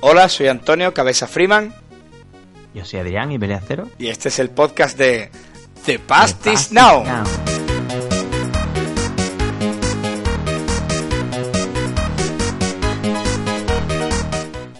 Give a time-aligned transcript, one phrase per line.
[0.00, 1.74] Hola, soy Antonio Cabeza Freeman.
[2.72, 3.88] Yo soy Adrián y Cero.
[3.98, 5.28] Y este es el podcast de
[5.84, 7.02] The Past, is now.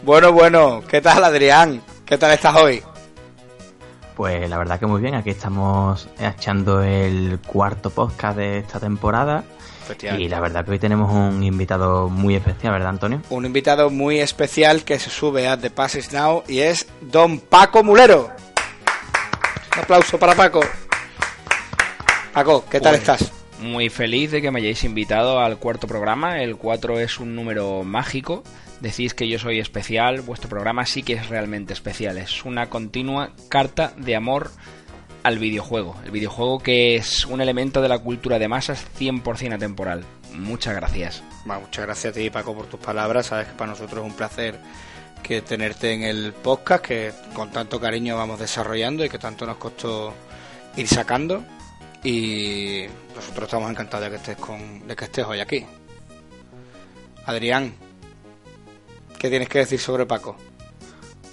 [0.04, 1.82] Bueno, bueno, ¿qué tal Adrián?
[2.06, 2.80] ¿Qué tal estás hoy?
[4.14, 9.42] Pues la verdad que muy bien, aquí estamos echando el cuarto podcast de esta temporada.
[10.19, 13.23] Y la verdad que hoy tenemos un invitado muy especial, ¿verdad, Antonio?
[13.31, 17.83] Un invitado muy especial que se sube a The Passes Now y es Don Paco
[17.83, 18.30] Mulero.
[19.74, 20.60] Un aplauso para Paco.
[22.32, 23.32] Paco, ¿qué tal pues, estás?
[23.60, 26.43] Muy feliz de que me hayáis invitado al cuarto programa.
[26.43, 28.43] El 4 es un número mágico
[28.80, 32.18] decís que yo soy especial, vuestro programa sí que es realmente especial.
[32.18, 34.51] Es una continua carta de amor
[35.22, 35.96] al videojuego.
[36.04, 40.04] El videojuego que es un elemento de la cultura de masas 100% atemporal.
[40.34, 41.22] Muchas gracias.
[41.45, 43.26] muchas gracias a ti, Paco, por tus palabras.
[43.26, 44.59] Sabes que para nosotros es un placer
[45.23, 49.56] que tenerte en el podcast, que con tanto cariño vamos desarrollando y que tanto nos
[49.56, 50.15] costó
[50.76, 51.43] ir sacando.
[52.04, 52.84] Y
[53.15, 55.66] nosotros estamos encantados de que estés, con, de que estés hoy aquí.
[57.26, 57.74] Adrián,
[59.18, 60.37] ¿Qué tienes que decir sobre Paco?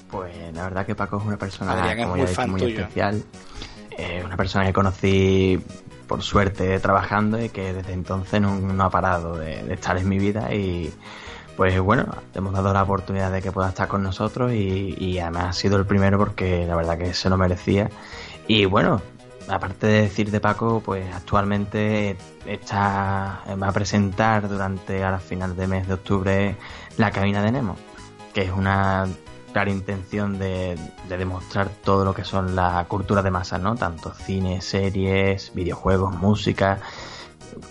[0.09, 1.75] Pues la verdad que Paco es una persona
[2.47, 3.23] muy, especial.
[3.97, 5.59] Eh, una persona que conocí
[6.07, 10.53] por suerte trabajando y que desde entonces no, ha parado de, estar en mi vida
[10.53, 10.93] y
[11.55, 15.19] pues bueno, te hemos dado la oportunidad de que pueda estar con nosotros y, y,
[15.19, 17.89] además ha sido el primero porque la verdad que se lo merecía.
[18.47, 19.01] Y bueno,
[19.47, 25.67] aparte de decir de Paco, pues actualmente está va a presentar durante a final de
[25.67, 26.55] mes de octubre
[26.97, 27.75] la cabina de Nemo,
[28.33, 29.07] que es una
[29.55, 33.77] clara intención de, demostrar todo lo que son la cultura de masa, ¿no?
[33.77, 36.79] Tanto cine, series, videojuegos, música,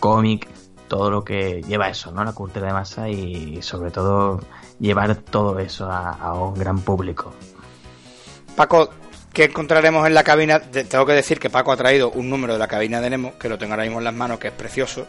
[0.00, 0.48] cómic,
[0.88, 2.24] todo lo que lleva eso, ¿no?
[2.24, 4.40] La cultura de masa y sobre todo
[4.80, 7.34] llevar todo eso a, un gran público.
[8.56, 8.88] Paco,
[9.34, 10.60] ¿qué encontraremos en la cabina?
[10.60, 13.50] Tengo que decir que Paco ha traído un número de la cabina de Nemo, que
[13.50, 15.06] lo tengo ahora mismo en las manos, que es precioso.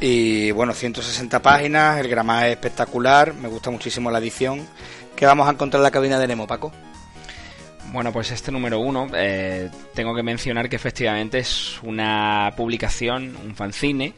[0.00, 4.66] Y bueno, 160 páginas, el gramaje es espectacular, me gusta muchísimo la edición.
[5.16, 6.72] ¿Qué vamos a encontrar en la cabina de Nemo, Paco?
[7.92, 13.54] Bueno, pues este número uno, eh, tengo que mencionar que efectivamente es una publicación, un
[13.54, 14.14] fanzine,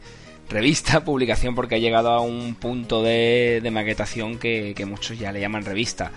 [0.48, 5.40] revista, publicación porque ha llegado a un punto de, maquetación que, que muchos ya le
[5.40, 6.12] llaman revista.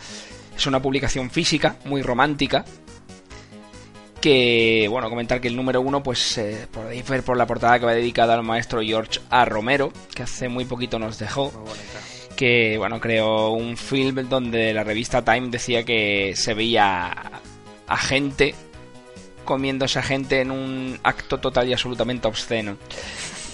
[0.55, 2.63] Es una publicación física, muy romántica,
[4.21, 7.85] que bueno comentar que el número uno pues eh, podéis ver por la portada que
[7.85, 9.45] va dedicada al maestro George A.
[9.45, 11.51] Romero que hace muy poquito nos dejó
[12.39, 17.13] que bueno creó un film donde la revista Time decía que se veía
[17.85, 18.55] a gente
[19.43, 22.77] comiéndose a gente en un acto total y absolutamente obsceno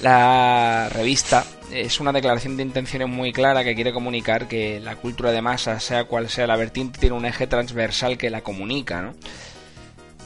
[0.04, 5.32] la revista es una declaración de intenciones muy clara que quiere comunicar que la cultura
[5.32, 9.16] de masa, sea cual sea la vertiente, tiene un eje transversal que la comunica, ¿no?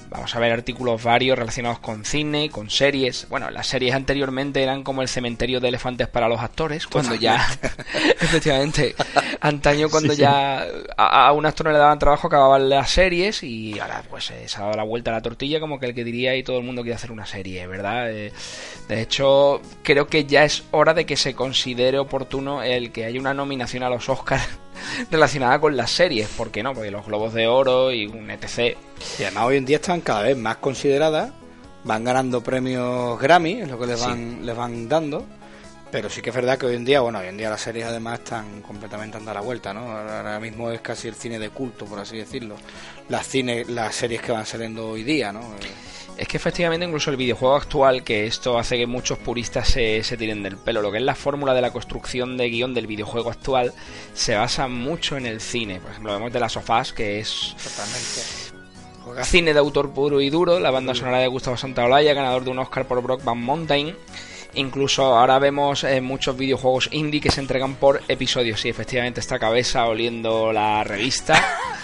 [0.09, 3.27] Vamos a ver artículos varios relacionados con cine, con series.
[3.29, 7.47] Bueno, las series anteriormente eran como el cementerio de elefantes para los actores, cuando ya,
[8.19, 8.95] efectivamente,
[9.39, 10.65] antaño cuando ya
[10.97, 14.61] a, un actor no le daban trabajo acababan las series y ahora pues se ha
[14.61, 16.81] dado la vuelta a la tortilla como que el que diría y todo el mundo
[16.81, 18.11] quiere hacer una serie, ¿verdad?
[18.11, 18.33] Eh,
[18.87, 23.19] de hecho, creo que ya es hora de que se considere oportuno el que haya
[23.19, 24.47] una nominación a los Oscars
[25.11, 26.73] relacionada con las series, ¿por qué no?
[26.73, 28.75] Porque los Globos de Oro y un etc.
[29.19, 31.31] Y además hoy en día están cada vez más consideradas,
[31.83, 35.25] van ganando premios Grammy, es lo que les van, les van dando.
[35.91, 37.87] Pero sí que es verdad que hoy en día, bueno, hoy en día las series
[37.87, 39.91] además están completamente dando la vuelta, ¿no?
[39.91, 42.55] Ahora mismo es casi el cine de culto, por así decirlo.
[43.07, 45.41] Las cine, las series que van saliendo hoy día, ¿no?
[46.15, 50.17] Es que efectivamente incluso el videojuego actual, que esto hace que muchos puristas se, se
[50.17, 53.31] tiren del pelo, lo que es la fórmula de la construcción de guion del videojuego
[53.31, 53.73] actual,
[54.13, 55.79] se basa mucho en el cine.
[55.79, 57.55] Por ejemplo, vemos de las sofás, que es...
[57.63, 58.48] Totalmente.
[59.23, 62.59] Cine de autor puro y duro, la banda sonora de Gustavo Santaolalla, ganador de un
[62.59, 63.95] Oscar por Brockman Mountain,
[64.55, 68.59] Incluso ahora vemos eh, muchos videojuegos indie que se entregan por episodios.
[68.59, 71.39] Sí, efectivamente, esta cabeza oliendo la revista,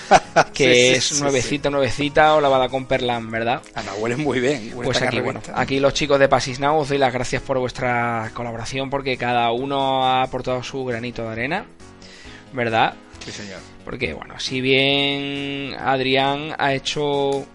[0.54, 3.62] que es nuevecita, nuevecita o lavada con perlán, ¿verdad?
[3.76, 4.74] Ana, huele muy bien.
[4.84, 8.32] Pues aquí, bueno, aquí los chicos de Pasis Now os doy las gracias por vuestra
[8.34, 11.66] colaboración porque cada uno ha aportado su granito de arena,
[12.52, 12.96] ¿verdad?
[13.26, 13.60] Sí, señor.
[13.84, 17.48] Porque, bueno, si bien Adrián ha hecho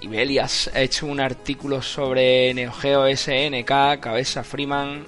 [0.00, 5.06] Ibelias ha hecho un artículo sobre Neo Geo SNK, Cabeza Freeman.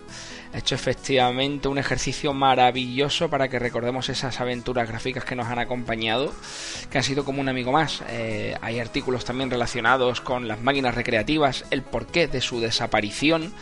[0.55, 5.59] Ha hecho efectivamente un ejercicio maravilloso para que recordemos esas aventuras gráficas que nos han
[5.59, 6.33] acompañado,
[6.91, 8.03] que han sido como un amigo más.
[8.09, 13.53] Eh, hay artículos también relacionados con las máquinas recreativas, el porqué de su desaparición,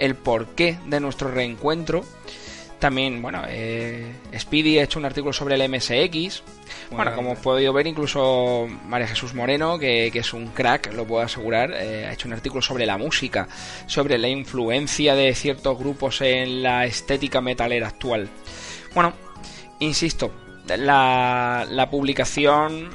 [0.00, 2.04] el porqué de nuestro reencuentro.
[2.82, 6.42] También, bueno, eh, Speedy ha hecho un artículo sobre el MSX.
[6.90, 11.22] Bueno, como he podido ver, incluso María Jesús Moreno, que, es un crack, lo puedo
[11.22, 13.46] asegurar, eh, ha hecho un artículo sobre la música,
[13.86, 18.28] sobre la influencia de ciertos grupos en la estética metalera actual.
[18.96, 19.12] Bueno,
[19.78, 20.32] insisto,
[20.66, 22.90] la, la publicación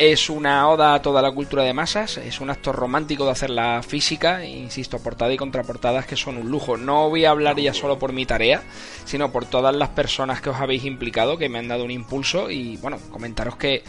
[0.00, 3.50] es una oda a toda la cultura de masas, es un acto romántico de hacer
[3.50, 6.78] la física, insisto, portada y contraportadas que son un lujo.
[6.78, 8.62] No voy a hablar ya solo por mi tarea,
[9.04, 12.50] sino por todas las personas que os habéis implicado, que me han dado un impulso
[12.50, 13.84] y bueno, comentaros que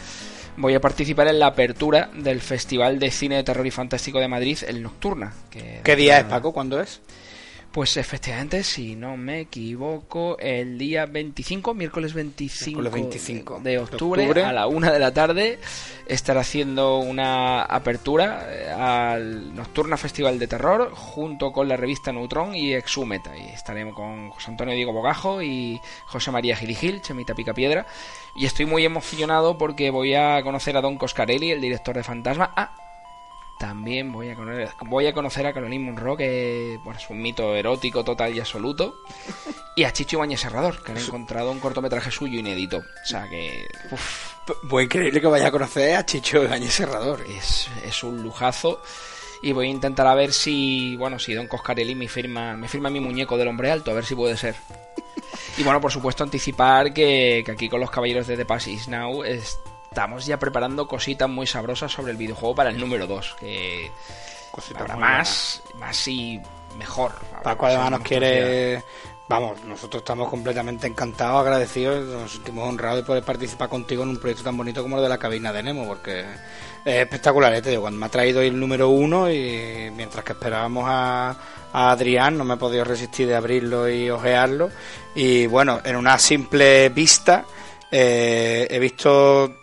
[0.58, 4.28] voy a participar en la apertura del Festival de Cine de Terror y Fantástico de
[4.28, 5.32] Madrid, el Nocturna.
[5.50, 6.52] ¿Qué día es, Paco?
[6.52, 7.00] ¿Cuándo es?
[7.72, 14.66] Pues efectivamente, si no me equivoco, el día 25, miércoles 25, de, octubre, a la
[14.66, 15.58] una de la tarde,
[16.06, 22.54] estará haciendo una apertura eh, al Nocturna Festival de Terror junto con la revista Neutron
[22.54, 23.22] y Exhumet.
[23.38, 27.86] Y estaremos con José Antonio Diego Bogajo y José María Giligil, Chemita Pica Piedra.
[28.36, 32.52] Y estoy muy emocionado porque voy a conocer a Don Coscarelli, el director de Fantasma.
[32.54, 32.91] Ah,
[33.62, 38.02] también voy a conocer, voy a, conocer a Caroline Munro, que es un mito erótico
[38.02, 38.96] total y absoluto.
[39.74, 42.78] Y a Chicho Ibañez Serrador, que han encontrado un cortometraje suyo inédito.
[42.78, 43.66] O sea que.
[43.90, 44.34] Uf.
[44.64, 47.24] Muy increíble que vaya a conocer a Chicho Ibañez Serrador.
[47.26, 48.82] Es, es un lujazo.
[49.42, 50.94] Y voy a intentar a ver si.
[50.96, 54.04] Bueno, si Don Coscarelli me firma, me firma mi muñeco del hombre alto, a ver
[54.04, 54.56] si puede ser.
[55.56, 59.22] Y bueno, por supuesto, anticipar que, que aquí con los caballeros de The Pass Now
[59.22, 59.58] es,
[59.92, 63.36] estamos ya preparando cositas muy sabrosas sobre el videojuego para el número 2.
[63.38, 63.90] Que
[64.72, 66.40] para más, más y
[66.78, 67.12] mejor.
[67.42, 68.82] Paco además nos quiere...
[69.28, 74.18] Vamos, nosotros estamos completamente encantados, agradecidos, nos sentimos honrados de poder participar contigo en un
[74.18, 76.20] proyecto tan bonito como el de la cabina de Nemo, porque
[76.84, 77.62] es espectacular, ¿eh?
[77.62, 81.36] te digo, cuando me ha traído el número uno y mientras que esperábamos a,
[81.72, 84.70] a Adrián no me he podido resistir de abrirlo y ojearlo
[85.14, 87.46] y bueno, en una simple vista
[87.90, 89.61] eh, he visto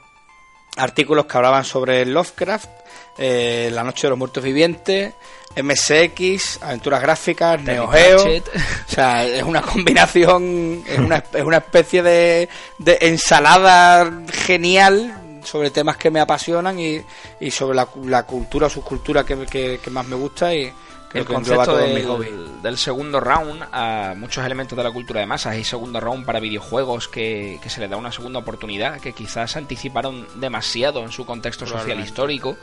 [0.79, 2.69] artículos que hablaban sobre Lovecraft,
[3.17, 5.13] eh, La Noche de los Muertos Vivientes,
[5.61, 8.23] MSX, aventuras gráficas, Neo Geo.
[8.23, 15.71] O sea, es una combinación, es una, es una especie de, de ensalada genial sobre
[15.71, 17.01] temas que me apasionan y,
[17.39, 20.71] y sobre la, la cultura, subcultura que, que, que más me gusta y,
[21.13, 25.57] el concepto del, segundo round a muchos elementos de la cultura de masas.
[25.57, 29.55] Y segundo round para videojuegos que, que se le da una segunda oportunidad que quizás
[29.55, 32.57] anticiparon demasiado en su contexto social histórico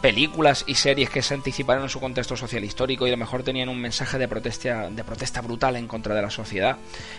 [0.00, 3.42] películas y series que se anticiparon en su contexto social histórico y a lo mejor
[3.42, 6.78] tenían un mensaje de protesta, de protesta brutal en contra de la sociedad.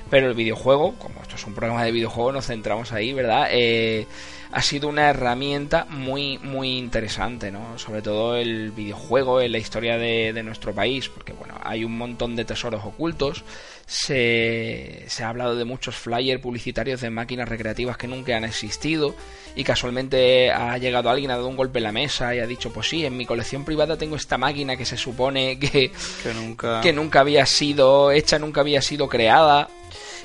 [0.09, 3.47] Pero el videojuego, como esto es un programa de videojuego, nos centramos ahí, ¿verdad?
[3.51, 4.07] Eh,
[4.51, 7.77] ha sido una herramienta muy, muy interesante, ¿no?
[7.77, 11.97] Sobre todo el videojuego en la historia de, de nuestro país, porque bueno, hay un
[11.97, 13.43] montón de tesoros ocultos
[13.91, 19.13] se, se ha hablado de muchos flyers publicitarios de máquinas recreativas que nunca han existido
[19.53, 22.71] y casualmente ha llegado alguien, ha dado un golpe en la mesa y ha dicho,
[22.71, 25.91] pues sí, en mi colección privada tengo esta máquina que se supone que,
[26.23, 26.79] que, nunca...
[26.79, 29.67] que nunca había sido hecha, nunca había sido creada.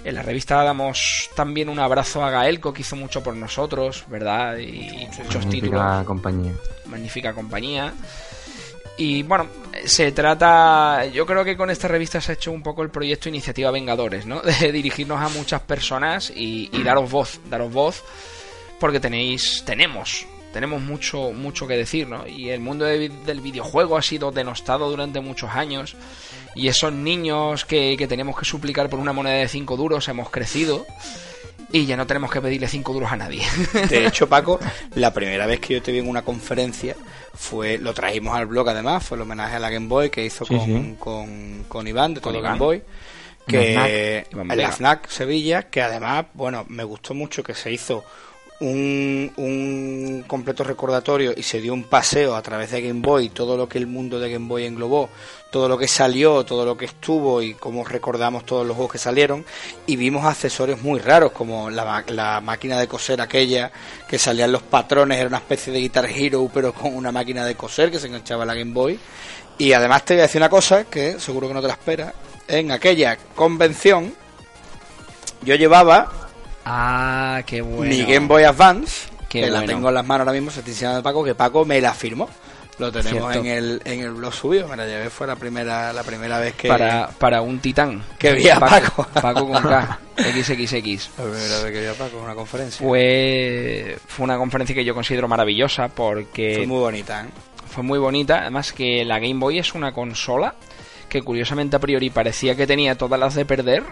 [0.05, 4.59] En la revista damos también un abrazo a Gaelco, que hizo mucho por nosotros, ¿verdad?
[4.59, 6.53] Y muchos Magnífica compañía.
[6.85, 7.93] Magnífica compañía.
[8.99, 9.49] Y bueno,
[9.85, 13.29] se trata, yo creo que con esta revista se ha hecho un poco el proyecto
[13.29, 14.41] Iniciativa Vengadores, ¿no?
[14.61, 18.05] De dirigirnos a muchas personas y, daros voz, daros voz,
[18.81, 22.27] porque tenéis, tenemos, tenemos mucho, mucho que decir, ¿no?
[22.27, 25.97] Y el mundo del videojuego ha sido denostado durante muchos años
[26.55, 30.31] y esos niños que, que tenemos que suplicar por una moneda de 5 duros hemos
[30.31, 30.87] crecido
[31.77, 33.43] y ya no tenemos que pedirle 5 duros a nadie.
[33.89, 34.59] De hecho, Paco,
[34.95, 36.97] la primera vez que yo te vi en una conferencia
[37.35, 40.47] fue lo trajimos al blog además, fue el homenaje a la Game Boy que hizo
[40.47, 42.83] con, Con, con, Iván de todo Game Boy
[43.47, 48.05] que en la FNAC Sevilla, que además, bueno, me gustó mucho que se hizo
[48.61, 53.69] un, completo recordatorio y se dio un paseo a través de Game Boy, todo lo
[53.69, 55.11] que el mundo de Game Boy englobó,
[55.51, 58.99] todo lo que salió, todo lo que estuvo y cómo recordamos todos los juegos que
[58.99, 59.45] salieron
[59.87, 63.71] y vimos accesorios muy raros como la, la máquina de coser aquella
[64.09, 67.55] que salían los patrones, era una especie de Guitar Hero pero con una máquina de
[67.55, 68.99] coser que se enganchaba a la Game Boy.
[69.59, 72.13] Y además te voy a decir una cosa que seguro que no te la esperas,
[72.49, 74.15] en aquella convención
[75.43, 76.26] yo llevaba
[76.69, 77.89] Ah, qué bueno.
[77.89, 81.23] Mi Game Boy Advance, que la tengo en las manos ahora mismo, se de Paco,
[81.23, 82.29] que Paco me la firmó.
[82.79, 86.03] Lo tenemos en el, en el blog subido, me la llevé, fue la primera, la
[86.03, 86.69] primera vez que...
[86.69, 88.03] Para, para un titán.
[88.19, 89.07] Que vi a Paco.
[89.15, 91.11] Paco, con K, XXX.
[91.17, 92.87] La primera vez que vi a Paco en una conferencia.
[92.87, 96.57] Fue, fue una conferencia que yo considero maravillosa porque...
[96.57, 97.29] Fue muy bonita, ¿eh?
[97.71, 100.55] Fue muy bonita, además que la Game Boy es una consola
[101.09, 103.85] que curiosamente a priori parecía que tenía todas las de perder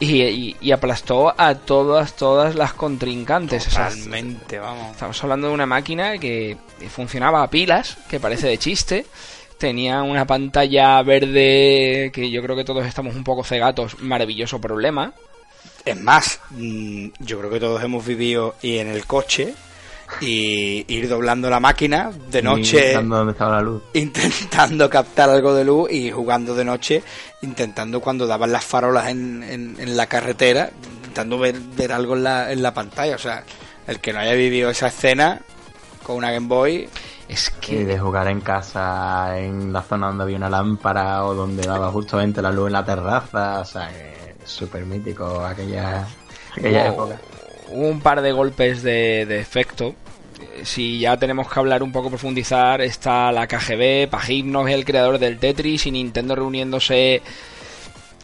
[0.00, 3.64] y, aplastó a todas, todas las contrincantes.
[3.64, 4.92] Totalmente, vamos.
[4.92, 6.56] Estamos hablando de una máquina que
[6.88, 9.06] funcionaba a pilas, que parece de chiste.
[9.58, 13.98] Tenía una pantalla verde que yo creo que todos estamos un poco cegatos.
[14.00, 15.14] Maravilloso problema.
[15.84, 19.54] Es más, mm, yo creo que todos hemos vivido y en el coche
[20.20, 23.82] y ir doblando la máquina de noche la luz.
[23.92, 27.02] intentando captar algo de luz y jugando de noche
[27.42, 32.52] intentando cuando daban las farolas en, en, la carretera intentando ver, ver algo en la,
[32.52, 33.16] en la pantalla.
[33.16, 33.44] O sea
[33.86, 35.40] el que no haya vivido esa escena
[36.02, 36.88] con una Game Boy
[37.28, 41.66] es que de jugar en casa en la zona donde había una lámpara o donde
[41.66, 43.90] daba justamente la luz en la terraza o sea
[44.44, 46.06] súper mítico aquella,
[46.56, 47.16] aquella época
[47.68, 49.94] un par de golpes de, efecto.
[50.62, 55.38] Si ya tenemos que hablar un poco, profundizar, está la KGB, Pagimnos el creador del
[55.38, 57.22] Tetris y Nintendo reuniéndose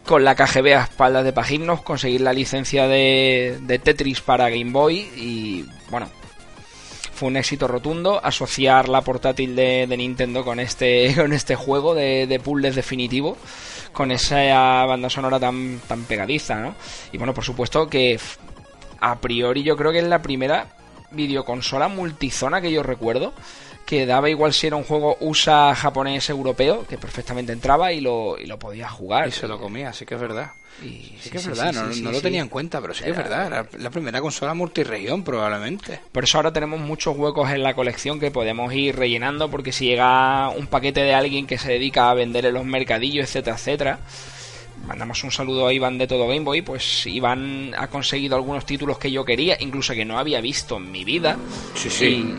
[0.07, 4.99] con la KGB a espaldas de Pagimnos, conseguir la licencia de, Tetris para Game Boy
[5.17, 6.09] y bueno,
[7.15, 12.27] fue un éxito rotundo asociar la portátil de, Nintendo con este, con este juego de,
[12.27, 13.37] de puzzles definitivo
[13.93, 16.75] con esa banda sonora tan, tan pegadiza, ¿no?
[17.13, 18.19] Y bueno, por supuesto que
[19.03, 20.69] a priori yo creo que es la primera
[21.11, 23.35] videoconsola multizona que yo recuerdo
[23.85, 28.39] que daba igual si era un juego USA, japonés, europeo, que perfectamente entraba y lo,
[28.39, 29.29] y lo podía jugar.
[29.29, 30.53] Y se lo comía, sí que es verdad.
[30.83, 33.47] Y, sí, que es verdad, no, lo tenía en cuenta, pero sí que es verdad,
[33.47, 36.01] era la primera consola multiregión probablemente.
[36.11, 39.87] Por eso ahora tenemos muchos huecos en la colección que podemos ir rellenando, porque si
[39.87, 43.99] llega un paquete de alguien que se dedica a vender en los mercadillos, etcétera, etcétera,
[44.87, 48.99] mandamos un saludo a Iván de Todo Game Boy, pues Iván ha conseguido algunos títulos
[48.99, 51.37] que yo quería, incluso que no había visto en mi vida.
[51.75, 52.35] Sí, sí.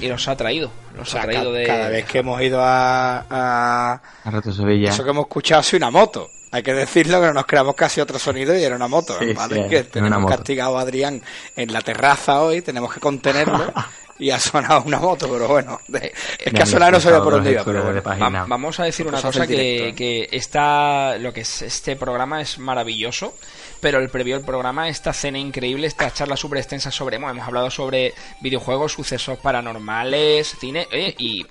[0.00, 0.70] Y, los ha traído.
[0.96, 1.66] Los ha traído de...
[1.66, 3.26] Cada vez que hemos ido a...
[3.28, 4.90] A, a Sevilla.
[4.90, 6.30] Eso que hemos escuchado es una moto.
[6.50, 9.16] Hay que decirlo que no nos creamos casi otro sonido y era una moto.
[9.34, 9.68] ¿vale?
[9.68, 11.20] que tenemos castigado a Adrián
[11.56, 13.72] en la terraza hoy, tenemos que contenerlo
[14.18, 17.52] y ha sonado una moto, pero bueno, es que ha sonado no sabía por dónde
[17.52, 17.64] iba.
[17.64, 18.02] Pero
[18.46, 23.34] vamos a decir una cosa que, que está, lo que es este programa es maravilloso,
[23.80, 27.70] pero el previo del programa, esta cena increíble, esta charla súper extensa sobre, hemos hablado
[27.70, 30.86] sobre videojuegos, sucesos paranormales, cine,
[31.18, 31.46] y,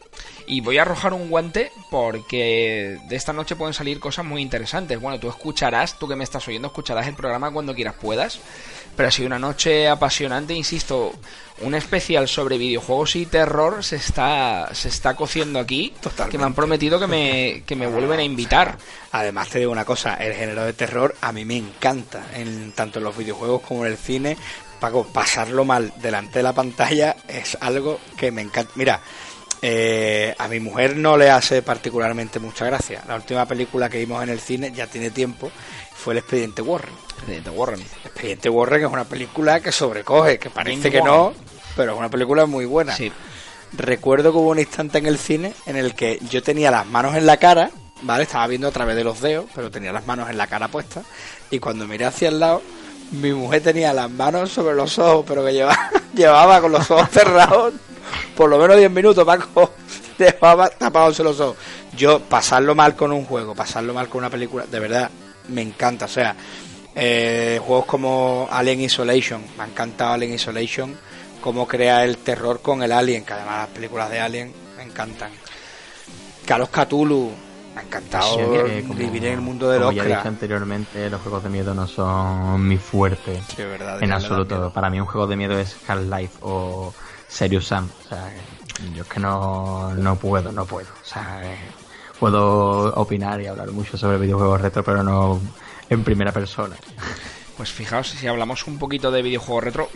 [0.48, 5.00] y voy a arrojar un guante porque de esta noche pueden salir cosas muy interesantes.
[5.00, 8.40] Bueno, tú escucharás, tú que me estás oyendo, escucharás el programa cuando quieras puedas
[8.98, 11.14] pero ha sido una noche apasionante, insisto.
[11.60, 15.94] Un especial sobre videojuegos y terror se está, se está cociendo aquí.
[16.30, 18.78] Que me han prometido que me, que me vuelven a invitar.
[19.12, 22.98] Además, te digo una cosa: el género de terror a mí me encanta, en, tanto
[23.00, 24.36] en los videojuegos como en el cine.
[24.80, 28.72] Paco, pasarlo mal delante de la pantalla es algo que me encanta.
[28.76, 29.02] Mira,
[29.62, 33.04] eh, a mi mujer no le hace particularmente mucha gracia.
[33.08, 35.52] La última película que vimos en el cine ya tiene tiempo
[36.08, 36.94] fue El Expediente Warren.
[37.18, 37.82] Expediente Warren.
[37.82, 41.34] Expediente Warren es una película que sobrecoge, que parece que no,
[41.76, 42.96] pero es una película muy buena.
[42.96, 43.12] Sí.
[43.74, 47.18] Recuerdo que hubo un instante en el cine en el que yo tenía las manos
[47.18, 47.72] en la cara,
[48.04, 48.24] ¿vale?
[48.24, 51.04] Estaba viendo a través de los dedos, pero tenía las manos en la cara puestas.
[51.52, 52.62] Y cuando miré hacia el lado,
[53.12, 57.10] mi mujer tenía las manos sobre los ojos, pero que llevaba, llevaba con los ojos
[57.12, 57.74] cerrados
[58.38, 59.74] por lo menos 10 minutos, Paco,
[60.18, 61.58] llevaba tapados los ojos.
[61.98, 65.12] Yo, pasarlo mal con un juego, pasarlo mal con una película, de verdad,
[65.50, 66.06] me encanta.
[66.06, 66.36] O sea,
[66.96, 70.98] eh, juegos como Alien Isolation, me ha encantado Alien Isolation,
[71.42, 75.32] cómo crea el terror con el Alien, que además las películas de Alien me encantan.
[76.46, 77.32] Carlos Cthulhu,
[77.76, 78.38] me ha encantado
[78.96, 82.68] vivir en el mundo de Como ya dije anteriormente, los juegos de miedo no son
[82.68, 83.40] mi fuerte
[84.02, 84.72] en absoluto.
[84.74, 86.94] Para mí un juego de miedo es Half-Life o
[87.28, 87.90] Serious Sam.
[88.06, 88.34] O sea,
[88.96, 90.88] yo es que no, no puedo, no puedo.
[90.88, 91.58] O sea, eh,
[92.20, 95.40] puedo opinar y hablar mucho sobre videojuegos retro, pero no
[95.90, 96.76] en primera persona.
[97.58, 99.90] Pues fijaos, si hablamos un poquito de videojuegos retro,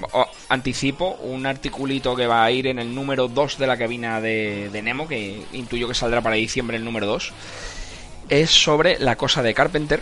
[0.50, 4.82] anticipo un articulito que va a ir en el número 2 de la cabina de,
[4.84, 7.32] Nemo, que intuyo que saldrá para diciembre el número 2.
[8.30, 10.02] Es sobre la cosa de Carpenter,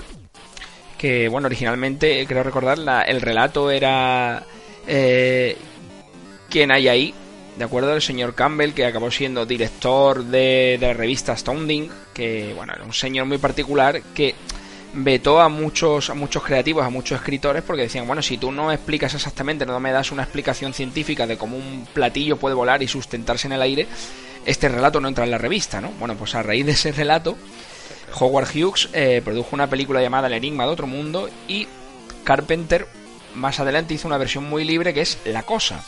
[0.98, 4.44] que bueno, originalmente, creo recordar, el relato era...
[4.88, 5.58] Eh,
[6.50, 7.14] ¿Quién hay ahí?
[7.60, 7.94] ¿De acuerdo?
[7.94, 12.86] El señor Campbell, que acabó siendo director de, de la revista Astounding, que bueno, era
[12.86, 14.34] un señor muy particular que
[14.94, 18.72] vetó a muchos, a muchos creativos, a muchos escritores, porque decían, bueno, si tú no
[18.72, 22.88] explicas exactamente, no me das una explicación científica de cómo un platillo puede volar y
[22.88, 23.88] sustentarse en el aire,
[24.46, 25.92] este relato no entra en la revista, ¿no?
[26.00, 27.36] Bueno, pues a raíz de ese relato,
[28.18, 31.68] Howard Hughes eh, produjo una película llamada El Enigma de Otro Mundo y
[32.24, 32.88] Carpenter
[33.36, 35.84] más adelante hizo una versión muy libre que es La Cosa.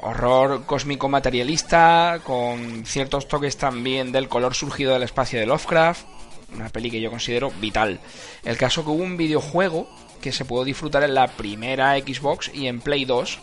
[0.00, 6.06] Horror cósmico materialista, con ciertos toques también del color surgido del espacio de Lovecraft,
[6.54, 8.00] una peli que yo considero vital.
[8.44, 9.88] El caso que hubo un videojuego
[10.20, 13.38] que se pudo disfrutar en la primera Xbox y en Play 2,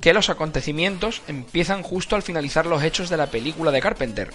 [0.00, 4.30] que los acontecimientos empiezan justo al finalizar los hechos de la película de Carpenter.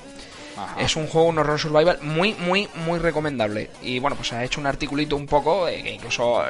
[0.79, 3.71] Es un juego, un horror survival muy, muy, muy recomendable.
[3.81, 6.43] Y bueno, pues ha hecho un articulito un poco, eh, que incluso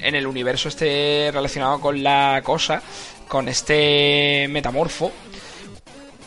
[0.00, 2.82] en el universo esté relacionado con la cosa,
[3.28, 5.12] con este metamorfo.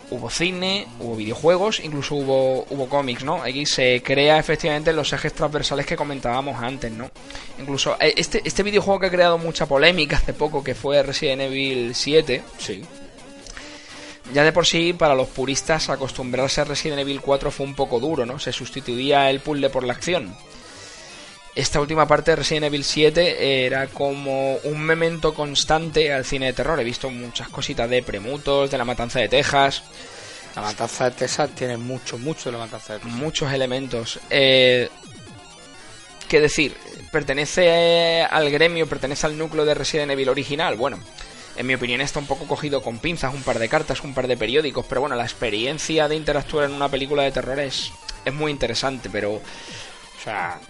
[0.10, 3.41] Hubo cine, hubo videojuegos, incluso hubo, hubo cómics, ¿no?
[3.41, 7.10] Aquí se crea efectivamente los ejes transversales que comentábamos antes, ¿no?
[7.60, 11.43] Incluso eh, este, este videojuego que ha creado mucha polémica hace poco, que fue Resident
[11.43, 12.84] Evil 7, sí
[14.34, 18.00] ya de por sí, para los puristas, acostumbrarse a Resident Evil 4 fue un poco
[18.00, 18.39] duro, ¿no?
[18.39, 20.36] Se sustituía el puzzle por la acción.
[21.53, 26.53] Esta última parte de Resident Evil 7 era como un memento constante al cine de
[26.53, 26.79] terror.
[26.79, 29.84] He visto muchas cositas de Premutos, de la Matanza de Texas.
[30.55, 33.17] La Matanza de Texas tiene mucho, mucho de la Matanza de Texas.
[33.17, 34.20] Muchos elementos.
[34.29, 34.88] Eh,
[36.29, 36.74] ¿Qué decir?
[37.12, 40.77] ¿Pertenece al gremio, pertenece al núcleo de Resident Evil original?
[40.77, 41.00] Bueno,
[41.58, 44.27] en mi opinión está un poco cogido con pinzas, un par de cartas, un par
[44.27, 47.91] de periódicos, pero bueno, la experiencia de interactuar en una película de terror es,
[48.24, 49.34] es muy interesante, pero...
[49.34, 50.62] O sea,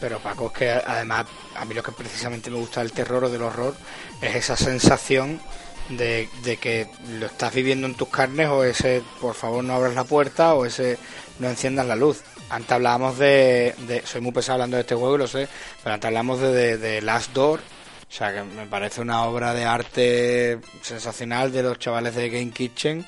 [0.00, 1.26] pero Paco, es que además
[1.56, 3.74] a mí lo que precisamente me gusta del terror o del horror
[4.20, 5.40] es esa sensación
[5.88, 6.88] de, de, que
[7.18, 10.66] lo estás viviendo en tus carnes o ese por favor no abras la puerta o
[10.66, 10.98] ese
[11.38, 12.22] no enciendas la luz.
[12.48, 15.48] Antes hablábamos de, de soy muy pesado hablando de este juego y lo sé,
[15.82, 17.60] pero antes hablamos de, de Last Door
[18.08, 22.52] o sea, que me parece una obra de arte sensacional de los chavales de Game
[22.52, 23.04] Kitchen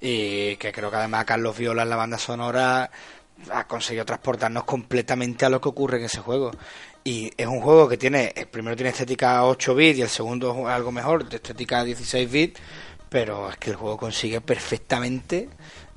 [0.00, 2.90] y que creo que además Carlos Viola en la banda sonora
[3.50, 6.50] ha conseguido transportarnos completamente a lo que ocurre en ese juego.
[7.02, 10.52] Y es un juego que tiene, el primero tiene estética 8 bits y el segundo
[10.52, 12.60] es algo mejor, de estética 16 bits,
[13.08, 15.48] pero es que el juego consigue perfectamente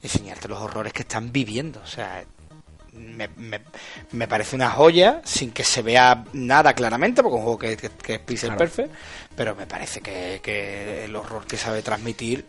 [0.02, 1.82] enseñarte los horrores que están viviendo.
[1.84, 2.24] O sea,
[2.94, 3.30] me,
[4.12, 7.78] me, parece una joya sin que se vea nada claramente, porque es un juego que,
[7.78, 8.94] que, es pixel perfect,
[9.36, 12.46] pero me parece que, que el horror que sabe transmitir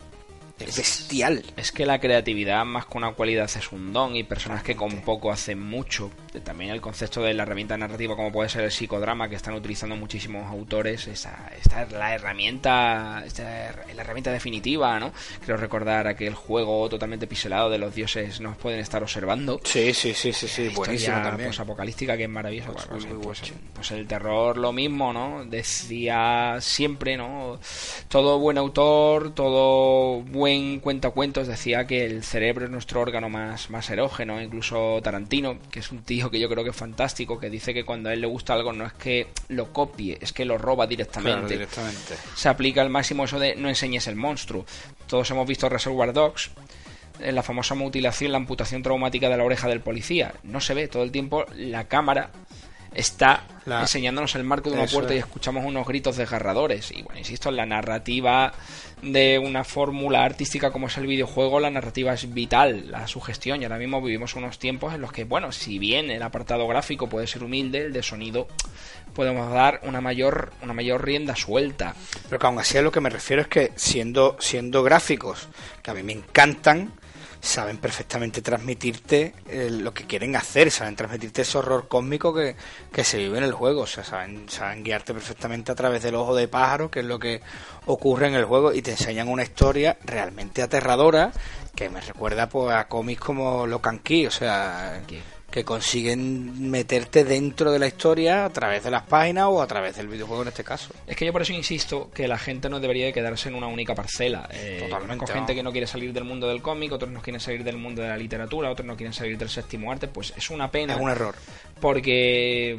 [0.59, 1.43] es bestial.
[1.57, 5.01] Es que la creatividad, más que una cualidad, es un don y personas que con
[5.01, 6.11] poco hacen mucho.
[6.43, 9.95] También el concepto de la herramienta narrativa, como puede ser el psicodrama, que están utilizando
[9.95, 11.07] muchísimos autores.
[11.07, 15.11] Esta, esta es la herramienta, esta es la herramienta definitiva, ¿no?
[15.43, 19.59] Creo recordar aquel juego totalmente pixelado de los dioses nos pueden estar observando.
[19.63, 21.49] Sí, sí, sí, sí, sí, buenísimo también.
[21.49, 22.73] Pues apocalíptica que es maravilloso.
[22.89, 25.43] Pues, pues, pues, el terror lo mismo, ¿no?
[25.45, 27.59] Decía siempre, ¿no?
[28.07, 33.71] Todo buen autor, todo buen buen cuentacuentos decía que el cerebro es nuestro órgano más,
[33.71, 37.49] más erógeno, incluso Tarantino, que es un tío que yo creo que es fantástico, que
[37.49, 40.45] dice que cuando a él le gusta algo no es que lo copie, es que
[40.45, 41.53] lo roba directamente.
[41.53, 42.13] directamente.
[42.35, 44.67] Se aplica al máximo eso de no enseñes el monstruo.
[45.07, 46.51] Todos hemos visto Reservoir Dogs,
[47.19, 50.35] en la famosa mutilación, la amputación traumática de la oreja del policía.
[50.43, 52.29] No se ve todo el tiempo la cámara
[52.95, 56.91] está enseñándonos el marco de una puerta y escuchamos unos gritos desgarradores.
[56.91, 58.53] Y bueno, insisto, en la narrativa
[59.01, 63.61] de una fórmula artística como es el videojuego, la narrativa es vital, la sugestión.
[63.61, 67.07] Y ahora mismo vivimos unos tiempos en los que, bueno, si bien el apartado gráfico
[67.09, 68.47] puede ser humilde, el de sonido
[69.13, 71.95] podemos dar una mayor, una mayor rienda suelta.
[72.29, 75.47] Pero que aún así a lo que me refiero es que siendo, siendo gráficos,
[75.81, 76.93] que a mí me encantan,
[77.45, 82.55] saben perfectamente transmitirte eh, lo que quieren hacer, saben transmitirte ese horror cósmico que,
[83.03, 86.35] se vive en el juego, o sea, saben, saben guiarte perfectamente a través del ojo
[86.35, 87.41] de pájaro, que es lo que
[87.85, 91.31] ocurre en el juego, y te enseñan una historia realmente aterradora
[91.75, 95.01] que me recuerda pues, a cómics como Locan Key, o sea,
[95.55, 99.95] que consiguen meterte dentro de la historia a través de las páginas o a través
[99.95, 100.93] del videojuego en este caso.
[101.07, 103.67] Es que yo por eso insisto que la gente no debería de quedarse en una
[103.67, 104.49] única parcela.
[104.51, 105.25] Eh, Totalmente.
[105.25, 107.77] Con gente que no quiere salir del mundo del cómic, otros no quieren salir del
[107.77, 110.95] mundo de la literatura, otros no quieren salir del séptimo arte, pues es una pena.
[110.95, 111.35] Es un error.
[111.79, 112.77] Porque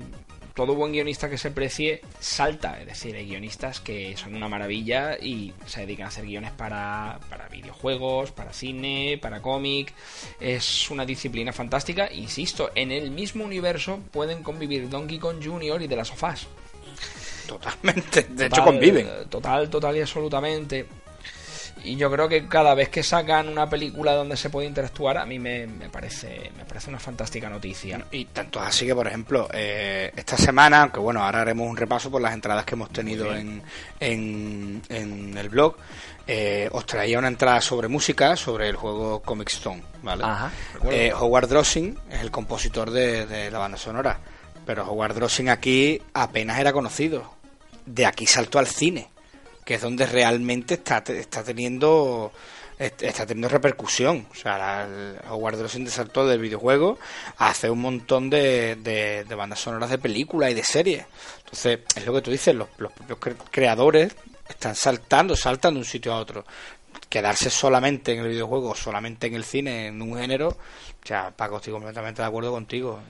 [0.56, 2.80] todo buen guionista que se precie salta.
[2.80, 7.20] Es decir, hay guionistas que son una maravilla y se dedican a hacer guiones para,
[7.28, 9.92] para videojuegos, para cine, para cómic.
[10.40, 12.10] Es una disciplina fantástica.
[12.10, 15.82] Insisto, en el mismo universo pueden convivir Donkey Kong Jr.
[15.82, 16.46] y de las sofás.
[17.46, 19.06] Totalmente, de hecho conviven.
[19.28, 20.86] Total, total y absolutamente.
[21.87, 25.25] Y yo creo que cada vez que sacan una película donde se puede interactuar, a
[25.25, 28.05] mí me, parece me parece una fantástica noticia.
[28.11, 32.11] Y tanto así que, por ejemplo, eh, esta semana, aunque bueno, ahora haremos un repaso
[32.11, 33.62] por las entradas que hemos tenido en,
[34.01, 35.77] en, el blog,
[36.27, 40.25] eh, os traía una entrada sobre música, sobre el juego Comic Stone, ¿vale?
[40.90, 44.18] Eh, Howard Drossing es el compositor de, de la banda sonora,
[44.64, 47.37] pero Howard Drossing aquí apenas era conocido.
[47.85, 49.11] De aquí saltó al cine
[49.66, 52.33] que es donde realmente está, está teniendo
[52.79, 54.29] está teniendo repercusión.
[54.31, 56.98] O sea, el Howard Rosen saltó del videojuego
[57.38, 61.07] hace un montón de, de, bandas sonoras de películas y de series.
[61.38, 64.14] Entonces, es lo que tú dices, los, los propios creadores
[64.48, 66.44] están saltando, saltan de un sitio a otro.
[67.09, 71.57] Quedarse solamente en el videojuego, solamente en el cine, en un género, o sea, Paco,
[71.57, 73.00] estoy completamente de acuerdo contigo.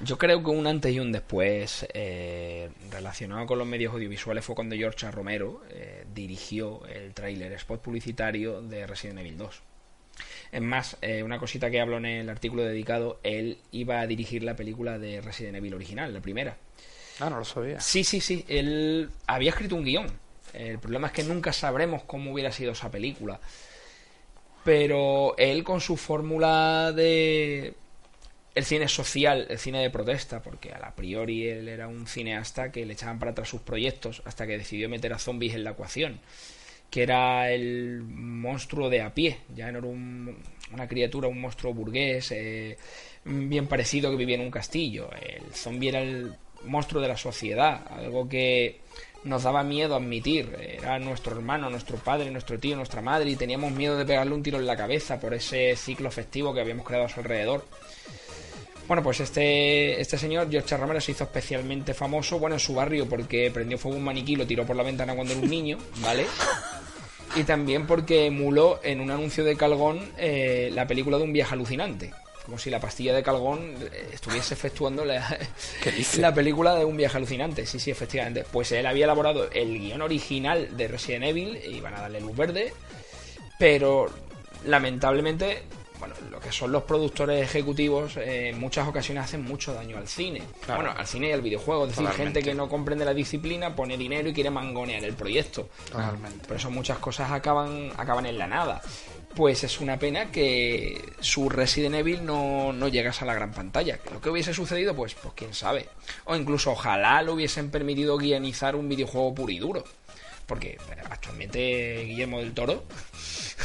[0.00, 4.54] Yo creo que un antes y un después eh, relacionado con los medios audiovisuales fue
[4.54, 9.62] cuando George Romero eh, dirigió el tráiler spot publicitario de Resident Evil 2.
[10.52, 14.42] Es más, eh, una cosita que hablo en el artículo dedicado, él iba a dirigir
[14.42, 16.56] la película de Resident Evil original, la primera.
[17.20, 17.80] Ah, no lo sabía.
[17.80, 18.44] Sí, sí, sí.
[18.48, 20.06] Él había escrito un guion.
[20.52, 23.40] El problema es que nunca sabremos cómo hubiera sido esa película.
[24.64, 27.74] Pero él con su fórmula de
[28.54, 32.70] el cine social, el cine de protesta, porque a la priori él era un cineasta
[32.70, 35.70] que le echaban para atrás sus proyectos hasta que decidió meter a zombies en la
[35.70, 36.20] ecuación,
[36.88, 42.30] que era el monstruo de a pie, ya no era una criatura, un monstruo burgués,
[42.30, 42.78] eh,
[43.24, 45.10] bien parecido que vivía en un castillo.
[45.20, 48.80] El zombie era el monstruo de la sociedad, algo que
[49.24, 50.54] nos daba miedo admitir.
[50.58, 54.42] Era nuestro hermano, nuestro padre, nuestro tío, nuestra madre, y teníamos miedo de pegarle un
[54.42, 57.66] tiro en la cabeza por ese ciclo festivo que habíamos creado a su alrededor.
[58.86, 63.08] Bueno, pues este, este señor, George Romero, se hizo especialmente famoso, bueno, en su barrio
[63.08, 65.78] porque prendió fuego un maniquí y lo tiró por la ventana cuando era un niño,
[66.02, 66.26] ¿vale?
[67.34, 71.54] Y también porque emuló en un anuncio de Calgón eh, la película de un viaje
[71.54, 72.12] alucinante.
[72.44, 75.38] Como si la pastilla de Calgón eh, estuviese efectuando la,
[76.18, 77.64] la película de un viaje alucinante.
[77.64, 78.44] Sí, sí, efectivamente.
[78.52, 82.36] Pues él había elaborado el guion original de Resident Evil y iban a darle luz
[82.36, 82.72] verde.
[83.58, 84.10] Pero
[84.66, 85.62] lamentablemente
[86.06, 90.06] bueno, lo que son los productores ejecutivos eh, en muchas ocasiones hacen mucho daño al
[90.06, 90.42] cine.
[90.66, 91.86] Bueno, al cine y al videojuego.
[91.86, 95.68] Es decir, gente que no comprende la disciplina, pone dinero y quiere mangonear el proyecto.
[95.90, 96.46] Totalmente.
[96.46, 98.82] Por eso muchas cosas acaban, acaban en la nada.
[99.34, 103.98] Pues es una pena que su Resident Evil no, no llegase a la gran pantalla.
[104.12, 105.88] Lo que hubiese sucedido, pues, pues quién sabe.
[106.24, 109.84] O incluso ojalá lo hubiesen permitido guionizar un videojuego puro y duro.
[110.46, 110.78] Porque
[111.10, 112.84] actualmente Guillermo del Toro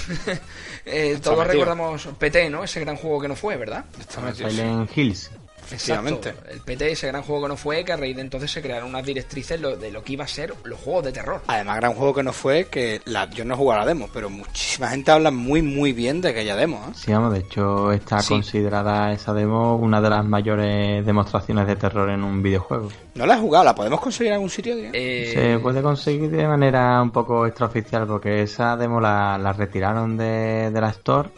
[0.86, 2.64] eh, todos recordamos PT, ¿no?
[2.64, 3.86] Ese gran juego que no fue, ¿verdad?
[4.34, 5.32] Silent Hills.
[5.72, 6.34] Efectivamente.
[6.50, 8.90] El PT, ese gran juego que no fue, que a raíz de entonces se crearon
[8.90, 11.42] unas directrices de lo que iba a ser los juegos de terror.
[11.48, 14.30] Además, gran juego que no fue, que la, yo no he jugado la demo, pero
[14.30, 16.84] muchísima gente habla muy, muy bien de aquella demo.
[16.90, 16.94] ¿eh?
[16.96, 22.10] Sí, vamos, de hecho está considerada esa demo una de las mayores demostraciones de terror
[22.10, 22.90] en un videojuego.
[23.16, 23.66] ¿No la he jugado?
[23.66, 24.76] ¿La podemos conseguir en algún sitio?
[24.94, 25.32] Eh...
[25.34, 30.72] Se puede conseguir de manera un poco extraoficial, porque esa demo la, la retiraron de,
[30.72, 31.30] de la Store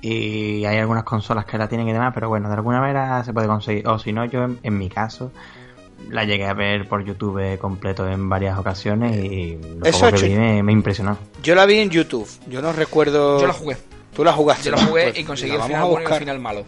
[0.00, 3.32] y hay algunas consolas que la tienen y demás, pero bueno, de alguna manera se
[3.32, 3.86] puede conseguir.
[3.88, 5.32] O si no, yo en, mi caso
[6.08, 10.62] la llegué a ver por YouTube completo en varias ocasiones y lo Eso que vi
[10.62, 11.18] me, impresionó.
[11.42, 13.40] Yo la vi en YouTube, yo no recuerdo...
[13.40, 13.76] Yo la jugué.
[14.14, 14.70] ¿Tú la jugaste?
[14.70, 16.64] Yo la jugué pues y conseguí el final bueno y el final malo.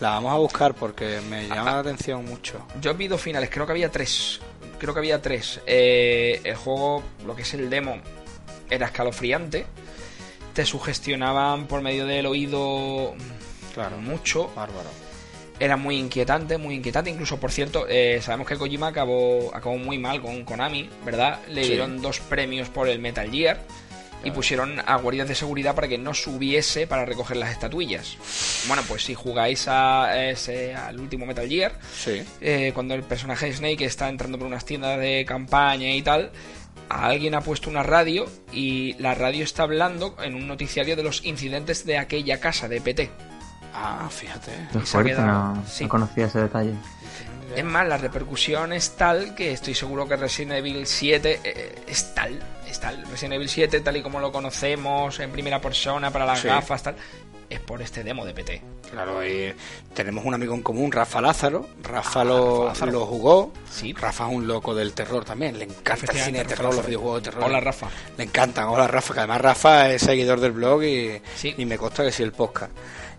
[0.00, 2.66] La vamos a buscar porque me llama la atención mucho.
[2.82, 4.40] Yo vi dos finales, creo que había tres.
[4.78, 5.60] Creo que había tres.
[5.66, 7.96] Eh, el juego, lo que es el demo,
[8.68, 9.66] era escalofriante
[10.56, 13.14] te sugestionaban por medio del oído
[13.74, 14.50] claro, mucho.
[14.56, 14.88] Bárbaro.
[15.60, 17.10] Era muy inquietante, muy inquietante.
[17.10, 21.40] Incluso, por cierto, eh, sabemos que Kojima acabó, acabó muy mal con Konami, ¿verdad?
[21.48, 23.60] Le dieron dos premios por el Metal Gear
[24.24, 28.16] y pusieron a guardias de seguridad para que no subiese para recoger las estatuillas.
[28.66, 31.78] Bueno, pues si jugáis a ese, al último Metal Gear,
[32.40, 36.32] eh, cuando el personaje de Snake está entrando por unas tiendas de campaña y tal,
[36.88, 41.24] alguien ha puesto una radio y la radio está hablando en un noticiario de los
[41.24, 43.10] incidentes de aquella casa de PT.
[43.74, 44.52] Ah, fíjate.
[44.72, 46.74] no, conocía ese detalle.
[47.54, 52.14] Es más, la repercusión es tal que estoy seguro que Resident Evil 7 eh, es
[52.14, 53.02] tal, es tal.
[53.10, 56.96] Resident Evil 7, tal y como lo conocemos en primera persona para las gafas, tal,
[57.50, 58.62] es por este demo de PT.
[58.90, 59.20] Claro,
[59.94, 61.68] tenemos un amigo en común, Rafa Lázaro.
[61.82, 63.52] Rafa, ah, lo, lo, jugó.
[63.70, 63.92] Sí.
[63.92, 65.58] Rafa es un loco del terror también.
[65.58, 67.44] Le encanta el cine de terror, los videojuegos de terror.
[67.44, 67.88] Hola, Rafa.
[68.16, 68.68] Le encantan.
[68.68, 69.14] Hola, Rafa.
[69.14, 71.20] Que además Rafa es seguidor del blog y,
[71.56, 72.72] y me consta que sí el podcast.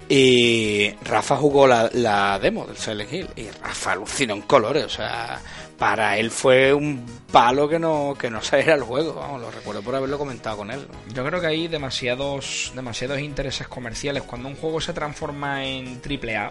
[0.09, 4.89] Y Rafa jugó la, la demo del Silent Hill y Rafa alucinó en colores, o
[4.89, 5.41] sea,
[5.77, 9.81] para él fue un palo que no que no era el juego, vamos, lo recuerdo
[9.81, 10.87] por haberlo comentado con él.
[11.13, 16.37] Yo creo que hay demasiados demasiados intereses comerciales cuando un juego se transforma en triple
[16.37, 16.49] A.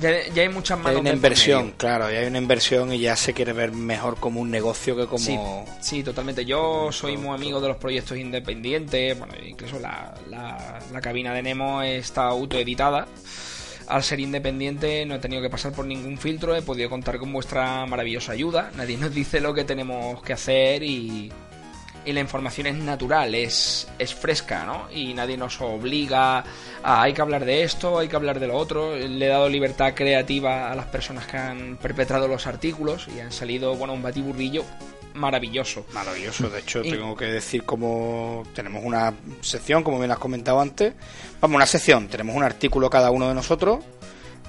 [0.00, 0.94] Ya, hay muchas manos.
[0.94, 4.40] Hay una inversión, claro, ya hay una inversión y ya se quiere ver mejor como
[4.40, 5.66] un negocio que como.
[5.80, 6.46] Sí, totalmente.
[6.46, 9.18] Yo soy muy amigo de los proyectos independientes.
[9.18, 13.08] Bueno, incluso la, la cabina de Nemo está autoeditada
[13.90, 17.32] al ser independiente no he tenido que pasar por ningún filtro, he podido contar con
[17.32, 18.70] vuestra maravillosa ayuda.
[18.76, 21.32] Nadie nos dice lo que tenemos que hacer y,
[22.06, 24.90] la información es natural, es, es fresca, ¿no?
[24.90, 26.38] Y nadie nos obliga
[26.82, 28.96] a hay que hablar de esto, hay que hablar de lo otro.
[28.96, 33.30] Le he dado libertad creativa a las personas que han perpetrado los artículos y han
[33.30, 34.64] salido, bueno, un batiburrillo
[35.14, 35.84] maravilloso.
[35.92, 40.94] Maravilloso, de hecho tengo que decir como tenemos una sección, como bien has comentado antes,
[41.40, 43.80] vamos, una sección, tenemos un artículo cada uno de nosotros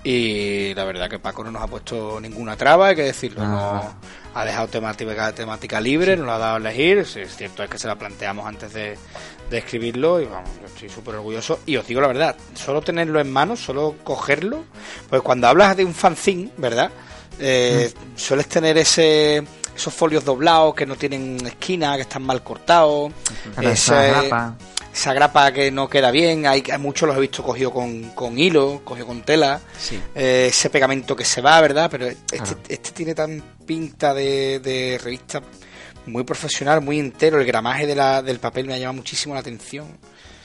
[0.04, 3.96] y la verdad que Paco no nos ha puesto ninguna traba, hay que decirlo, no
[4.34, 7.78] ha dejado temática, temática libre, nos lo ha dado a elegir, es cierto es que
[7.78, 8.98] se la planteamos antes de,
[9.52, 13.30] escribirlo y vamos, yo estoy súper orgulloso y os digo la verdad, solo tenerlo en
[13.30, 14.64] manos, solo cogerlo,
[15.10, 16.90] pues cuando hablas de un fanzine, ¿verdad?
[17.38, 18.18] Eh, mm.
[18.18, 19.44] Sueles tener ese
[19.82, 23.12] esos folios doblados que no tienen esquina, que están mal cortados,
[23.60, 25.52] esa grapa.
[25.52, 29.60] que no queda bien, hay, muchos los he visto cogido con, hilo, cogido con tela,
[30.14, 31.90] eh, ese pegamento que se va, ¿verdad?
[31.90, 35.42] Pero este, este tiene tan pinta de, de, revista
[36.06, 39.40] muy profesional, muy entero, el gramaje de la, del papel me ha llamado muchísimo la
[39.40, 39.88] atención.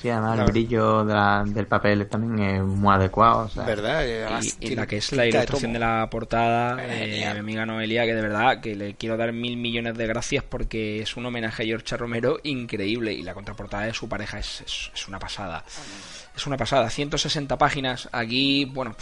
[0.06, 3.50] Sí, además el brillo del papel también es muy adecuado.
[3.56, 4.04] ¿Verdad?
[4.60, 8.22] Y, la que es la ilustración de, la portada, eh, mi amiga Noelia, que de
[8.22, 11.96] verdad que le quiero dar mil millones de gracias porque es un homenaje a George
[11.96, 15.64] Romero increíble y la contraportada de su pareja es, es, una pasada.
[16.36, 16.88] Es una pasada.
[16.88, 18.08] 160 páginas.
[18.12, 18.94] Aquí, bueno,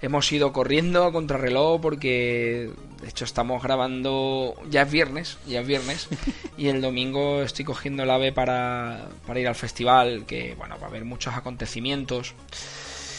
[0.00, 2.70] hemos ido corriendo a contrarreloj porque
[3.02, 6.08] de hecho estamos grabando ya es viernes ya es viernes
[6.56, 10.86] y el domingo estoy cogiendo el ave para, para ir al festival que bueno va
[10.86, 12.34] a haber muchos acontecimientos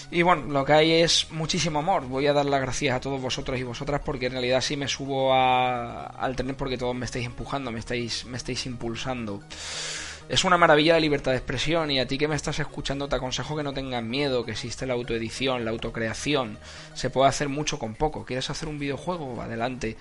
[0.10, 2.06] y bueno, lo que hay es muchísimo amor.
[2.08, 4.88] Voy a dar las gracias a todos vosotros y vosotras porque en realidad sí me
[4.88, 9.44] subo a, al tren porque todos me estáis empujando, me estáis, me estáis impulsando.
[10.30, 13.16] Es una maravilla la libertad de expresión y a ti que me estás escuchando te
[13.16, 16.58] aconsejo que no tengas miedo, que existe la autoedición, la autocreación.
[16.94, 18.26] Se puede hacer mucho con poco.
[18.26, 19.42] ¿Quieres hacer un videojuego?
[19.42, 19.96] Adelante.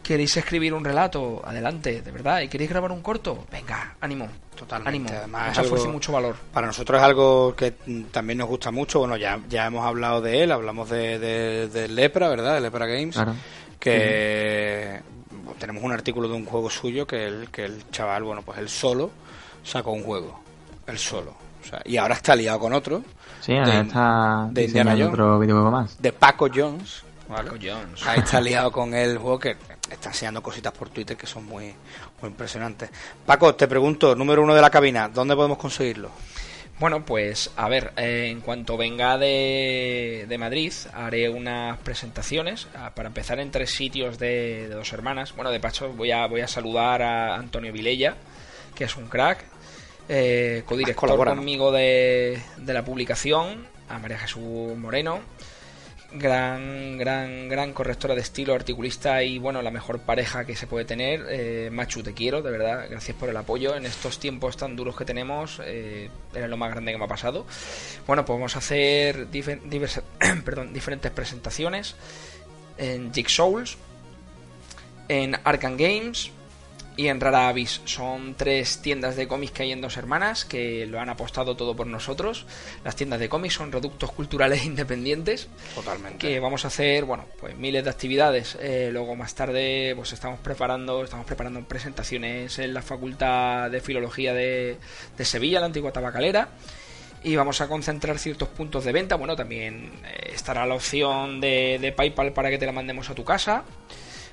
[0.00, 1.42] ¿Queréis escribir un relato?
[1.44, 2.40] Adelante, de verdad.
[2.40, 3.46] ¿Y queréis grabar un corto?
[3.50, 4.28] Venga, ánimo.
[4.56, 4.90] Totalmente.
[4.90, 5.08] Ánimo.
[5.10, 6.36] Además, es mucho valor.
[6.52, 7.72] Para nosotros es algo que
[8.12, 9.00] también nos gusta mucho.
[9.00, 12.54] Bueno, ya, ya hemos hablado de él, hablamos de, de, Lepra, ¿verdad?
[12.54, 13.18] De Lepra Games.
[13.80, 15.00] Que
[15.58, 18.68] tenemos un artículo de un juego suyo que el, que el chaval, bueno, pues él
[18.68, 19.10] solo
[19.68, 20.40] sacó un juego,
[20.86, 21.34] él solo.
[21.62, 23.02] O sea, y ahora está liado con otro.
[23.40, 25.08] Sí, de, está de Indiana Jones.
[25.08, 26.00] Otro videojuego más.
[26.00, 27.02] De Paco Jones.
[27.28, 28.06] Paco Jones.
[28.06, 29.56] Ahí está liado con el juego que
[29.90, 31.74] está enseñando cositas por Twitter que son muy,
[32.20, 32.90] muy impresionantes.
[33.26, 36.10] Paco, te pregunto, número uno de la cabina, ¿dónde podemos conseguirlo?
[36.78, 42.68] Bueno, pues a ver, eh, en cuanto venga de, de, Madrid, haré unas presentaciones.
[42.76, 45.34] Ah, para empezar en tres sitios de, de, dos hermanas.
[45.34, 48.14] Bueno, de paso voy a, voy a saludar a Antonio Vilella,
[48.76, 49.44] que es un crack,
[50.08, 55.20] eh, codirector conmigo de, de la publicación, a María Jesús Moreno,
[56.12, 60.84] gran, gran, gran correctora de estilo, articulista y bueno, la mejor pareja que se puede
[60.84, 61.26] tener.
[61.28, 63.76] Eh, Machu, te quiero, de verdad, gracias por el apoyo.
[63.76, 67.08] En estos tiempos tan duros que tenemos, eh, era lo más grande que me ha
[67.08, 67.46] pasado.
[68.06, 69.28] Bueno, pues vamos a hacer
[70.44, 71.94] perdón, diferentes presentaciones
[72.78, 73.76] en Souls
[75.08, 76.30] en Arkham Games,
[76.98, 77.80] y en Rara Avis.
[77.84, 81.76] Son tres tiendas de cómics que hay en dos hermanas que lo han apostado todo
[81.76, 82.44] por nosotros.
[82.84, 85.48] Las tiendas de cómics son reductos culturales independientes.
[85.76, 86.18] Totalmente.
[86.18, 88.58] Que vamos a hacer, bueno, pues miles de actividades.
[88.60, 94.34] Eh, luego más tarde, pues estamos preparando, estamos preparando presentaciones en la Facultad de Filología
[94.34, 94.76] de,
[95.16, 96.48] de Sevilla, la antigua tabacalera
[97.22, 99.14] y vamos a concentrar ciertos puntos de venta.
[99.14, 103.14] Bueno, también eh, estará la opción de, de, PayPal para que te la mandemos a
[103.14, 103.62] tu casa.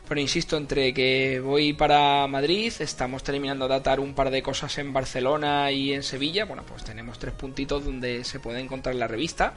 [0.07, 4.77] Pero insisto, entre que voy para Madrid, estamos terminando de atar un par de cosas
[4.77, 6.45] en Barcelona y en Sevilla.
[6.45, 9.53] Bueno, pues tenemos tres puntitos donde se puede encontrar la revista.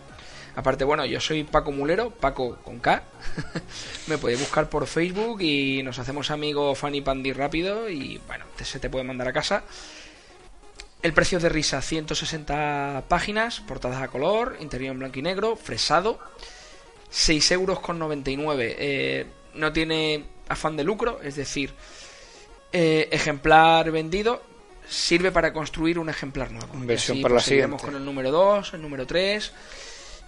[0.57, 3.03] Aparte, bueno, yo soy Paco Mulero, Paco con K.
[4.07, 8.81] Me podéis buscar por Facebook y nos hacemos amigos Fanny Pandy rápido y bueno, se
[8.81, 9.65] te puede mandar a casa.
[11.03, 16.19] El precio de risa, 160 páginas, portadas a color, interior en blanco y negro, fresado,
[17.11, 18.77] 6 euros con 99.
[18.79, 21.73] Eh, no tiene afán de lucro, es decir,
[22.73, 24.43] eh, ejemplar vendido
[24.89, 26.69] sirve para construir un ejemplar nuevo.
[26.75, 27.77] Inversión para la siguiente.
[27.83, 29.53] con el número 2, el número 3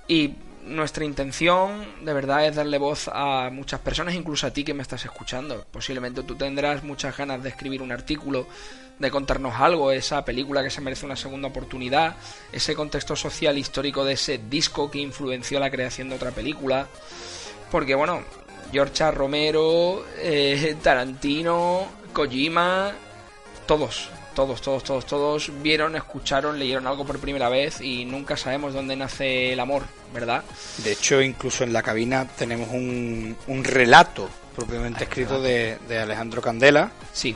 [0.09, 4.75] y nuestra intención de verdad es darle voz a muchas personas, incluso a ti que
[4.75, 5.65] me estás escuchando.
[5.71, 8.47] Posiblemente tú tendrás muchas ganas de escribir un artículo,
[8.99, 12.17] de contarnos algo, esa película que se merece una segunda oportunidad,
[12.53, 16.87] ese contexto social histórico de ese disco que influenció la creación de otra película.
[17.71, 18.25] Porque bueno,
[18.73, 22.93] George Romero, eh, Tarantino, Kojima,
[23.67, 28.73] todos, todos, todos, todos, todos vieron, escucharon, leyeron algo por primera vez y nunca sabemos
[28.73, 30.45] dónde nace el amor, ¿verdad?
[30.79, 36.43] De hecho, incluso en la cabina tenemos un, un relato propiamente escrito de, de, Alejandro
[36.43, 36.91] Candela.
[37.13, 37.35] Sí.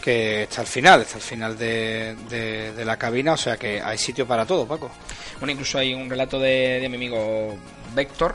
[0.00, 3.98] que está al final, está al final de, de, la cabina, o sea que hay
[3.98, 4.90] sitio para todo, Paco.
[5.38, 7.56] Bueno, incluso hay un relato de, de mi amigo
[7.94, 8.34] Víctor,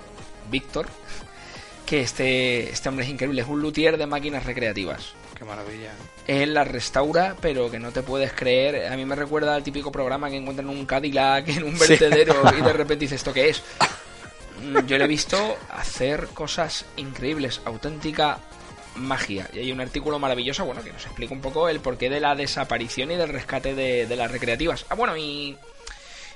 [0.49, 0.87] Víctor,
[1.87, 5.13] que este, este hombre es increíble, es un luthier de máquinas recreativas.
[5.35, 5.93] Qué maravilla.
[6.27, 8.91] Él la restaura, pero que no te puedes creer.
[8.91, 12.61] A mí me recuerda al típico programa que encuentran un Cadillac en un vertedero y
[12.61, 13.63] de repente dices, ¿esto qué es?
[14.61, 18.39] Mm, yo le he visto hacer cosas increíbles, auténtica
[18.95, 19.49] magia.
[19.53, 22.35] Y hay un artículo maravilloso, bueno, que nos explica un poco el porqué de la
[22.35, 24.85] desaparición y del rescate de, las recreativas.
[24.89, 25.57] Ah, bueno, y...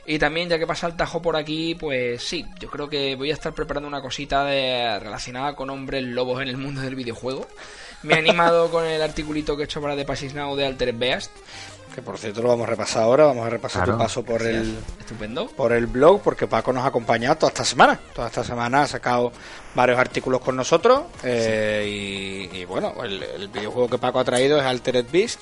[0.06, 3.30] Y también, ya que pasa el tajo por aquí, pues sí, yo creo que voy
[3.30, 7.48] a estar preparando una cosita de, relacionada con hombres lobos en el mundo del videojuego.
[8.04, 10.98] Me he animado con el articulito que he hecho para The Passis Now de Altered
[10.98, 11.32] Beast.
[11.94, 14.78] Que por cierto lo vamos a repasar ahora, vamos a repasar tu paso por el
[14.98, 15.48] estupendo.
[15.48, 18.88] por el blog, porque Paco nos ha acompañado toda esta semana, toda esta semana ha
[18.88, 19.34] sacado
[19.76, 25.06] varios artículos con nosotros eh, y, bueno, el, videojuego que Paco ha traído es Altered
[25.12, 25.42] Beast,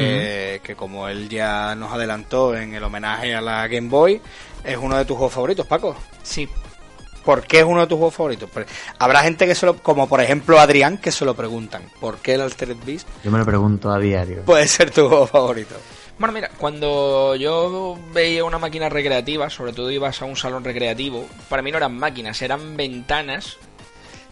[0.00, 4.20] que, que como él ya nos adelantó en el homenaje a la Game Boy,
[4.64, 5.96] es uno de tus juegos favoritos, Paco.
[6.22, 6.48] Sí,
[7.26, 8.48] ¿Por qué es uno de tus juegos favoritos?
[8.52, 8.66] Pues,
[9.00, 11.82] habrá gente que se lo, como por ejemplo Adrián, que se lo preguntan.
[12.00, 13.08] ¿Por qué el Altered Beast?
[13.24, 14.42] Yo me lo pregunto a diario.
[14.44, 15.74] Puede ser tu juego favorito.
[16.20, 21.26] Bueno, mira, cuando yo veía una máquina recreativa, sobre todo ibas a un salón recreativo,
[21.48, 23.58] para mí no eran máquinas, eran ventanas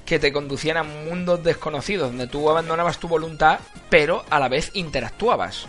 [0.05, 4.71] que te conducían a mundos desconocidos, donde tú abandonabas tu voluntad, pero a la vez
[4.75, 5.67] interactuabas.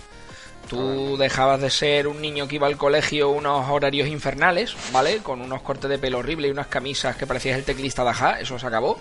[0.69, 5.19] Tú dejabas de ser un niño que iba al colegio unos horarios infernales, ¿vale?
[5.19, 8.39] Con unos cortes de pelo horribles y unas camisas que parecías el teclista de Aja,
[8.39, 8.99] eso se acabó.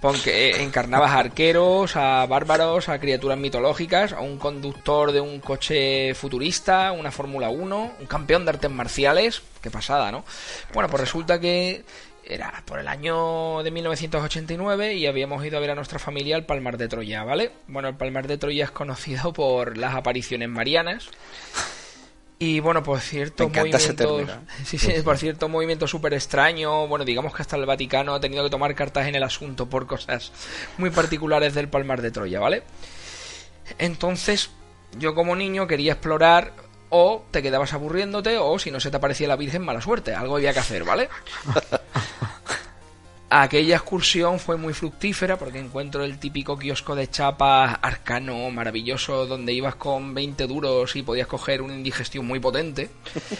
[0.00, 6.14] Porque encarnabas a arqueros, a bárbaros, a criaturas mitológicas, a un conductor de un coche
[6.14, 9.42] futurista, una Fórmula 1, un campeón de artes marciales.
[9.60, 10.24] Qué pasada, ¿no?
[10.72, 11.84] Bueno, pues resulta que
[12.30, 16.46] era por el año de 1989 y habíamos ido a ver a nuestra familia al
[16.46, 17.52] Palmar de Troya, ¿vale?
[17.66, 21.10] Bueno, el Palmar de Troya es conocido por las apariciones marianas.
[22.38, 23.96] Y bueno, por cierto, movimientos.
[24.64, 26.86] Sí, sí, por cierto, movimiento súper extraño.
[26.88, 29.86] Bueno, digamos que hasta el Vaticano ha tenido que tomar cartas en el asunto por
[29.86, 30.32] cosas
[30.78, 32.62] muy particulares del Palmar de Troya, ¿vale?
[33.78, 34.50] Entonces,
[34.98, 36.52] yo como niño quería explorar
[36.90, 40.14] o te quedabas aburriéndote o si no se te aparecía la Virgen, mala suerte.
[40.14, 41.08] Algo había que hacer, ¿vale?
[43.32, 49.52] Aquella excursión fue muy fructífera porque encuentro el típico kiosco de chapas arcano, maravilloso, donde
[49.52, 52.90] ibas con 20 duros y podías coger una indigestión muy potente.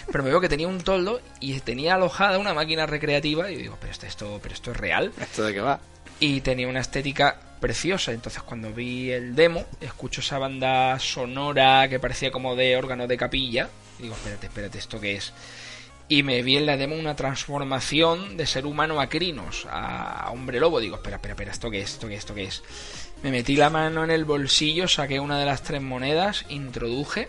[0.07, 3.79] Pero me veo que tenía un toldo y tenía alojada una máquina recreativa y digo,
[3.81, 5.13] pero esto, pero esto es real.
[5.21, 5.81] ¿Esto de qué va?
[6.21, 8.13] Y tenía una estética preciosa.
[8.13, 13.17] Entonces cuando vi el demo, escucho esa banda sonora que parecía como de órgano de
[13.17, 13.69] capilla.
[13.99, 15.33] Y digo, espérate, espérate, ¿esto qué es?
[16.09, 20.59] Y me vi en la demo una transformación de ser humano a crinos, a hombre
[20.59, 20.81] lobo.
[20.81, 21.93] Digo, espera, espera, espera, ¿esto qué es?
[21.93, 22.21] ¿Esto qué es?
[22.21, 22.63] ¿Esto qué es?
[23.23, 27.29] Me metí la mano en el bolsillo, saqué una de las tres monedas, introduje.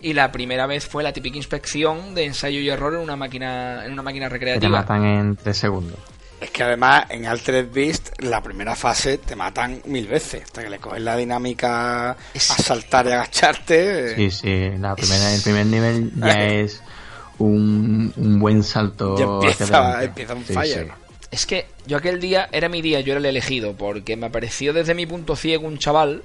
[0.00, 3.84] Y la primera vez fue la típica inspección de ensayo y error en una máquina,
[3.84, 4.60] en una máquina recreativa.
[4.62, 5.98] te matan en tres segundos.
[6.40, 10.70] Es que además en Altered Beast la primera fase te matan mil veces, hasta que
[10.70, 14.16] le coges la dinámica a saltar y agacharte.
[14.16, 16.82] Sí, sí, la primera, el primer nivel ya es
[17.38, 19.18] un, buen salto.
[19.18, 20.92] Ya empieza, empieza un fire.
[21.30, 24.72] Es que yo aquel día era mi día, yo era el elegido, porque me apareció
[24.72, 26.22] desde mi punto ciego un chaval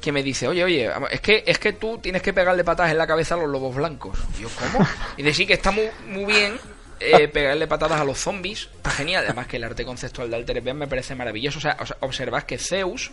[0.00, 2.98] que me dice, oye, oye, es que, es que tú tienes que pegarle patas en
[2.98, 4.18] la cabeza a los lobos blancos.
[4.38, 4.86] Y yo, ¿cómo?
[5.16, 6.54] Y decir que está muy, muy bien
[7.00, 9.24] eh, pegarle patadas a los zombies está genial.
[9.24, 11.58] Además que el arte conceptual de Alter Beast me parece maravilloso.
[11.58, 13.10] O sea, observas que Zeus,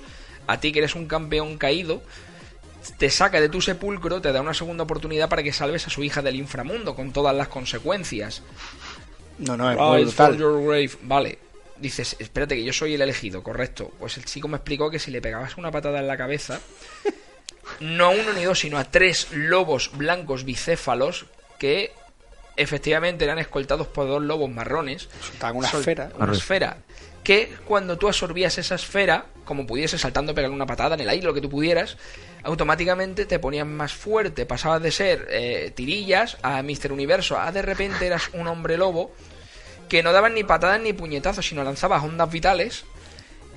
[0.48, 2.02] a ti que eres un campeón caído,
[2.98, 6.04] te saca de tu sepulcro, te da una segunda oportunidad para que salves a su
[6.04, 8.41] hija del inframundo con todas las consecuencias.
[9.39, 10.89] No, no, es grave.
[11.04, 11.39] Vale.
[11.78, 13.91] Dices, espérate que yo soy el elegido, correcto.
[14.00, 16.62] Pues el chico me explicó que si le pegabas una patada en la cabeza,
[17.82, 21.26] no a uno ni dos, sino a tres lobos blancos bicéfalos
[21.60, 21.91] que
[22.58, 25.10] efectivamente eran escoltados por dos lobos marrones.
[25.22, 26.10] Soltaban una esfera.
[26.18, 26.78] Una esfera.
[27.24, 31.26] Que cuando tú absorbías esa esfera, como pudiese saltando pegarle una patada en el aire,
[31.26, 31.98] lo que tú pudieras,
[32.44, 34.46] automáticamente te ponías más fuerte.
[34.46, 39.12] Pasabas de ser eh, tirillas a Mister Universo, a de repente eras un hombre lobo
[39.89, 42.86] que no daban ni patadas ni puñetazos, sino lanzabas ondas vitales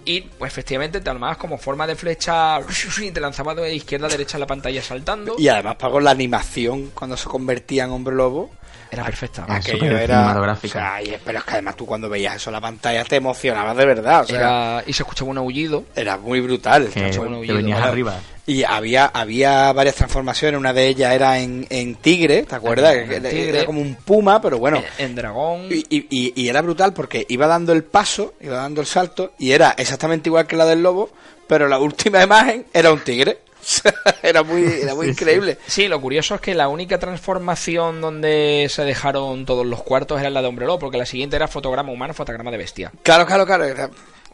[0.05, 2.61] y pues efectivamente te armabas como forma de flecha
[3.03, 5.37] y te lanzabas de izquierda a derecha en la pantalla saltando.
[5.39, 8.51] Y además pagó la animación cuando se convertía en hombre lobo
[8.91, 9.45] era perfecta.
[9.49, 10.41] Aquello era.
[10.41, 13.77] O sea, pero es que además tú cuando veías eso en la pantalla te emocionabas
[13.77, 14.23] de verdad.
[14.23, 15.85] O sea, y se escuchaba un aullido.
[15.95, 16.89] Era muy brutal.
[16.89, 17.11] Que,
[17.53, 18.15] venías arriba.
[18.47, 20.59] Y había, había varias transformaciones.
[20.59, 22.95] Una de ellas era en, en tigre, ¿te acuerdas?
[22.95, 24.83] Era como un puma, pero bueno.
[24.97, 25.67] En, dragón.
[25.71, 29.53] Y, y, y, era brutal porque iba dando el paso, iba dando el salto, y
[29.53, 31.11] era exactamente igual que la del lobo,
[31.47, 33.41] pero la última imagen era un tigre.
[34.23, 35.59] Era muy, era muy increíble.
[35.67, 35.89] Sí.
[35.89, 40.43] lo curioso es que la única transformación donde se dejaron todos los cuartos era la
[40.43, 42.93] de hombre lobo, porque la siguiente era fotograma humano, fotograma de bestia.
[43.03, 43.65] Claro, claro, claro.
[43.65, 43.91] Era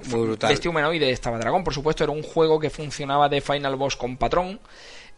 [0.06, 0.50] muy brutal.
[0.50, 4.16] Bestia humanoide estaba dragón, por supuesto, era un juego que funcionaba de Final Boss con
[4.16, 4.60] patrón.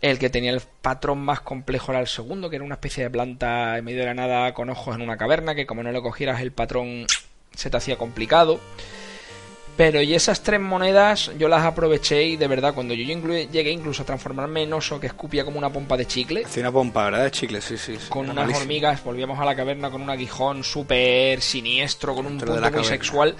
[0.02, 3.10] El que tenía el patrón más complejo era el segundo, que era una especie de
[3.10, 6.02] planta en medio de la nada con ojos en una caverna, que como no le
[6.02, 7.06] cogieras el patrón
[7.54, 8.60] se te hacía complicado.
[9.76, 14.02] Pero y esas tres monedas yo las aproveché y de verdad cuando yo llegué incluso
[14.02, 16.44] a transformarme en oso que escupía como una pompa de chicle.
[16.46, 17.24] Hacía una pompa, ¿verdad?
[17.24, 17.98] De chicle, sí, sí.
[18.08, 22.70] con unas hormigas, volvíamos a la caverna con un aguijón súper siniestro, con un punto
[22.70, 23.36] muy sexual.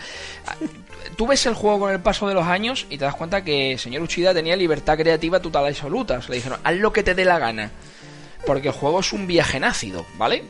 [1.17, 3.79] Tú ves el juego con el paso de los años y te das cuenta que
[3.79, 6.21] señor Uchida tenía libertad creativa total y absoluta.
[6.29, 7.71] le dijeron, haz lo que te dé la gana.
[8.45, 10.45] Porque el juego es un viaje nácido, ¿vale?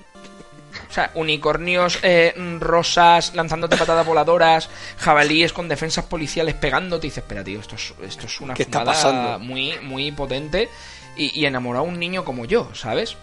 [0.88, 7.06] O sea, unicornios eh, rosas lanzándote patadas voladoras, jabalíes con defensas policiales pegándote.
[7.06, 10.68] Y dices, espera, tío, esto es, esto es una ¿Qué está muy, muy potente
[11.16, 13.16] y, y enamorado a un niño como yo, ¿sabes?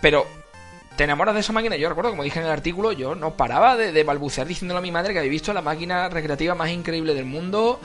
[0.00, 0.26] Pero
[0.96, 1.76] te enamoras de esa máquina.
[1.76, 4.82] Yo recuerdo, como dije en el artículo, yo no paraba de, de balbucear diciéndole a
[4.82, 7.80] mi madre que había visto la máquina recreativa más increíble del mundo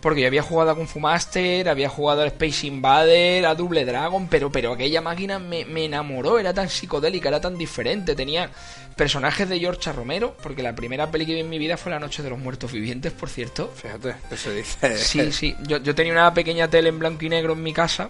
[0.00, 3.84] porque yo había jugado a Kung Fu Master, había jugado a Space Invader, a Double
[3.84, 8.50] Dragon, pero, pero aquella máquina me, enamoró, era tan psicodélica, era tan diferente, tenía
[8.96, 11.98] personajes de George Romero, porque la primera peli que vi en mi vida fue La
[11.98, 13.72] Noche de los Muertos Vivientes, por cierto.
[13.74, 14.96] Fíjate, eso dice.
[14.98, 18.08] Sí, sí, yo, yo tenía una pequeña tele en blanco y negro en mi casa,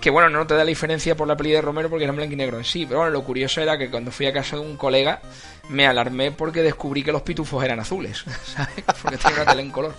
[0.00, 2.16] que bueno, no te da la diferencia por la peli de Romero porque era en
[2.16, 4.56] blanco y negro en sí, pero bueno, lo curioso era que cuando fui a casa
[4.56, 5.20] de un colega
[5.68, 8.84] me alarmé porque descubrí que los pitufos eran azules, ¿sabes?
[9.02, 9.94] Porque tenía una tele en color.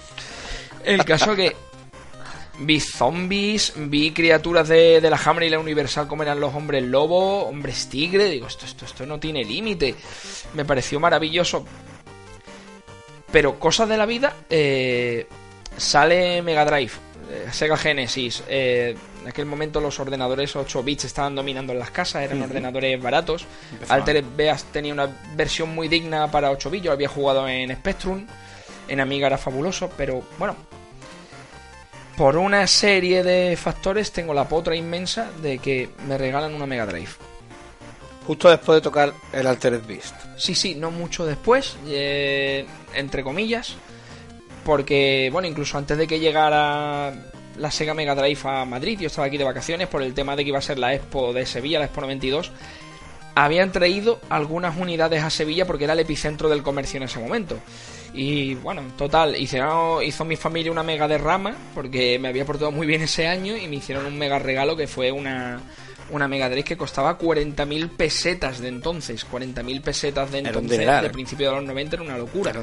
[0.86, 1.56] El caso que
[2.60, 7.44] vi zombies, vi criaturas de, la Hammer y la Universal como eran los hombres lobo,
[7.48, 8.30] hombres tigre.
[8.30, 9.96] Digo, esto, esto, esto no tiene límite.
[10.54, 11.66] Me pareció maravilloso.
[13.32, 15.28] Pero cosas de la vida, eh,
[15.76, 16.92] sale Mega Drive,
[17.32, 18.44] eh, Sega Genesis.
[18.48, 23.02] Eh, en aquel momento los ordenadores 8 bits estaban dominando en las casas, eran ordenadores
[23.02, 23.46] baratos.
[23.90, 28.28] Alter Beas tenía una versión muy digna para 8 bits, yo había jugado en Spectrum.
[28.88, 30.56] En Amiga era fabuloso, pero bueno,
[32.18, 36.86] por una serie de factores tengo la potra inmensa de que me regalan una Mega
[36.86, 37.10] Drive.
[38.26, 40.16] Justo después de tocar el Altered Beast.
[40.38, 42.66] Sí, sí, no mucho después, eh,
[42.96, 43.76] entre comillas,
[44.64, 47.14] porque, bueno, incluso antes de que llegara
[47.58, 50.44] la Sega Mega Drive a Madrid, yo estaba aquí de vacaciones por el tema de
[50.44, 52.52] que iba a ser la Expo de Sevilla, la Expo 92,
[53.36, 57.60] habían traído algunas unidades a Sevilla porque era el epicentro del comercio en ese momento.
[58.16, 62.88] Y bueno, total, hizo, hizo mi familia una mega derrama porque me había portado muy
[62.88, 65.60] bien ese año y me hicieron un mega regalo que fue una,
[66.10, 69.26] una Mega Drive que costaba 40.000 pesetas de entonces.
[69.30, 72.54] 40.000 pesetas de entonces, de principio de los 90, era una locura.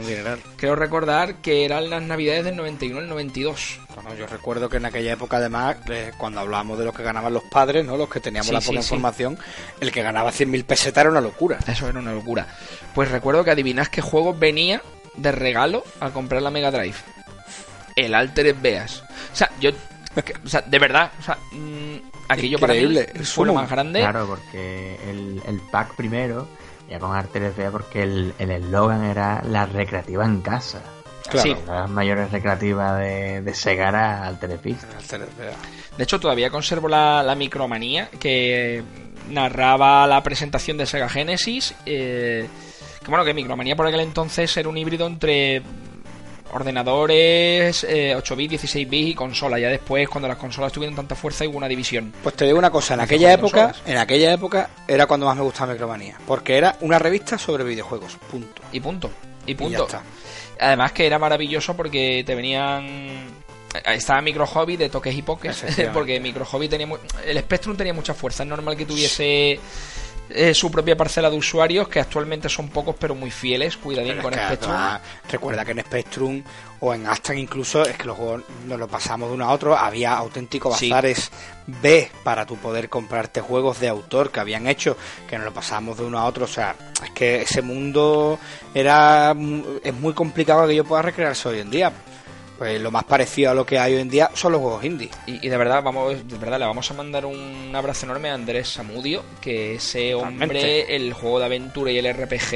[0.56, 3.80] Creo recordar que eran las navidades del 91 al 92.
[3.94, 7.32] Bueno, yo recuerdo que en aquella época, además, eh, cuando hablábamos de lo que ganaban
[7.32, 7.96] los padres, ¿no?
[7.96, 9.38] los que teníamos la poca información,
[9.80, 11.58] el que ganaba 100.000 pesetas era una locura.
[11.66, 12.46] Eso era una locura.
[12.94, 14.82] Pues recuerdo que adivinás qué juego venía
[15.16, 16.96] de regalo al comprar la Mega Drive.
[17.96, 19.02] El Altered Beas.
[19.32, 19.70] O sea, yo
[20.44, 21.96] o sea, de verdad, o sea, mm,
[22.28, 24.00] aquello para mí fue lo más grande.
[24.00, 26.48] Claro, porque el, el pack primero,
[26.88, 30.82] ya con Arte Beas, porque el eslogan era la recreativa en casa.
[31.28, 31.42] Claro.
[31.42, 31.56] Sí.
[31.66, 38.08] Las mayores recreativas de, de Sega era Altered De hecho, todavía conservo la, la micromanía
[38.20, 38.82] que
[39.30, 41.74] narraba la presentación de Sega Genesis.
[41.86, 42.48] Eh,
[43.02, 45.62] que bueno, que Micromanía por aquel entonces era un híbrido entre
[46.52, 49.58] ordenadores 8 eh, bits, 16 bits y consola.
[49.58, 52.12] Ya después, cuando las consolas tuvieron tanta fuerza, hubo una división.
[52.22, 55.42] Pues te digo una cosa, en aquella época, en aquella época era cuando más me
[55.42, 58.62] gustaba Micromanía, porque era una revista sobre videojuegos, punto.
[58.72, 59.10] Y punto.
[59.46, 59.88] Y punto.
[60.60, 63.42] Además que era maravilloso porque te venían
[63.86, 66.86] estaba Micro Hobby de toques y pokés porque Micro Hobby tenía
[67.24, 69.58] el Spectrum tenía mucha fuerza es normal que tuviese
[70.34, 74.32] eh, su propia parcela de usuarios, que actualmente son pocos pero muy fieles, cuidadín con
[74.32, 74.74] Spectrum.
[75.30, 76.42] recuerda que en Spectrum
[76.80, 79.76] o en Aston incluso es que los juegos nos lo pasamos de uno a otro,
[79.76, 81.30] había auténticos bazares
[81.66, 84.96] B para tu poder comprarte juegos de autor que habían hecho,
[85.28, 86.74] que nos lo pasamos de uno a otro, o sea,
[87.04, 88.38] es que ese mundo
[88.74, 89.34] era
[89.82, 91.92] es muy complicado que yo pueda recrearse hoy en día
[92.62, 95.10] pues lo más parecido a lo que hay hoy en día son los juegos indie.
[95.26, 98.68] Y, de verdad, vamos, de verdad, le vamos a mandar un abrazo enorme a Andrés
[98.68, 102.50] Samudio, que ese hombre, el juego de aventura y el RPG,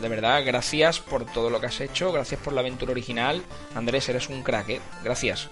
[0.00, 3.42] de verdad, gracias por todo lo que has hecho, gracias por la aventura original.
[3.74, 4.80] Andrés, eres un crack, ¿eh?
[5.02, 5.48] gracias.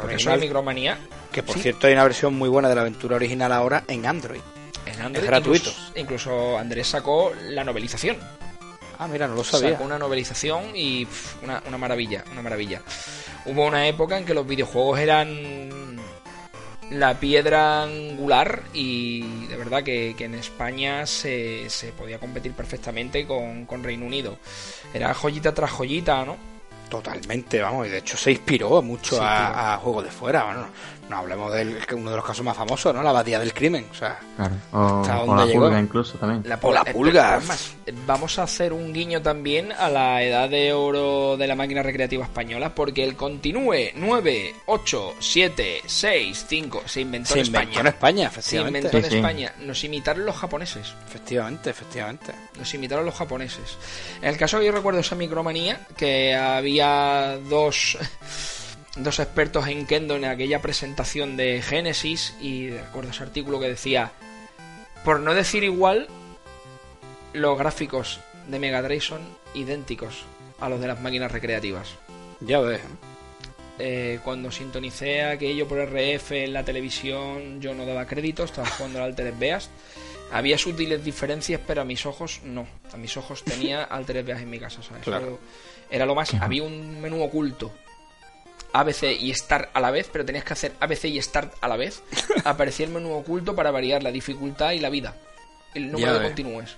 [0.00, 0.98] Porque eso es micromanía.
[1.30, 4.40] Que por cierto hay una versión muy buena de la aventura original ahora en Android.
[4.84, 5.22] En Android.
[5.22, 5.70] Es gratuito.
[5.94, 8.16] incluso Andrés sacó la novelización.
[9.02, 9.72] Ah, mira, no lo sabía.
[9.72, 11.08] Sacó una novelización y
[11.42, 12.82] una, maravilla, una maravilla.
[13.46, 15.98] Hubo una época en que los videojuegos eran
[16.90, 23.66] la piedra angular y de verdad que, en España se, se, podía competir perfectamente con,
[23.66, 24.38] con Reino Unido.
[24.94, 26.36] Era joyita tras joyita, ¿no?
[26.88, 30.44] Totalmente, vamos, y de hecho se inspiró mucho a, a, juegos de fuera.
[30.44, 30.68] Bueno,
[31.08, 33.02] no hablemos de uno de los casos más famosos, ¿no?
[33.02, 33.86] La abadía del crimen.
[33.90, 34.54] O sea, claro.
[34.72, 36.42] o, la pulga incluso también.
[36.46, 37.40] La, o la pulga.
[38.06, 42.24] vamos a hacer un guiño también a la edad de oro de la máquina recreativa
[42.24, 47.80] española, porque el continúe 9, 8, 7, 6, 5 se inventó, en, España.
[47.80, 48.26] en España.
[48.28, 48.80] efectivamente.
[48.80, 49.52] Se inventó en España.
[49.60, 50.94] Nos imitaron los japoneses.
[51.06, 52.32] Efectivamente, efectivamente.
[52.58, 53.76] Nos imitaron los japoneses.
[54.20, 57.98] En el caso que yo recuerdo esa micromanía, que había dos
[58.96, 64.12] dos expertos en Kendo en aquella presentación de Genesis y recuerdo ese artículo que decía,
[65.04, 66.08] por no decir igual,
[67.32, 69.22] los gráficos de Mega Drive son
[69.54, 70.24] idénticos
[70.60, 71.88] a los de las máquinas recreativas.
[72.40, 72.80] Ya ves.
[73.78, 78.98] Eh, cuando sintonicé aquello por RF en la televisión, yo no daba créditos, estaba jugando
[78.98, 79.70] al Altered Beast.
[80.30, 82.66] Había sutiles diferencias, pero a mis ojos no.
[82.92, 85.06] A mis ojos tenía Altered Beast en mi casa, ¿sabes?
[85.90, 86.32] era lo más.
[86.34, 87.72] Había un menú oculto
[88.72, 91.76] ABC y Start a la vez, pero tenías que hacer ABC y Start a la
[91.76, 92.02] vez,
[92.44, 95.14] aparecía el menú oculto para variar la dificultad y la vida.
[95.74, 96.76] El número de continúes.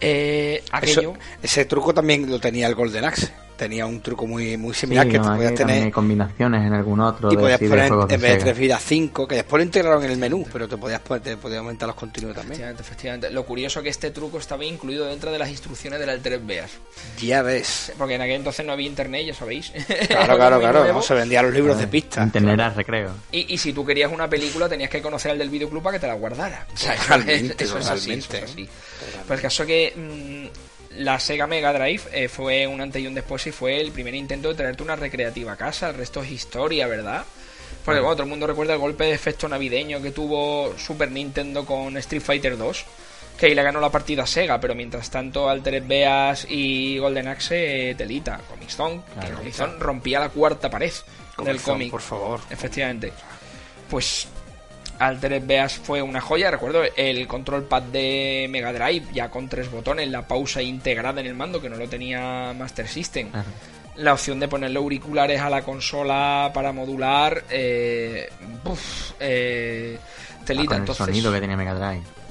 [0.00, 1.14] Eh, aquello...
[1.42, 5.18] ese truco también lo tenía el Golden Axe tenía un truco muy muy similar que
[5.18, 9.26] podías tener combinaciones en algún otro y podías poner en vez de 3 vidas 5
[9.26, 12.34] que después lo integraron en el menú pero te podías te podías aumentar los continuos
[12.34, 12.52] también.
[12.52, 13.30] Efectivamente, efectivamente.
[13.30, 16.70] Lo curioso es que este truco estaba incluido dentro de las instrucciones del Alter Beas
[17.20, 17.92] ya ves.
[17.96, 19.72] Porque en aquel entonces no había internet ya sabéis.
[20.08, 23.10] Claro claro claro no, se vendían los libros de pistas internet al recreo.
[23.32, 26.00] Y, y, si tú querías una película tenías que conocer al del videoclub para que
[26.00, 26.66] te la guardara.
[26.98, 28.20] Totalmente, eso, Es así,
[29.26, 30.63] pues el caso que mm,
[30.96, 34.14] la Sega Mega Drive eh, fue un antes y un después y fue el primer
[34.14, 35.90] intento de traerte una recreativa a casa.
[35.90, 37.24] El resto es historia, ¿verdad?
[37.84, 41.66] Porque bueno, todo el mundo recuerda el golpe de efecto navideño que tuvo Super Nintendo
[41.66, 42.84] con Street Fighter 2.
[43.38, 47.26] Que ahí le ganó la partida a Sega, pero mientras tanto Altered Beas y Golden
[47.26, 48.38] Axe eh, telita.
[48.48, 50.92] Comic Zone, que Comic Zone rompía la cuarta pared
[51.44, 51.90] del cómic.
[51.90, 52.40] Por favor.
[52.48, 53.12] Efectivamente.
[53.90, 54.28] Pues
[54.98, 56.50] Altered Beas fue una joya.
[56.50, 61.26] Recuerdo el control pad de Mega Drive, ya con tres botones, la pausa integrada en
[61.26, 63.28] el mando, que no lo tenía Master System.
[63.96, 67.44] La opción de ponerle auriculares a la consola para modular.
[67.50, 68.28] Eh,
[69.20, 69.98] eh,
[70.44, 70.76] telita.
[70.76, 72.23] el sonido que tenía Mega Drive.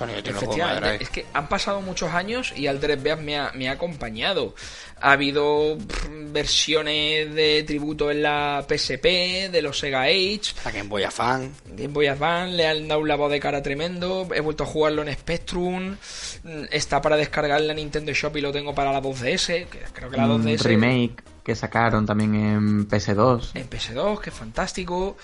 [0.00, 4.54] Efectivamente, es que han pasado muchos años y Altered Beast me ha, me ha acompañado.
[5.00, 5.76] Ha habido
[6.32, 10.40] versiones de tributo en la PSP, de los Sega Age.
[10.64, 11.50] La Game Boy Advance.
[11.76, 14.28] Game Boy Advance, le han dado un lavado de cara tremendo.
[14.34, 15.96] He vuelto a jugarlo en Spectrum.
[16.70, 19.66] Está para descargar en la Nintendo Shop y lo tengo para la 2DS.
[19.92, 20.62] creo que la 2DS.
[20.62, 23.50] remake que sacaron también en PS2.
[23.54, 25.16] En PS2, que es fantástico.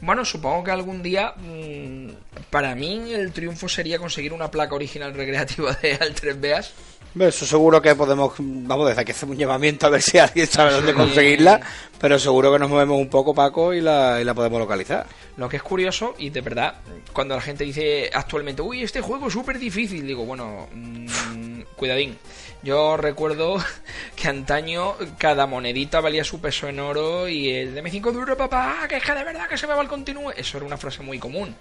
[0.00, 2.10] Bueno, supongo que algún día, mm,
[2.50, 6.72] para mí, el triunfo sería conseguir una placa original recreativa de Altered Beas.
[7.18, 10.72] Eso seguro que podemos, vamos, desde aquí hacemos un llamamiento a ver si alguien sabe
[10.72, 11.60] dónde conseguirla,
[11.98, 15.06] pero seguro que nos movemos un poco, Paco, y la, y la podemos localizar.
[15.36, 16.74] Lo que es curioso, y de verdad,
[17.12, 22.16] cuando la gente dice actualmente, uy, este juego es súper difícil, digo, bueno, mmm, cuidadín.
[22.62, 23.56] Yo recuerdo
[24.16, 28.86] que antaño cada monedita valía su peso en oro y el de M5 duro, papá,
[28.88, 30.30] que es que de verdad que se me va el continúe.
[30.36, 31.54] Eso era una frase muy común.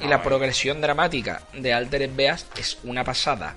[0.00, 3.54] Y la progresión dramática de Altered Beast es una pasada.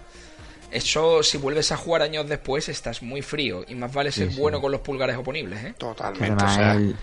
[0.72, 3.66] Eso, si vuelves a jugar años después, estás muy frío.
[3.68, 5.74] Y más vale ser bueno con los pulgares oponibles, ¿eh?
[5.78, 6.96] Totalmente el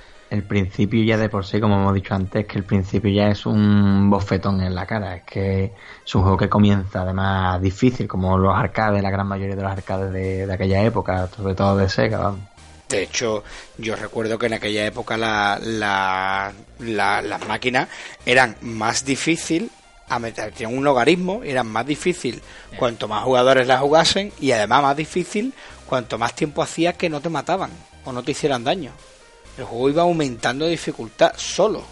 [0.42, 4.10] principio ya de por sí, como hemos dicho antes, que el principio ya es un
[4.10, 5.16] bofetón en la cara.
[5.16, 5.72] Es que
[6.04, 9.70] es un juego que comienza además difícil, como los arcades, la gran mayoría de los
[9.70, 12.34] arcades de, aquella época, sobre todo de Sega.
[12.88, 13.44] De hecho,
[13.78, 17.88] yo recuerdo que en aquella época la, la, las máquinas
[18.24, 19.70] eran más difícil
[20.08, 22.40] a meter, tenían un logaritmo, eran más difícil
[22.76, 25.52] cuanto más jugadores la jugasen y además más difícil
[25.84, 27.70] cuanto más tiempo hacía que no te mataban
[28.04, 28.92] o no te hicieran daño
[29.56, 31.82] el juego iba aumentando de dificultad solo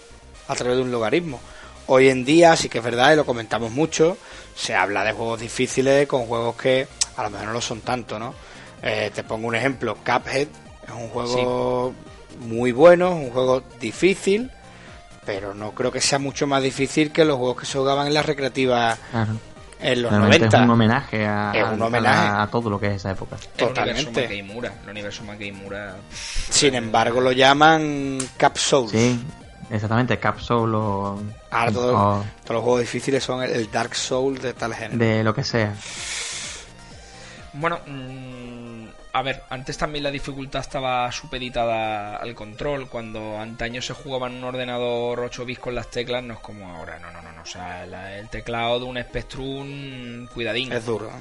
[0.48, 1.40] a través de un logaritmo.
[1.86, 4.16] Hoy en día, sí que es verdad, y lo comentamos mucho,
[4.54, 6.86] se habla de juegos difíciles con juegos que
[7.16, 8.34] a lo mejor no lo son tanto, ¿no?
[8.82, 10.48] Eh, te pongo un ejemplo, Cuphead
[10.86, 11.94] es un juego
[12.40, 14.50] muy bueno, es un juego difícil,
[15.24, 18.14] pero no creo que sea mucho más difícil que los juegos que se jugaban en
[18.14, 18.98] las recreativas
[19.81, 20.47] en los 90.
[20.47, 23.37] Es un homenaje a, A, todo lo que es esa época.
[23.57, 24.25] Totalmente.
[24.25, 24.45] El
[24.89, 25.97] universo Mura.
[26.11, 28.89] Sin embargo, lo llaman Capsule.
[28.89, 29.20] Sí,
[29.70, 31.20] exactamente, Capsule o.
[31.51, 34.99] Ahora todos los juegos difíciles son el Dark Soul de tal género.
[34.99, 35.75] De lo que sea.
[37.55, 38.43] Bueno, mm,
[39.14, 42.88] a ver, antes también la dificultad estaba supeditada al control.
[42.88, 46.68] Cuando antaño se jugaba en un ordenador 8 bits con las teclas, no es como
[46.68, 46.98] ahora.
[46.98, 47.30] No, no, no.
[47.30, 47.42] no.
[47.42, 47.84] O sea,
[48.18, 50.72] el teclado de un Spectrum, cuidadín.
[50.72, 51.12] Es duro.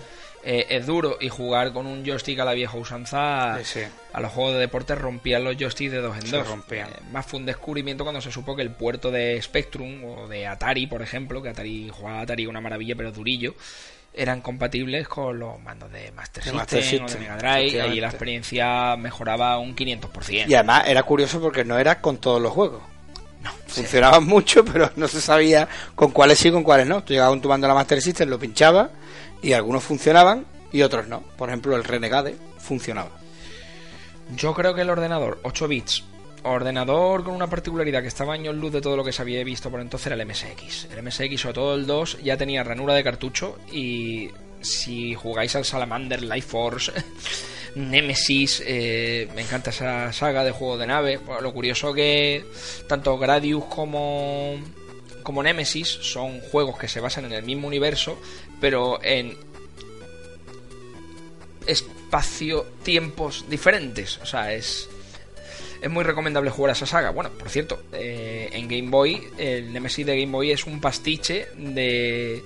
[0.46, 4.56] Eh, es duro y jugar con un joystick a la vieja usanza a los juegos
[4.56, 6.48] de deporte rompían los joysticks de dos en dos.
[6.48, 6.90] Rompían.
[6.90, 10.48] Eh, más fue un descubrimiento cuando se supo que el puerto de Spectrum o de
[10.48, 13.56] Atari, por ejemplo, que Atari jugaba Atari una maravilla pero durillo,
[14.14, 18.96] eran compatibles con los mandos de Master, System, o de Mega Drive y la experiencia
[18.96, 20.48] mejoraba un 500%.
[20.48, 22.82] Y además era curioso porque no era con todos los juegos.
[23.42, 27.04] No, Funcionaban mucho, pero no se sabía con cuáles sí y con cuáles no.
[27.04, 28.90] Tú llegabas con tu mando a la Master System, lo pinchabas
[29.42, 31.22] y algunos funcionaban y otros no.
[31.22, 33.10] Por ejemplo, el Renegade funcionaba.
[34.36, 36.04] Yo creo que el ordenador 8 bits,
[36.44, 39.72] ordenador con una particularidad que estaba años luz de todo lo que se había visto
[39.72, 40.90] por entonces era el MSX.
[40.92, 44.30] El MSX, sobre todo el 2, ya tenía ranura de cartucho y
[44.62, 46.92] si jugáis al Salamander, Life Force,
[47.76, 51.20] Nemesis, eh, me encanta esa saga de juego de nave.
[51.42, 52.46] lo curioso que
[52.88, 54.58] tanto Gradius como
[55.24, 58.20] como Nemesis son juegos que se basan en el mismo universo,
[58.60, 59.38] pero en
[61.66, 64.18] espacio-tiempos diferentes.
[64.20, 64.90] O sea, es,
[65.84, 67.10] es muy recomendable jugar a esa saga.
[67.10, 71.50] Bueno, por cierto, eh, en Game Boy, el Nemesis de Game Boy es un pastiche
[71.58, 72.42] de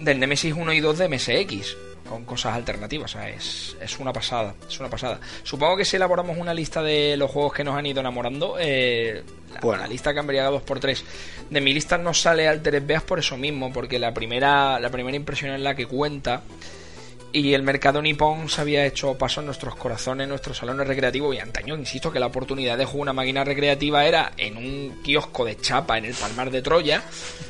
[0.00, 1.76] del Nemesis 1 y 2 de MSX
[2.08, 3.14] con cosas alternativas.
[3.14, 5.20] O sea, es, es, una pasada, es una pasada.
[5.44, 9.22] Supongo que si elaboramos una lista de los juegos que nos han ido enamorando, eh,
[9.62, 11.02] la, lista cambiaría 2x3.
[11.50, 15.16] De mi lista no sale Altered Beast por eso mismo, porque la primera, la primera
[15.16, 16.42] impresión es la que cuenta.
[17.32, 21.34] Y el mercado nipón se había hecho paso en nuestros corazones, en nuestros salones recreativos.
[21.34, 25.44] Y antaño, insisto, que la oportunidad de jugar una máquina recreativa era en un kiosco
[25.44, 27.02] de chapa en el Palmar de Troya,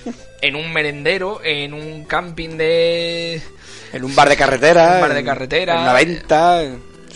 [0.42, 3.42] en un merendero, en un camping de
[3.92, 4.94] en un bar de carretera.
[4.96, 5.78] Un bar de carretera.
[5.78, 6.62] En la venta.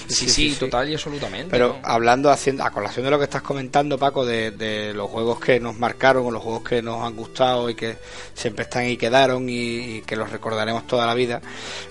[0.08, 1.48] Sí, sí, total y absolutamente.
[1.50, 5.60] Pero hablando, haciendo, a colación de lo que estás comentando, Paco, de, los juegos que
[5.60, 7.96] nos marcaron o los juegos que nos han gustado y que
[8.34, 11.40] siempre están y quedaron y, que los recordaremos toda la vida,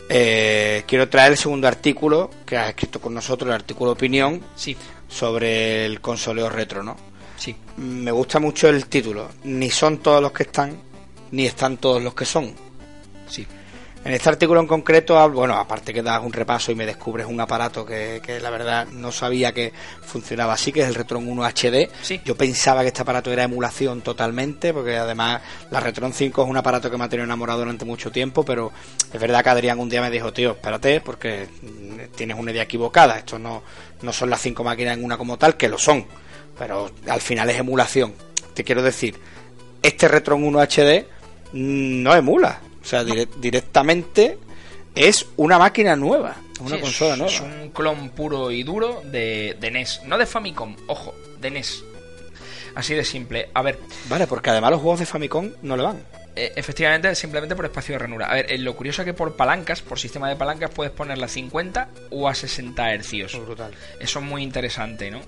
[0.09, 4.75] eh, quiero traer el segundo artículo que has escrito con nosotros, el artículo opinión sí.
[5.07, 6.95] sobre el consoleo retro, ¿no?
[7.37, 7.55] Sí.
[7.77, 9.29] Me gusta mucho el título.
[9.43, 10.77] Ni son todos los que están,
[11.31, 12.53] ni están todos los que son.
[13.27, 13.45] Sí.
[14.05, 17.39] En este artículo en concreto, bueno, aparte que das un repaso y me descubres un
[17.39, 21.89] aparato que, la verdad no sabía que funcionaba así, que es el Retron 1 HD.
[22.25, 25.41] Yo pensaba que este aparato era emulación totalmente, porque además
[25.71, 28.73] la Retron 5 es un aparato que me ha tenido enamorado durante mucho tiempo, pero
[29.11, 31.47] es verdad que Adrián un día me dijo, tío, espérate, porque
[32.13, 33.63] tienes una idea equivocada, esto no,
[34.01, 36.05] no son las cinco máquinas en una como tal, que lo son,
[36.59, 38.13] pero al final es emulación.
[38.53, 39.17] Te quiero decir,
[39.81, 41.05] este Retron 1 HD
[41.53, 44.37] no emula, o sea, directamente
[44.93, 47.31] es una máquina nueva, una consola nueva.
[47.31, 51.83] Es un clon puro y duro de, de NES, no de Famicom, ojo, de NES.
[52.75, 53.49] Así de simple.
[53.53, 53.79] A ver.
[54.09, 56.03] Vale, porque además los juegos de Famicom no le van.
[56.35, 58.25] Eh, efectivamente, simplemente por espacio de ranura.
[58.25, 61.27] A ver, eh, lo curioso es que por palancas, por sistema de palancas, puedes ponerla
[61.27, 63.39] a 50 o a 60 hercios.
[63.45, 63.71] brutal.
[63.99, 65.21] Eso es muy interesante, ¿no?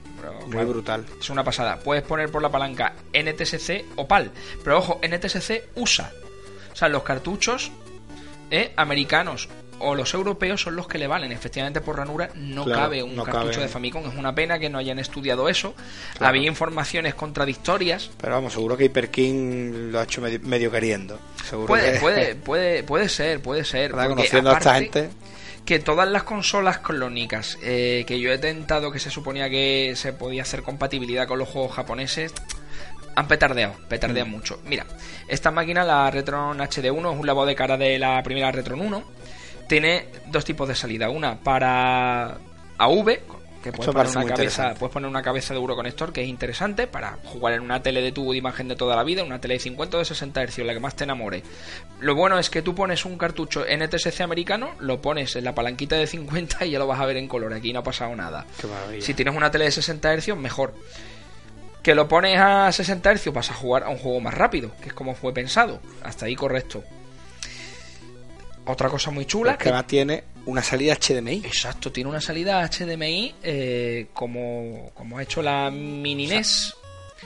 [0.47, 1.06] muy brutal.
[1.20, 1.78] Es una pasada.
[1.78, 4.32] Puedes poner por la palanca NTSC o PAL.
[4.64, 6.12] Pero ojo, NTSC usa
[6.76, 7.71] o sea, los cartuchos
[8.51, 9.47] eh, americanos
[9.80, 11.32] o los europeos son los que le valen.
[11.32, 14.05] Efectivamente, por ranura no cabe un cartucho de Famicom.
[14.09, 15.73] Es una pena que no hayan estudiado eso.
[16.19, 18.11] Había informaciones contradictorias.
[18.19, 21.17] Pero vamos, seguro que Hyperkin lo ha hecho medio, queriendo.
[21.49, 23.91] Seguro puede, puede, puede, puede ser, puede ser.
[23.91, 25.09] Conociendo a esta gente
[25.63, 30.11] que todas las consolas clónicas eh, que yo he tentado que se suponía que se
[30.11, 32.34] podía hacer compatibilidad con los juegos japoneses
[33.16, 34.32] han petardeado, petardean mm.
[34.32, 34.59] mucho.
[34.66, 34.86] Mira,
[35.28, 39.03] esta máquina, la Retron HD1, es un lavado de cara de la primera Retron 1.
[39.68, 41.09] Tiene dos tipos de salida.
[41.09, 42.38] Una para
[42.78, 43.20] AV,
[43.63, 47.18] que puedes poner, una cabeza, puedes poner una cabeza de Euroconector, que es interesante para
[47.24, 49.59] jugar en una tele de tubo de imagen de toda la vida, una tele de
[49.61, 51.41] 50 o de 60 Hz, la que más te enamore.
[51.99, 55.95] Lo bueno es que tú pones un cartucho NTSC americano, lo pones en la palanquita
[55.95, 57.53] de 50 y ya lo vas a ver en color.
[57.53, 58.45] Aquí no ha pasado nada.
[58.99, 60.76] si tienes una tele de 60 Hz, mejor
[61.86, 64.88] que lo pones a 60 Hz vas a jugar a un juego más rápido, que
[64.88, 65.80] es como fue pensado.
[66.02, 66.84] Hasta ahí correcto.
[68.66, 69.56] Otra cosa muy chula.
[69.56, 71.44] que además tiene una salida HDMI.
[71.46, 76.74] Exacto, tiene una salida HDMI eh, como, como ha hecho la Mini NES.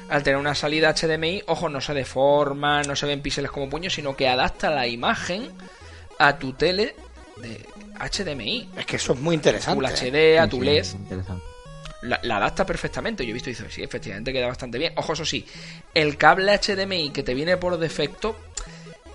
[0.09, 3.93] Al tener una salida HDMI, ojo, no se deforma, no se ven píxeles como puños,
[3.93, 5.53] sino que adapta la imagen
[6.17, 6.95] a tu tele
[7.37, 7.65] de
[7.97, 8.71] HDMI.
[8.75, 9.87] Es que eso es muy interesante.
[9.87, 10.85] Full HD, a tu LED
[12.01, 13.25] la, adapta perfectamente.
[13.25, 14.93] Yo he visto y dice, sí, efectivamente queda bastante bien.
[14.95, 15.45] Ojo, eso sí,
[15.93, 18.37] el cable HDMI que te viene por defecto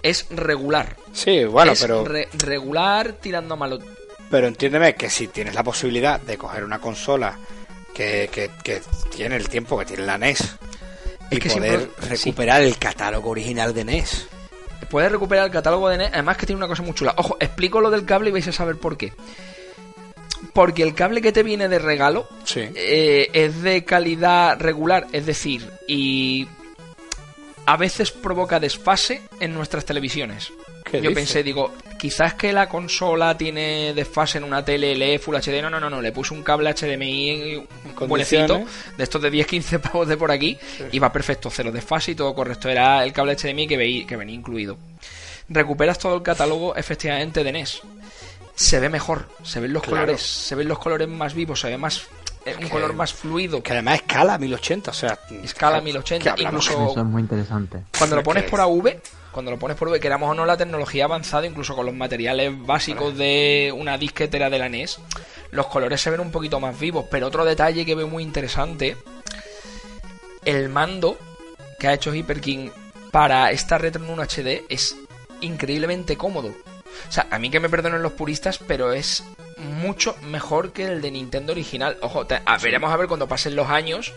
[0.02, 0.96] es regular.
[1.12, 2.04] Sí, bueno, pero.
[2.34, 3.78] regular tirando a malo.
[4.30, 7.38] pero entiéndeme que si tienes la posibilidad de coger una consola
[7.94, 8.28] que,
[8.62, 8.82] que,
[9.14, 10.56] tiene el tiempo que tiene la NES
[11.30, 14.26] y poder recuperar el catálogo original de NES.
[14.90, 17.14] Puedes recuperar el catálogo de NES, además que tiene una cosa muy chula.
[17.16, 19.12] Ojo, explico lo del cable y vais a saber por qué.
[20.52, 25.68] Porque el cable que te viene de regalo eh, es de calidad regular, es decir,
[25.88, 26.46] y
[27.66, 30.52] a veces provoca desfase en nuestras televisiones.
[30.92, 35.60] Yo pensé, digo, quizás que la consola tiene desfase en una tele lee Full HD.
[35.62, 36.00] No, no, no, no.
[36.00, 38.64] Le puse un cable HDMI un buenecito
[38.96, 40.56] de estos de 10-15 pavos de por aquí
[40.92, 42.68] y va perfecto, cero desfase y todo correcto.
[42.68, 44.76] Era el cable HDMI que, que venía incluido.
[45.48, 47.82] Recuperas todo el catálogo efectivamente de NES.
[48.54, 51.78] Se ve mejor, se ven los colores, se ven los colores más vivos, se ve
[51.78, 52.06] más
[52.60, 53.62] un color más fluido.
[53.62, 57.82] Que además escala 1080, o sea, escala 1080, incluso eso es muy interesante.
[57.96, 59.00] Cuando lo pones por AV,
[59.32, 62.52] cuando lo pones por AV, queramos o no la tecnología avanzada, incluso con los materiales
[62.64, 64.98] básicos de una disquetera de la NES,
[65.50, 68.96] los colores se ven un poquito más vivos, pero otro detalle que veo muy interesante,
[70.44, 71.16] el mando
[71.78, 72.70] que ha hecho Hyper King
[73.10, 74.96] para esta retro en un HD es
[75.40, 76.52] increíblemente cómodo.
[77.08, 79.24] O sea, a mí que me perdonen los puristas, pero es
[79.58, 81.96] mucho mejor que el de Nintendo original.
[82.00, 82.26] Ojo,
[82.62, 84.12] veremos a ver cuando pasen los años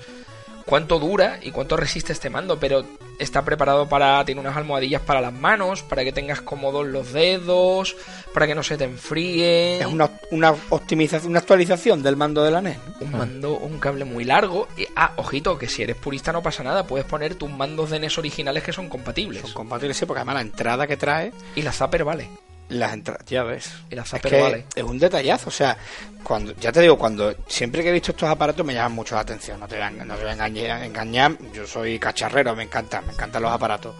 [0.68, 2.86] cuánto dura y cuánto resiste este mando, pero
[3.18, 7.96] está preparado para, tiene unas almohadillas para las manos, para que tengas cómodos los dedos,
[8.34, 9.80] para que no se te enfríe.
[9.80, 12.78] Es una, una optimización, una actualización del mando de la NES.
[13.00, 14.68] Un mando, un cable muy largo.
[14.78, 18.00] Y, ah, ojito, que si eres purista no pasa nada, puedes poner tus mandos de
[18.00, 19.42] NES originales que son compatibles.
[19.42, 21.32] Son compatibles, sí, porque además la entrada que trae...
[21.56, 22.30] Y la Zapper vale.
[22.70, 23.72] Las entradas, ya ves.
[23.90, 25.78] es, que es un detallazo, o sea,
[26.22, 29.22] cuando ya te digo, cuando siempre que he visto estos aparatos me llaman mucho la
[29.22, 32.64] atención, no te voy a, no te voy a engañar, engañar, yo soy cacharrero, me
[32.64, 33.96] encantan, me encantan los aparatos.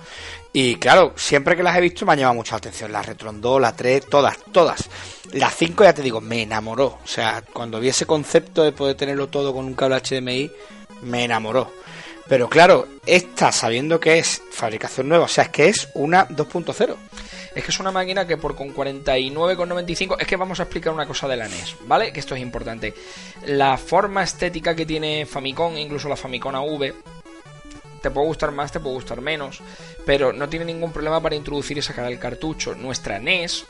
[0.52, 3.40] Y claro, siempre que las he visto me han llamado mucho la atención, la Retron
[3.40, 4.90] 2, la 3, todas, todas.
[5.32, 8.98] La 5 ya te digo, me enamoró, o sea, cuando vi ese concepto de poder
[8.98, 10.52] tenerlo todo con un cable HDMI,
[11.04, 11.72] me enamoró.
[12.28, 16.98] Pero claro, esta sabiendo que es fabricación nueva, o sea, es que es una 2.0
[17.58, 21.08] es que es una máquina que por con 49,95 es que vamos a explicar una
[21.08, 22.14] cosa de la NES, ¿vale?
[22.14, 22.94] Que esto es importante.
[23.48, 26.94] La forma estética que tiene Famicom, incluso la Famicom AV,
[28.00, 29.62] te puede gustar más, te puede gustar menos,
[30.06, 32.76] pero no tiene ningún problema para introducir y sacar el cartucho.
[32.76, 33.66] Nuestra NES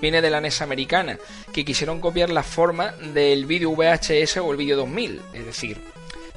[0.00, 1.16] viene de la NES americana,
[1.52, 5.80] que quisieron copiar la forma del vídeo VHS o el vídeo 2000, es decir,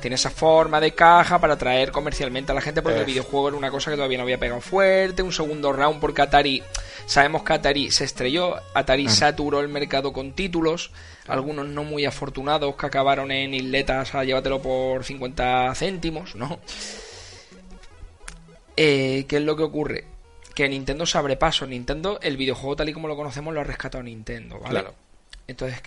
[0.05, 3.57] tiene esa forma de caja para atraer comercialmente a la gente porque el videojuego era
[3.57, 6.61] una cosa que todavía no había pegado fuerte, un segundo round porque Atari,
[7.07, 10.91] sabemos que Atari se estrelló, Atari saturó el mercado con títulos,
[11.27, 16.59] algunos no muy afortunados que acabaron en isletas a llévatelo por 50 céntimos, ¿no?
[18.77, 20.05] Eh, ¿Qué es lo que ocurre?
[20.53, 21.65] Que Nintendo se abre paso.
[21.65, 24.69] Nintendo, el videojuego tal y como lo conocemos, lo ha rescatado Nintendo, ¿vale?
[24.69, 24.93] Claro.
[25.47, 25.81] Entonces,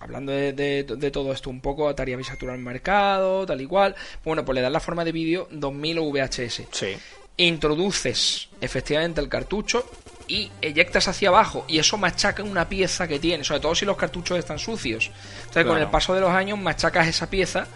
[0.00, 3.94] hablando de, todo esto un poco, Atari había saturado el mercado, tal y cual.
[4.24, 6.62] Bueno, pues le das la forma de vídeo 2000 o VHS.
[6.70, 6.96] Sí.
[7.36, 9.88] Introduces efectivamente el cartucho
[10.28, 13.96] y eyectas hacia abajo y eso machaca una pieza que tiene, sobre todo si los
[13.96, 15.10] cartuchos están sucios.
[15.40, 17.66] Entonces con el paso de los años machacas esa pieza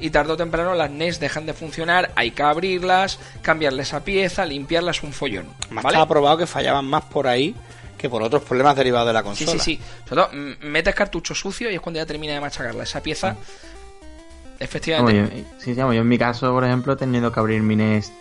[0.00, 4.44] y tarde o temprano las NES dejan de funcionar, hay que abrirlas, cambiarle esa pieza,
[4.44, 5.46] limpiarlas un follón.
[5.70, 6.04] Más ¿vale?
[6.06, 7.54] probado que fallaban más por ahí
[8.02, 9.52] que por otros problemas derivados de la consola.
[9.52, 9.80] Sí, sí, sí.
[10.06, 10.30] Sobre todo,
[10.62, 12.82] metes cartucho sucio y es cuando ya termina de machacarla.
[12.82, 14.56] Esa pieza, ah.
[14.58, 15.46] efectivamente.
[15.58, 18.12] sí, yo en mi caso, por ejemplo, he tenido que abrir mi NES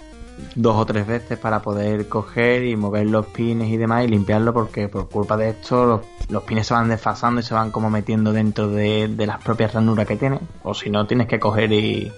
[0.56, 4.54] dos o tres veces para poder coger y mover los pines y demás y limpiarlo
[4.54, 8.34] porque por culpa de esto los, pines se van desfasando y se van como metiendo
[8.34, 12.12] dentro de, las propias ranuras que tiene o si no tienes que coger y,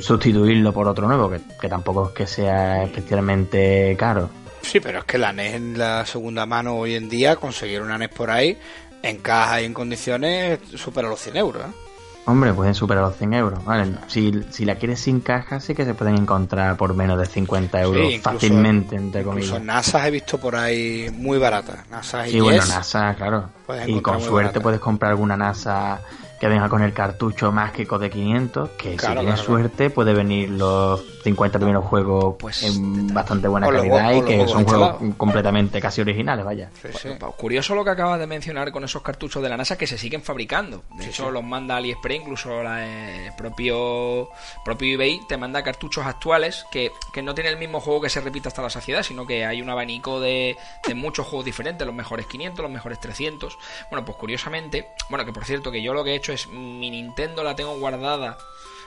[0.00, 4.30] sustituirlo por otro nuevo que, que tampoco es que sea especialmente caro
[4.62, 7.98] Sí, pero es que la NES en la segunda mano hoy en día, conseguir una
[7.98, 8.58] NES por ahí,
[9.02, 11.62] en caja y en condiciones, supera los 100 euros.
[11.64, 11.88] ¿eh?
[12.28, 13.64] Hombre, pueden superar los 100 euros.
[13.64, 17.24] Vale, si, si la quieres sin caja, sí que se pueden encontrar por menos de
[17.24, 19.48] 50 euros fácilmente, entre comillas.
[19.48, 21.88] Incluso NASA he visto por ahí muy baratas.
[21.88, 23.48] NASA y sí, bueno, NASA, claro.
[23.86, 26.02] Y con suerte puedes comprar alguna NASA
[26.38, 31.02] que venga con el cartucho mágico de 500, que si tienes suerte puede venir los
[31.22, 36.44] 50 primeros juegos pues, en bastante buena calidad y que son juegos completamente casi originales,
[36.44, 36.70] vaya.
[36.80, 39.98] Pues curioso lo que acabas de mencionar con esos cartuchos de la NASA que se
[39.98, 40.84] siguen fabricando.
[40.96, 44.28] De hecho, los manda AliExpress, incluso el eh, propio,
[44.64, 48.20] propio eBay te manda cartuchos actuales que, que no tienen el mismo juego que se
[48.20, 51.96] repita hasta la saciedad, sino que hay un abanico de, de muchos juegos diferentes, los
[51.96, 53.58] mejores 500, los mejores 300.
[53.90, 56.90] Bueno, pues curiosamente, bueno, que por cierto, que yo lo que he hecho es mi
[56.90, 58.38] Nintendo la tengo guardada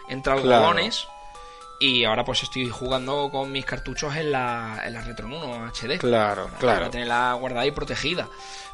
[0.09, 1.07] entre algodones
[1.79, 5.97] Y ahora pues estoy jugando con mis cartuchos en la, en la Retron 1 HD.
[5.97, 6.79] Claro, claro.
[6.79, 8.27] Para tenerla guardada y protegida.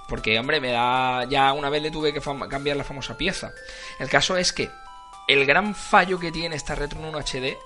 [0.08, 1.26] Porque, hombre, me da.
[1.26, 3.52] Ya una vez le tuve que cambiar la famosa pieza.
[4.00, 4.70] El caso es que
[5.28, 7.58] el gran fallo que tiene esta Retron 1 HD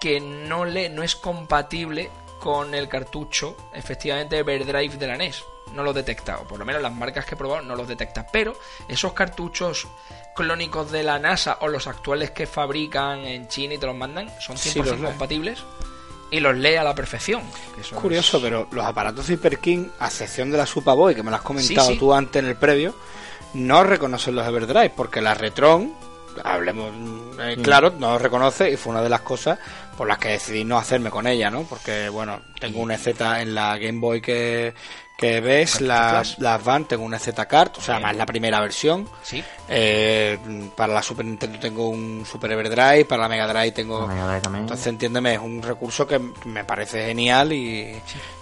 [0.00, 5.42] que no le no es compatible con el cartucho efectivamente Everdrive de la NES.
[5.74, 8.26] No lo detecta, o por lo menos las marcas que he probado no los detecta.
[8.30, 8.56] Pero
[8.88, 9.86] esos cartuchos
[10.34, 14.28] clónicos de la NASA o los actuales que fabrican en China y te los mandan
[14.40, 15.62] son 100% compatibles
[16.30, 17.42] y los lee a la perfección.
[17.80, 21.36] es curioso, pero los aparatos Hyper King, a excepción de la Superboy, que me lo
[21.36, 22.94] has comentado tú antes en el previo,
[23.54, 25.94] no reconocen los Everdrive, porque la Retron,
[26.42, 26.92] hablemos
[27.38, 27.62] eh, mm.
[27.62, 29.58] claro, no los reconoce y fue una de las cosas
[29.96, 31.62] por las que decidí no hacerme con ella, ¿no?
[31.62, 33.06] Porque, bueno, tengo un EZ
[33.38, 34.74] en la Game Boy que,
[35.16, 39.08] que ves las, las Van, tengo un EZ Card, o sea, más la primera versión.
[39.22, 39.44] Sí.
[39.68, 40.38] Eh,
[40.74, 44.10] para la Super Nintendo tengo un Super Everdrive, para la Mega Drive tengo.
[44.10, 47.94] Entonces, entiéndeme, es un recurso que me parece genial y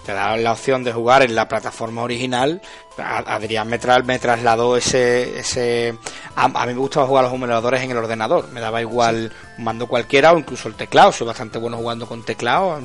[0.03, 2.61] te da la opción de jugar en la plataforma original.
[2.97, 5.39] Adrián me, me trasladó ese.
[5.39, 5.95] ese
[6.35, 9.87] a, mí me gustaba jugar los emuladores en el ordenador, me daba igual un mando
[9.87, 12.79] cualquiera o incluso el teclado, soy bastante bueno jugando con teclado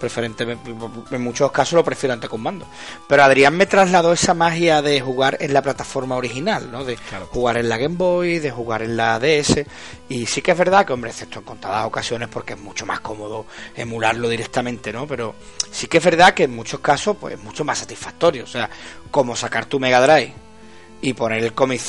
[0.00, 0.74] preferentemente
[1.10, 2.66] en muchos casos lo prefiero ante con mando.
[3.06, 6.96] Pero Adrián me trasladó esa magia de jugar en la plataforma original no de
[7.30, 9.64] jugar en la Game Boy de jugar en la DS
[10.08, 13.00] y sí que es verdad que hombre excepto en contadas ocasiones porque es mucho más
[13.00, 13.46] cómodo
[13.76, 15.34] emularlo directamente no pero
[15.70, 18.44] sí que es verdad que en muchos casos pues es mucho más satisfactorio.
[18.44, 18.68] O sea
[19.10, 20.32] como sacar tu Mega Drive
[21.02, 21.82] y poner el Comic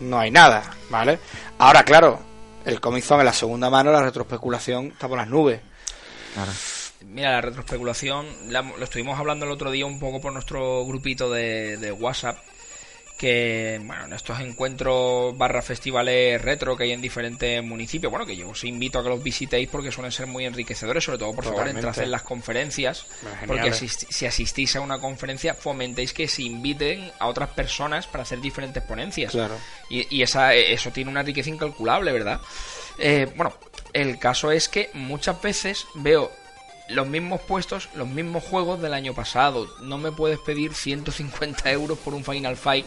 [0.00, 1.18] no hay nada vale
[1.58, 2.20] ahora claro
[2.64, 5.60] el Comic en la segunda mano la retrospeculación está por las nubes.
[6.34, 6.50] Claro
[7.04, 11.92] Mira, la retroespeculación, lo estuvimos hablando el otro día un poco por nuestro grupito de,
[11.92, 12.38] WhatsApp,
[13.18, 18.36] que, bueno, en estos encuentros barra festivales retro que hay en diferentes municipios, bueno, que
[18.36, 21.44] yo os invito a que los visitéis porque suelen ser muy enriquecedores, sobre todo, por
[21.44, 23.06] favor, entrad en las conferencias,
[23.46, 28.40] porque si asistís a una conferencia, fomentéis que se inviten a otras personas para hacer
[28.40, 29.32] diferentes ponencias.
[29.32, 29.56] Claro.
[29.88, 32.40] Y, y esa, eso tiene una riqueza incalculable, ¿verdad?
[32.98, 33.54] Eh, bueno,
[33.92, 36.30] el caso es que muchas veces veo
[36.88, 39.68] los mismos puestos, los mismos juegos del año pasado.
[39.80, 42.86] No me puedes pedir 150 euros por un Final Fight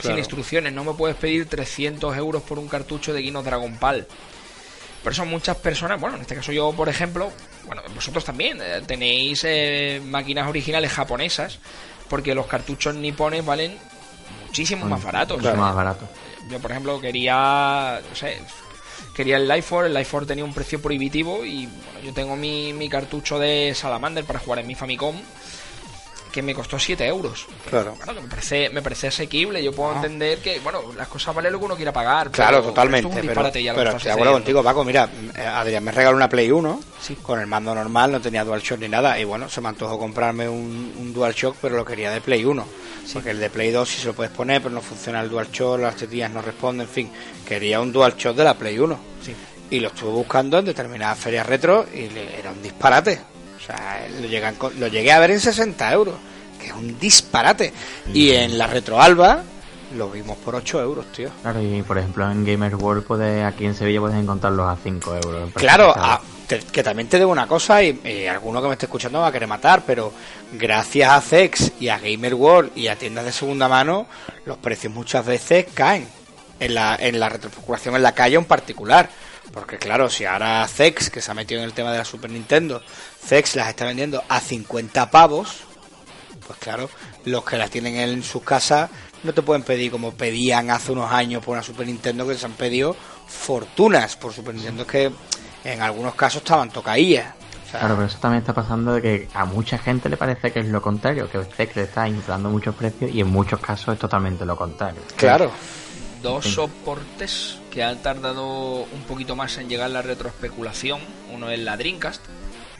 [0.00, 0.72] sin instrucciones.
[0.72, 4.06] No me puedes pedir 300 euros por un cartucho de Guinness Dragon Pal.
[5.02, 7.30] Por eso muchas personas, bueno, en este caso yo, por ejemplo,
[7.66, 11.58] bueno, vosotros también eh, tenéis eh, máquinas originales japonesas
[12.08, 13.78] porque los cartuchos nipones valen
[14.46, 15.42] muchísimo más baratos.
[15.42, 16.06] Más barato.
[16.50, 18.42] Yo, por ejemplo, quería, no sé,
[19.20, 22.36] quería el Life 4, el Life 4 tenía un precio prohibitivo y bueno, yo tengo
[22.36, 25.14] mi, mi cartucho de Salamander para jugar en mi Famicom
[26.30, 27.46] que me costó 7 euros.
[27.68, 27.96] Claro.
[28.06, 29.62] me parece, me parece asequible.
[29.62, 29.96] Yo puedo ah.
[29.96, 32.30] entender que, bueno, las cosas valen lo que uno quiera pagar.
[32.30, 33.08] Claro, totalmente.
[33.12, 34.84] Pero, pero estoy de acuerdo contigo, Paco.
[34.84, 37.16] Mira, eh, Adrián me regaló una Play 1 sí.
[37.16, 39.18] con el mando normal, no tenía DualShock ni nada.
[39.18, 42.66] Y bueno, se me antojó comprarme un, un DualShock, pero lo quería de Play 1.
[43.12, 45.80] Porque el de Play 2 sí se lo puedes poner, pero no funciona el DualShock,
[45.80, 47.12] las tetillas no responden, en fin.
[47.46, 48.98] Quería un DualShock de la Play 1.
[49.24, 49.34] Sí.
[49.70, 52.08] Y lo estuve buscando en determinadas ferias retro y
[52.38, 53.20] era un disparate.
[53.60, 56.14] O sea, lo, lo llegué a ver en 60 euros
[56.60, 57.72] que es un disparate.
[58.12, 59.42] Y en la Retroalba
[59.96, 61.30] lo vimos por 8 euros, tío.
[61.42, 65.16] Claro, y por ejemplo en Gamers World puedes, aquí en Sevilla puedes encontrarlos a 5
[65.16, 65.50] euros.
[65.54, 65.94] Claro,
[66.72, 69.48] que también te debo una cosa y, alguno que me esté escuchando va a querer
[69.48, 70.12] matar, pero
[70.52, 74.06] gracias a Zex y a Gamer World y a tiendas de segunda mano,
[74.44, 76.06] los precios muchas veces caen
[76.58, 79.08] en la, en la retrospeculación en la calle en particular.
[79.52, 82.30] Porque claro, si ahora Zex, que se ha metido en el tema de la Super
[82.30, 82.82] Nintendo,
[83.24, 85.64] Zex las está vendiendo a 50 pavos,
[86.46, 86.88] pues claro,
[87.24, 88.90] los que las tienen en sus casas
[89.22, 92.46] no te pueden pedir como pedían hace unos años por una Super Nintendo que se
[92.46, 95.12] han pedido fortunas por Super Nintendo que
[95.64, 97.34] en algunos casos estaban tocaías.
[97.70, 100.66] claro, pero eso también está pasando de que a mucha gente le parece que es
[100.66, 104.44] lo contrario, que usted que está inflando muchos precios y en muchos casos es totalmente
[104.46, 105.02] lo contrario.
[105.16, 105.50] Claro.
[106.22, 111.00] Dos soportes que han tardado un poquito más en llegar a la retroespeculación.
[111.32, 112.22] Uno es la Dreamcast.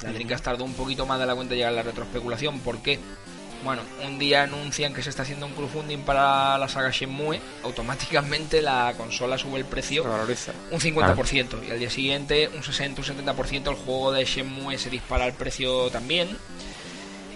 [0.03, 2.61] La Dreamcast tardó un poquito más de la cuenta en llegar a la retroespeculación.
[2.61, 2.99] ¿Por qué?
[3.65, 8.63] bueno, un día anuncian que se está haciendo un crowdfunding para la saga Shenmue, automáticamente
[8.63, 10.05] la consola sube el precio
[10.71, 14.91] un 50% y al día siguiente un 60, un 70% el juego de Shenmue se
[14.91, 16.37] dispara el precio también.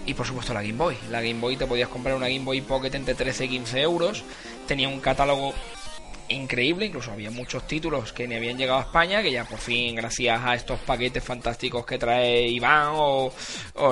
[0.06, 0.96] Y por supuesto la Game Boy.
[1.10, 4.22] La Game Boy te podías comprar una Game Boy Pocket entre 13 y 15 euros.
[4.66, 5.54] Tenía un catálogo
[6.28, 9.94] increíble, incluso había muchos títulos que ni habían llegado a España, que ya por fin,
[9.94, 13.32] gracias a estos paquetes fantásticos que trae Iván o,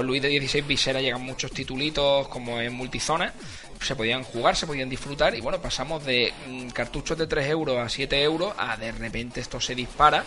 [0.03, 3.33] Luis de 16 Visera, llegan muchos titulitos como en multizona,
[3.80, 7.78] se podían jugar, se podían disfrutar y bueno, pasamos de mm, cartuchos de 3 euros
[7.78, 10.24] a 7 euros a de repente esto se dispara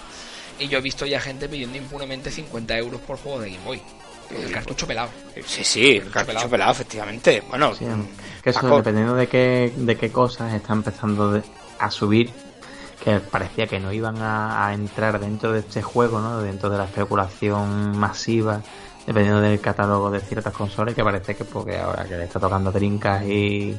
[0.59, 3.81] y yo he visto ya gente pidiendo impunemente 50 euros por juego de Game Boy.
[4.29, 5.09] El cartucho pelado.
[5.45, 6.71] Sí, sí, el cartucho, pelado.
[6.71, 7.43] efectivamente.
[7.47, 7.73] Bueno,
[8.43, 11.41] que eso dependiendo de qué, de qué cosas está empezando
[11.79, 12.31] a subir,
[13.03, 16.39] que parecía que no iban a, entrar dentro de este juego, ¿no?
[16.41, 18.61] Dentro de la especulación masiva,
[19.05, 22.71] dependiendo del catálogo de ciertas consolas, que parece que porque ahora que le está tocando
[22.71, 23.77] trincas y,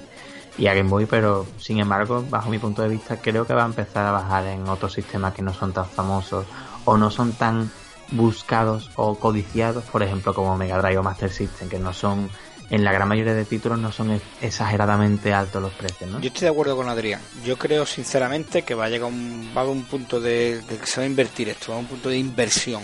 [0.59, 3.65] y a Game Boy, pero sin embargo, bajo mi punto de vista, creo que va
[3.65, 6.47] a empezar a bajar en otros sistemas que no son tan famosos
[6.85, 7.71] o no son tan
[8.13, 12.31] buscados o codiciados, por ejemplo, como Mega Drive o Master System, que no son,
[12.71, 16.21] en la gran mayoría de títulos, no son exageradamente altos los precios, ¿no?
[16.21, 17.21] Yo estoy de acuerdo con Adrián.
[17.45, 21.01] Yo creo, sinceramente, que va a llegar un, va a un punto de, que se
[21.01, 22.83] va a invertir esto, va a un punto de inversión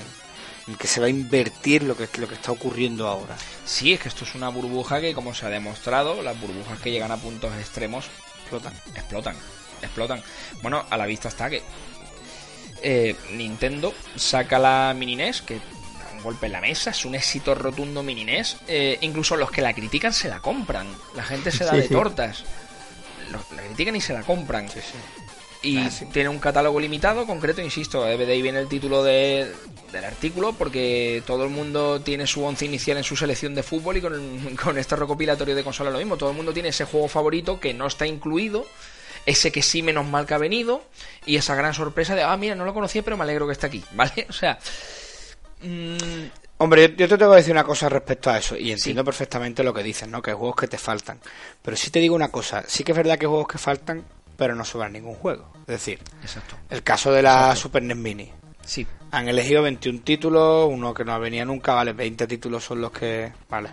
[0.69, 3.37] en que se va a invertir lo que, lo que está ocurriendo ahora.
[3.65, 6.93] Sí, es que esto es una burbuja que, como se ha demostrado, las burbujas que
[6.93, 8.07] llegan a puntos extremos
[8.41, 8.75] explotan.
[8.95, 9.37] Explotan,
[9.81, 10.23] explotan.
[10.63, 11.63] Bueno, a la vista está que
[12.83, 15.59] eh, Nintendo saca la Mini NES, que
[16.23, 18.59] un golpe en la mesa, es un éxito rotundo Mini NES.
[18.69, 20.87] Eh, incluso los que la critican se la compran.
[21.17, 22.45] La gente se da de tortas.
[23.31, 24.69] Los, la critican y se la compran.
[25.63, 29.53] Y ah, tiene un catálogo limitado, concreto, insisto, de ahí viene el título de,
[29.93, 33.97] del artículo, porque todo el mundo tiene su once inicial en su selección de fútbol
[33.97, 36.17] y con, con este recopilatorio de consola lo mismo.
[36.17, 38.67] Todo el mundo tiene ese juego favorito que no está incluido
[39.27, 40.83] ese que sí menos mal que ha venido
[41.27, 43.67] y esa gran sorpresa de, ah, mira, no lo conocía, pero me alegro que esté
[43.67, 44.27] aquí, ¿vale?
[44.29, 44.59] O sea...
[45.63, 46.29] Mm,
[46.63, 49.75] Hombre, yo, te tengo que decir una cosa respecto a eso, y entiendo perfectamente lo
[49.75, 50.23] que dices, ¿no?
[50.23, 51.19] Que hay juegos que te faltan.
[51.61, 54.05] Pero sí te digo una cosa, sí que es verdad que hay juegos que faltan,
[54.37, 55.53] pero no sobran ningún juego.
[55.63, 56.55] Es decir, Exacto.
[56.71, 58.31] el caso de la Super NES Mini.
[58.65, 58.87] Sí.
[59.11, 63.33] Han elegido 21 títulos, uno que no venía nunca, vale, 20 títulos son los que...
[63.51, 63.71] Vale.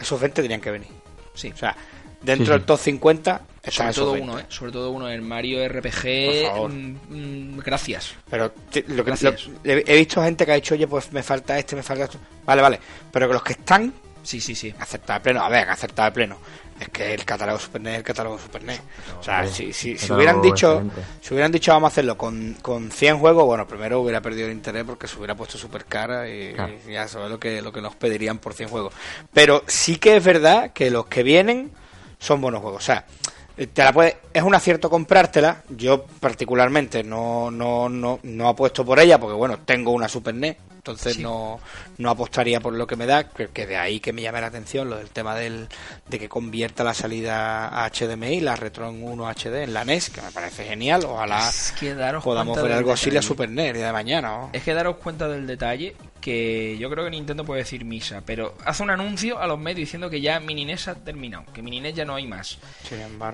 [0.00, 0.88] Esos 20 tenían que venir.
[1.34, 1.52] Sí.
[1.54, 1.76] O sea,
[2.22, 4.46] dentro del top 50 sobre todo uno, ¿eh?
[4.48, 6.68] Sobre todo uno, el Mario RPG.
[6.68, 8.14] Mm, mm, gracias.
[8.30, 8.52] Pero
[8.88, 9.12] lo que,
[9.64, 12.18] he visto gente que ha dicho, oye, pues me falta este, me falta esto.
[12.44, 12.80] Vale, vale.
[13.10, 13.92] Pero que los que están.
[14.22, 14.74] Sí, sí, sí.
[14.78, 15.44] Aceptar de pleno.
[15.44, 16.38] A ver, aceptar de pleno.
[16.78, 18.80] Es que el catálogo Super NES el catálogo Super NES.
[19.18, 20.82] o sea, si, si, si, hubieran dicho
[21.22, 24.52] si hubieran dicho vamos a hacerlo con, con 100 juegos, bueno, primero hubiera perdido el
[24.52, 26.54] interés porque se hubiera puesto súper cara y,
[26.86, 28.92] ya sabes lo que, lo que nos pedirían por 100 juegos.
[29.32, 31.72] Pero sí que es verdad que los que vienen
[32.18, 32.82] son buenos juegos.
[32.82, 33.06] O sea,
[33.56, 35.62] te la puede, es un acierto comprártela.
[35.70, 40.56] Yo particularmente no, no, no, no apuesto por ella porque bueno, tengo una Super NES
[40.86, 41.58] entonces no,
[41.98, 44.88] no apostaría por lo que me da, que, de ahí que me llame la atención
[44.88, 45.68] lo del tema del,
[46.08, 50.22] de que convierta la salida a HDMI, la Retron 1 HD en la NES, que
[50.22, 51.50] me parece genial, ojalá
[52.22, 54.48] podamos ver algo así la Super NES de mañana.
[54.52, 58.54] Es que daros cuenta del detalle que yo creo que Nintendo puede decir misa, pero
[58.64, 61.80] hace un anuncio a los medios diciendo que ya Mini NES ha terminado, que Mini
[61.80, 62.58] NES ya no hay más.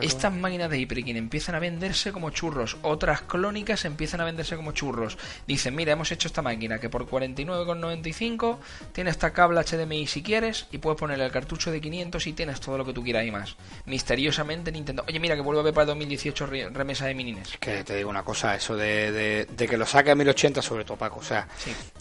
[0.00, 4.72] Estas máquinas de HyperKin empiezan a venderse como churros, otras clónicas empiezan a venderse como
[4.72, 5.16] churros.
[5.46, 8.59] Dicen, mira, hemos hecho esta máquina que por 40 99,95
[8.93, 12.61] tiene esta cable HDMI si quieres y puedes ponerle el cartucho de 500 y tienes
[12.61, 13.57] todo lo que tú quieras y más.
[13.86, 15.05] Misteriosamente Nintendo...
[15.07, 17.57] Oye, mira que vuelve a ver para 2018 remesa de minines.
[17.59, 21.20] Que te digo una cosa, eso de, que lo saque a 1080 sobre todo, Paco.
[21.20, 21.47] O sea,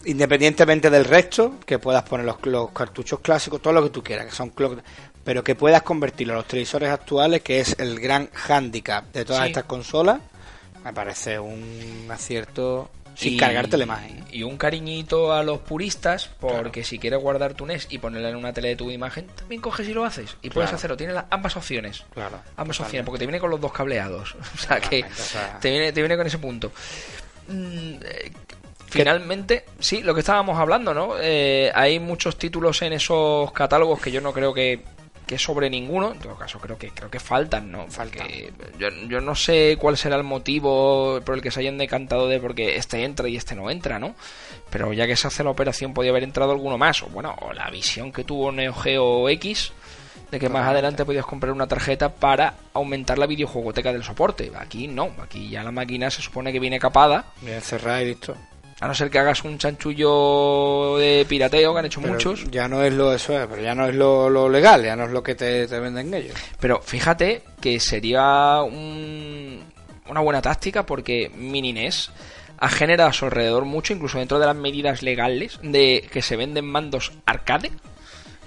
[0.04, 4.32] independientemente del resto, que puedas poner los, cartuchos clásicos, todo lo que tú quieras, que
[4.32, 4.52] son
[5.24, 9.46] pero que puedas convertirlo a los televisores actuales, que es el gran handicap de todas
[9.46, 10.20] estas consolas,
[10.84, 14.24] me parece un acierto sin cargarte la imagen.
[14.30, 18.36] Y un cariñito a los puristas, porque si quieres guardar tu NES y ponerla en
[18.36, 20.36] una tele de tu imagen, también coges y lo haces.
[20.42, 20.96] Y puedes hacerlo.
[20.96, 22.04] Tienes ambas opciones.
[22.14, 22.40] Claro.
[22.56, 24.34] Ambas opciones, porque te viene con los dos cableados.
[24.54, 25.04] o sea que
[25.60, 26.72] te, viene, te viene con ese punto.
[27.48, 28.32] Mm, eh,
[28.86, 31.14] finalmente, sí, lo que estábamos hablando, ¿no?
[31.20, 34.80] Eh, hay muchos títulos en esos catálogos que yo no creo que
[35.26, 37.86] que sobre ninguno, en todo caso creo que creo que faltan, ¿no?
[38.78, 42.40] yo, yo, no sé cuál será el motivo por el que se hayan decantado de
[42.40, 44.14] porque este entra y este no entra, ¿no?
[44.70, 47.52] Pero ya que se hace la operación podía haber entrado alguno más, o bueno, o
[47.52, 49.72] la visión que tuvo Neo Geo X
[50.30, 54.50] de que más adelante podías comprar una tarjeta para aumentar la videojuegoteca del soporte.
[54.56, 57.26] Aquí no, aquí ya la máquina se supone que viene capada.
[57.42, 58.34] Viene cerrada y listo.
[58.82, 62.50] A no ser que hagas un chanchullo de pirateo que han hecho muchos.
[62.50, 65.22] Ya no es lo eso, pero ya no es lo, legal, ya no es lo
[65.22, 66.34] que te, venden ellos.
[66.58, 72.10] Pero fíjate que sería una buena táctica porque Mini NES
[72.58, 76.34] ha generado a su alrededor mucho, incluso dentro de las medidas legales, de que se
[76.34, 77.70] venden mandos arcade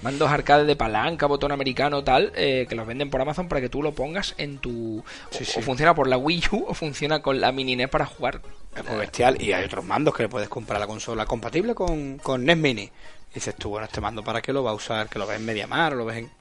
[0.01, 3.69] mandos arcade de palanca, botón americano, tal, eh, que los venden por Amazon para que
[3.69, 4.99] tú lo pongas en tu.
[4.99, 8.41] o, funciona por la Wii U o funciona con la Mini NES para jugar.
[8.75, 9.41] Es muy bestial.
[9.41, 12.57] Y hay otros mandos que le puedes comprar a la consola compatible con, con NES
[12.57, 12.89] Mini.
[13.33, 15.45] dices tú, bueno, este mando para qué lo va a usar, que lo ves en
[15.45, 16.31] MediaMar o lo ves en.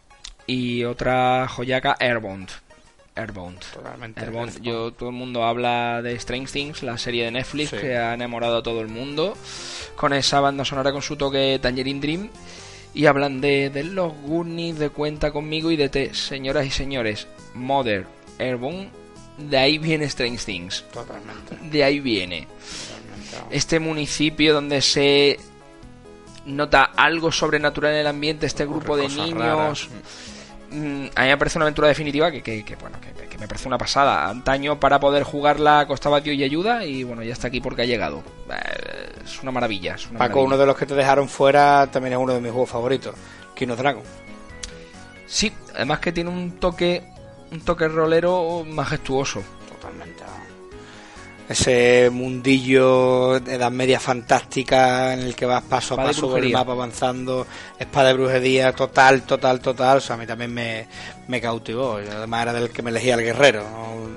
[0.46, 2.50] y otra joyaca Airbound.
[3.16, 3.60] Airbound.
[3.72, 4.20] Totalmente.
[4.20, 4.60] Airbound.
[4.60, 8.58] Yo, todo el mundo habla de Strange Things, la serie de Netflix que ha enamorado
[8.58, 9.36] a todo el mundo
[9.94, 12.30] con esa banda sonora con su toque Tangerine Dream.
[12.94, 16.14] Y hablan de, de los Goonies, de Cuenta conmigo y de T.
[16.14, 18.06] Señoras y señores, Mother,
[18.38, 18.90] Airbound,
[19.38, 20.84] de ahí viene Strange Things.
[20.92, 21.56] Totalmente.
[21.70, 22.46] De ahí viene.
[23.50, 25.38] Este municipio donde se
[26.46, 29.88] nota algo sobrenatural en el ambiente, este grupo de niños.
[30.74, 33.78] Mm, a mí me parece una aventura definitiva que, que, bueno, que, me parece una
[33.78, 34.28] pasada.
[34.28, 37.84] Antaño para poder jugarla costaba Dios y ayuda y bueno, ya está aquí porque ha
[37.84, 38.24] llegado.
[38.50, 39.96] Eh, es una maravilla.
[40.18, 43.14] Paco, uno de los que te dejaron fuera también es uno de mis juegos favoritos,
[43.54, 44.02] Kino Dragon.
[45.26, 47.04] Sí, además que tiene un toque,
[47.52, 49.42] un toque rolero majestuoso.
[51.48, 56.50] Ese mundillo de edad media fantástica en el que vas paso a paso por el
[56.50, 57.46] mapa avanzando,
[57.78, 59.98] espada de brujería, total, total, total.
[59.98, 60.86] O sea, a mí también me,
[61.28, 61.96] me cautivó.
[61.96, 63.64] además era del que me elegía el guerrero,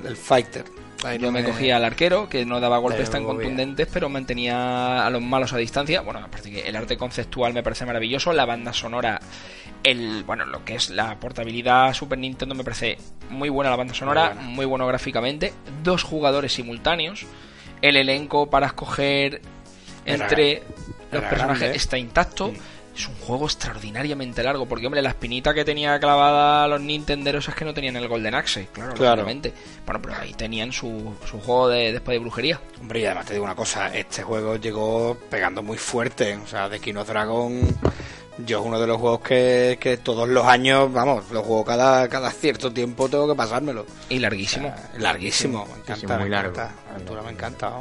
[0.06, 0.77] el fighter.
[1.20, 1.44] Yo me...
[1.44, 5.58] cogía al arquero, que no daba golpes tan contundentes, pero mantenía a los malos a
[5.58, 6.02] distancia.
[6.02, 9.20] Bueno, aparte que el arte conceptual me parece maravilloso, la banda sonora,
[9.84, 12.98] el bueno, lo que es la portabilidad Super Nintendo me parece
[13.30, 17.26] muy buena la banda sonora, muy, bueno gráficamente, dos jugadores simultáneos,
[17.82, 19.42] el elenco para escoger
[20.06, 20.64] entre
[21.12, 22.54] los personajes está intacto
[22.98, 27.56] es un juego extraordinariamente largo, porque, hombre, la espinita que tenía clavada los Nintenderos es
[27.56, 29.54] que no tenían el Golden Axe, claro, claramente.
[29.86, 32.60] Bueno, pero ahí tenían su, su juego de, de brujería.
[32.82, 36.70] Hombre, y además te digo una cosa, este juego llegó pegando muy fuerte, o sea,
[36.70, 37.62] de Kino Dragon
[38.46, 42.08] yo es uno de los juegos que, que, todos los años, vamos, lo juego cada,
[42.08, 43.86] cada cierto tiempo, tengo que pasármelo.
[44.10, 44.74] Y larguísimo.
[44.98, 46.20] larguísimo, me encanta.
[46.20, 46.62] Muy largo.
[47.24, 47.74] me encanta.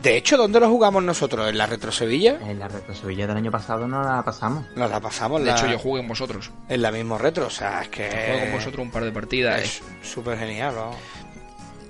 [0.00, 1.48] De hecho, ¿dónde lo jugamos nosotros?
[1.48, 2.38] ¿En la Retro Sevilla?
[2.40, 4.64] En la Retro Sevilla del año pasado no la pasamos.
[4.76, 5.42] Nos la pasamos.
[5.42, 6.50] De hecho, yo jugué con vosotros.
[6.68, 8.08] En la misma Retro, o sea, es que...
[8.08, 9.60] Juego con vosotros un par de partidas.
[9.62, 10.74] Es súper genial,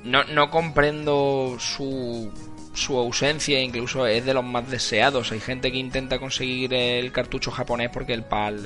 [0.05, 2.33] No, no comprendo su
[2.79, 5.33] su ausencia incluso es de los más deseados.
[5.33, 8.61] Hay gente que intenta conseguir el cartucho japonés porque el PAL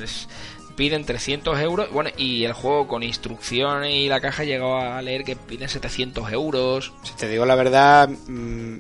[0.76, 1.90] piden 300 euros.
[1.90, 6.30] Bueno, y el juego con instrucciones y la caja llegó a leer que piden 700
[6.32, 6.92] euros.
[7.02, 8.78] Si te digo la verdad, mm,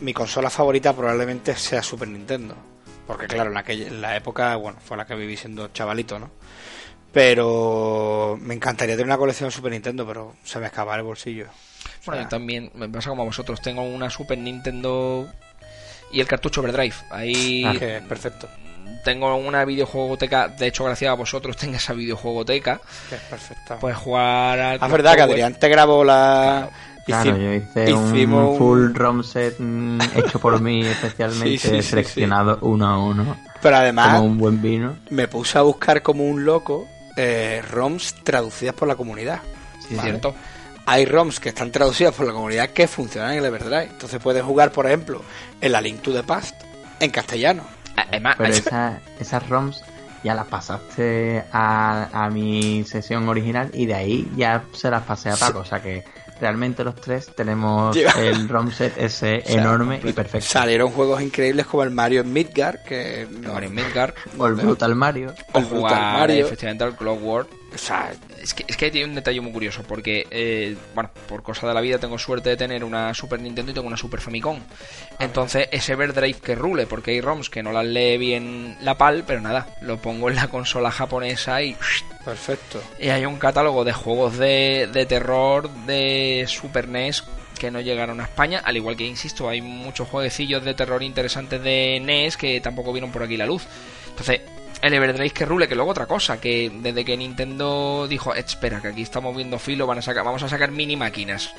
[0.00, 2.56] mi consola favorita probablemente sea Super Nintendo.
[3.06, 6.30] Porque claro, en, aquella, en la época, bueno, fue la que viví siendo chavalito, ¿no?
[7.12, 11.48] Pero me encantaría tener una colección de Super Nintendo, pero se me escapa el bolsillo.
[12.06, 13.60] Bueno, yo también me pasa como a vosotros.
[13.60, 15.28] Tengo una Super Nintendo
[16.12, 16.94] y el cartucho Overdrive.
[17.10, 17.64] Ahí.
[17.64, 18.48] Ah, que perfecto.
[19.04, 20.48] Tengo una videojuegoteca.
[20.48, 22.80] De hecho, gracias a vosotros tengo esa videojuegoteca.
[23.08, 23.78] Que es perfecta.
[23.78, 24.78] Puedes jugar al.
[24.80, 26.70] Ah, verdad que Adrián te grabó la.
[27.04, 32.98] Claro, yo hice un full ROM set mm, hecho por mí especialmente seleccionado uno a
[33.04, 33.36] uno.
[33.60, 34.96] Pero además, como un buen vino.
[35.10, 39.40] Me puse a buscar como un loco eh, ROMs traducidas por la comunidad.
[39.88, 40.32] Sí, cierto
[40.86, 43.84] hay ROMs que están traducidas por la comunidad que funcionan en el Everdrive.
[43.84, 45.22] Entonces puedes jugar, por ejemplo,
[45.60, 46.54] en la Link to the Past
[47.00, 47.64] en castellano.
[48.38, 48.54] Pero
[49.18, 49.82] esas ROMs
[50.24, 55.30] ya las pasaste a, a, mi sesión original y de ahí ya se las pasé
[55.30, 55.60] a Paco.
[55.60, 56.04] O sea que
[56.40, 60.48] realmente los tres tenemos el ROM set ese enorme y perfecto.
[60.48, 65.34] Salieron juegos increíbles como el Mario en Midgar, que Mario Midgar, o el Brutal Mario,
[65.52, 67.48] o el Brutal Mario, efectivamente el Clockwork.
[67.74, 71.42] O sea, es que, es que tiene un detalle muy curioso, porque, eh, bueno, por
[71.42, 74.20] cosa de la vida tengo suerte de tener una Super Nintendo y tengo una Super
[74.20, 74.60] Famicom.
[75.18, 79.24] Entonces, ese Everdrive que rule, porque hay ROMs que no las lee bien la PAL,
[79.26, 81.76] pero nada, lo pongo en la consola japonesa y...
[82.24, 82.82] Perfecto.
[83.00, 87.24] Y hay un catálogo de juegos de, de terror de Super NES
[87.58, 91.62] que no llegaron a España, al igual que, insisto, hay muchos jueguecillos de terror interesantes
[91.62, 93.64] de NES que tampoco vieron por aquí la luz.
[94.10, 94.40] Entonces,
[94.82, 98.88] el Everdrive que rule, que luego otra cosa, que desde que Nintendo dijo, espera, que
[98.88, 101.54] aquí estamos viendo filo, van a sacar, vamos a sacar mini máquinas.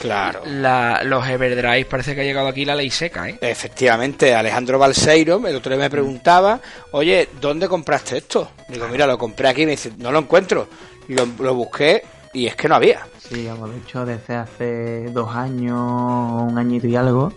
[0.00, 0.40] Claro.
[0.46, 3.38] los Everdrive parece que ha llegado aquí la ley seca, ¿eh?
[3.42, 6.60] Efectivamente, Alejandro Balseiro, el otro día me preguntaba,
[6.92, 8.52] oye, ¿dónde compraste esto?
[8.68, 10.66] Digo, mira, lo compré aquí, me dice, no lo encuentro.
[11.08, 12.02] Lo, lo busqué
[12.32, 13.06] y es que no había.
[13.18, 17.34] Sí, hemos dicho desde hace dos años, un añito y algo,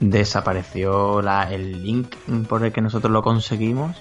[0.00, 2.14] desapareció la, el link
[2.48, 3.96] por el que nosotros lo conseguimos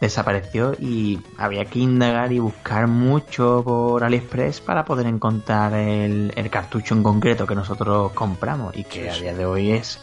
[0.00, 6.94] desapareció y había que indagar y buscar mucho por AliExpress para poder encontrar el, cartucho
[6.94, 10.00] en concreto que nosotros compramos y que a día de hoy es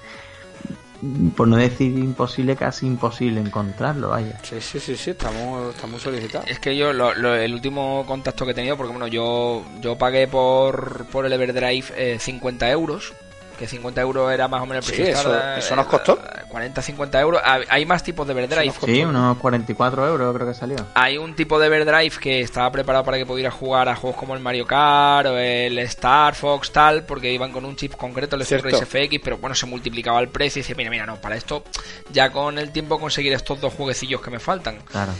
[1.35, 4.39] por no decir imposible, casi imposible encontrarlo, vaya.
[4.43, 6.49] Sí, sí, sí, sí, estamos, estamos solicitados.
[6.49, 11.05] Es que yo, el último contacto que he tenido, porque bueno, yo, yo pagué por,
[11.07, 13.13] por el Everdrive 50 eh, euros,
[13.55, 15.13] que 50 euros era más o menos el precio.
[15.13, 16.19] eso, eso nos costó.
[16.49, 17.41] 40, 50 euros.
[17.69, 18.73] Hay más tipos de Everdrive.
[18.85, 20.77] Sí, unos 44 euros creo que salió.
[20.93, 24.33] Hay un tipo de Everdrive que estaba preparado para que pudiera jugar a juegos como
[24.33, 28.45] el Mario Kart o el Star Fox, tal, porque iban con un chip concreto, el
[28.45, 31.63] FX, pero bueno, se multiplicaba el precio y dice, mira, mira, no, para esto
[32.11, 34.77] ya con el tiempo conseguir estos dos jueguecillos que me faltan.
[34.91, 35.13] Claro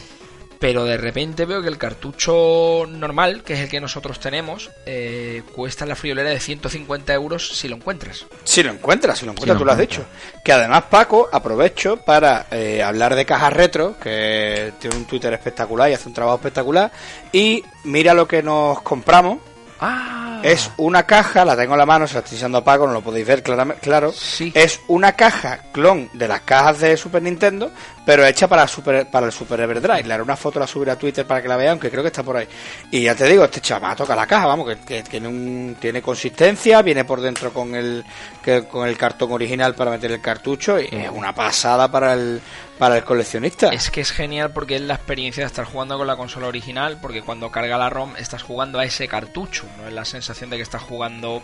[0.66, 5.44] pero de repente veo que el cartucho normal, que es el que nosotros tenemos, eh,
[5.54, 8.26] cuesta la friolera de 150 euros si lo encuentras.
[8.44, 10.04] Si lo encuentras, si lo encuentras, tú lo has dicho.
[10.44, 15.92] Que además, Paco, aprovecho para eh, hablar de cajas retro, que tiene un Twitter espectacular
[15.92, 16.92] y hace un trabajo espectacular.
[17.32, 19.38] Y mira lo que nos compramos.
[19.80, 20.40] Ah.
[20.44, 22.94] Es una caja, la tengo en la mano, se la estoy diciendo a Paco, no
[22.94, 24.12] lo podéis ver claramente, claro.
[24.12, 24.52] Sí.
[24.54, 27.72] Es una caja clon de las cajas de Super Nintendo,
[28.06, 30.04] pero hecha para, super, para el Super Everdrive.
[30.04, 32.10] Le haré una foto, la subiré a Twitter para que la vean, aunque creo que
[32.10, 32.48] está por ahí.
[32.92, 36.82] Y ya te digo, este chaval toca la caja, vamos, que, tiene, un, tiene consistencia,
[36.82, 38.06] viene por dentro con el,
[38.44, 42.42] que, con el cartón original para meter el cartucho y es una pasada para el,
[42.78, 43.70] para el coleccionista.
[43.70, 47.00] Es que es genial porque es la experiencia de estar jugando con la consola original,
[47.02, 50.58] porque cuando carga la ROM estás jugando a ese cartucho, no es la sensación de
[50.58, 51.42] que estás jugando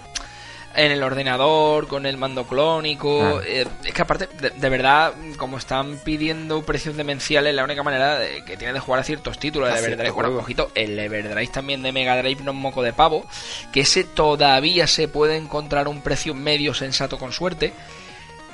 [0.76, 3.42] en el ordenador, con el mando clónico.
[3.42, 8.44] Eh, es que aparte, de, verdad, como están pidiendo precios demenciales, la única manera de,
[8.46, 10.12] que tiene de jugar a ciertos títulos de Everdrive.
[10.12, 13.26] Bueno, ojito, el Everdrive también de Mega Drive no es moco de pavo,
[13.72, 17.74] que ese todavía se puede encontrar un precio medio sensato con suerte.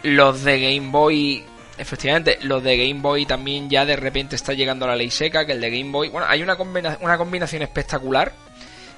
[0.03, 1.43] Los de Game Boy
[1.77, 5.45] Efectivamente, los de Game Boy también ya de repente está llegando a la ley seca,
[5.45, 6.09] que el de Game Boy...
[6.09, 6.57] Bueno, hay una,
[7.01, 8.33] una combinación espectacular,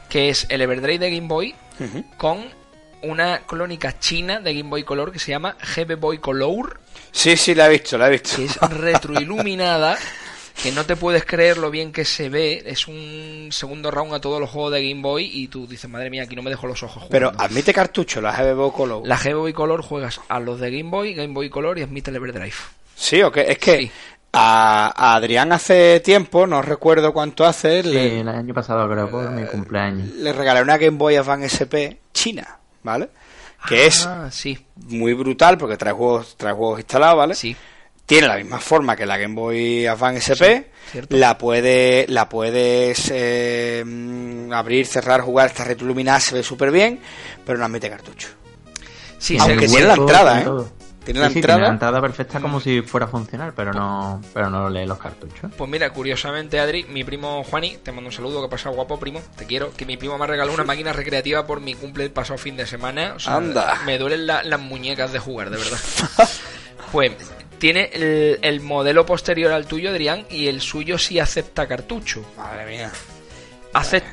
[0.07, 1.55] que es el Everdrive de Game Boy
[2.17, 2.49] con
[3.01, 6.79] una clónica china de Game Boy Color que se llama GB Boy Color.
[7.11, 8.35] Sí, sí, la he visto, la he visto.
[8.35, 9.97] Que es retroiluminada,
[10.61, 12.63] que no te puedes creer lo bien que se ve.
[12.65, 16.09] Es un segundo round a todos los juegos de Game Boy y tú dices, madre
[16.09, 17.05] mía, aquí no me dejo los ojos.
[17.09, 19.07] Pero admite cartucho la GB Boy Color.
[19.07, 22.11] La GB Boy Color juegas a los de Game Boy, Game Boy Color y admite
[22.11, 22.53] el Everdrive.
[22.95, 23.91] Sí, o es que
[24.33, 27.83] a, Adrián hace tiempo, no recuerdo cuánto hace.
[27.83, 30.09] Sí, el año pasado creo, por mi cumpleaños.
[30.09, 32.59] Le regalé una Game Boy Advance SP china.
[32.83, 33.09] ¿vale?
[33.67, 34.57] Que es ah, sí.
[34.75, 37.35] muy brutal porque trae juegos, trae juegos instalados, ¿vale?
[37.35, 37.55] Sí.
[38.09, 40.65] Tiene la misma forma que la Game Boy Advance SP.
[41.09, 43.85] la puede, la puedes eh,
[44.51, 46.99] abrir, cerrar, jugar, está retroiluminada, se ve súper bien,
[47.45, 48.29] pero no admite cartucho.
[49.19, 50.45] Sí, Aunque tiene la entrada, ¿eh?
[51.05, 52.01] Tiene la, entrada.
[52.01, 55.51] perfecta como si fuera a funcionar, pero no, pero no lee los cartuchos.
[55.55, 59.21] Pues mira, curiosamente, Adri, mi primo Juani, te mando un saludo, que pasa guapo, primo,
[59.35, 62.11] te quiero, que mi primo me ha regalado una máquina recreativa por mi cumple el
[62.11, 63.17] pasado fin de semana.
[63.27, 63.81] Anda.
[63.85, 65.77] Me duelen las muñecas de jugar, de verdad.
[66.91, 67.11] pues
[67.59, 67.89] tiene
[68.41, 72.25] el, modelo posterior al tuyo, Adrián, y el suyo sí acepta cartucho.
[72.37, 72.91] Madre mía.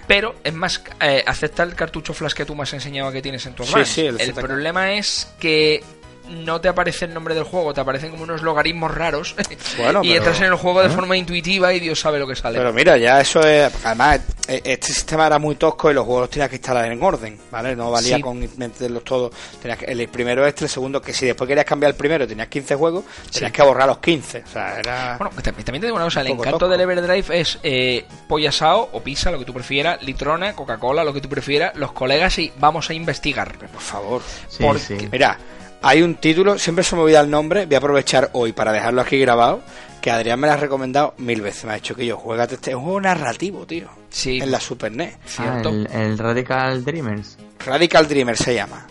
[0.07, 3.47] pero es más, eh, acepta el cartucho flash que tú me has enseñado que tienes
[3.47, 5.83] en tu sí, sí, el problema es que
[6.29, 9.35] no te aparece el nombre del juego, te aparecen como unos logaritmos raros.
[10.03, 12.59] y entras en el juego de forma intuitiva y Dios sabe lo que sale.
[12.59, 13.73] Pero mira, ya eso es.
[13.85, 17.03] Además, e, este sistema era muy tosco y los juegos los tenías que instalar en
[17.03, 17.77] orden, ¿vale?
[17.77, 19.33] No valía con meterlos todos.
[19.61, 22.49] Tenías que, el primero este, el segundo, que si después querías cambiar el primero tenías
[22.49, 24.45] 15 juegos, tenías que borrar los 15.
[24.47, 25.17] O sea, era.
[25.19, 28.05] Bueno, también te digo una cosa: el encanto del Everdrive es eh,
[28.51, 32.39] Sao o pizza, lo que tú prefieras, Litrona, Coca-Cola, lo que tú prefieras, los colegas
[32.39, 33.57] y vamos a investigar.
[33.59, 34.23] Por favor.
[34.59, 35.39] porque, Mira
[35.83, 39.01] hay un título, siempre se me olvida el nombre, voy a aprovechar hoy para dejarlo
[39.01, 39.61] aquí grabado,
[40.01, 41.65] que Adrián me lo ha recomendado mil veces.
[41.65, 43.89] Me ha dicho que yo juega este juego narrativo, tío.
[44.09, 44.39] Sí.
[44.41, 45.17] En la Super NES.
[45.39, 45.63] Ah,
[45.93, 47.39] el, Radical Dreamers.
[47.65, 48.87] Radical Dreamers se llama.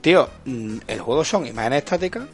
[0.00, 2.24] Tío, mm, el juego son imágenes estáticas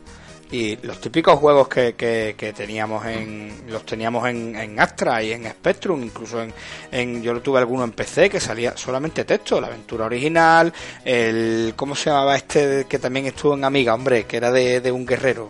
[0.54, 5.50] y los típicos juegos que, que, teníamos en los teníamos en, en, Astra y en
[5.50, 6.54] Spectrum incluso en,
[6.92, 10.72] en yo tuve alguno en PC que salía solamente texto la aventura original
[11.04, 14.92] el cómo se llamaba este que también estuvo en Amiga hombre que era de, de
[14.92, 15.48] un guerrero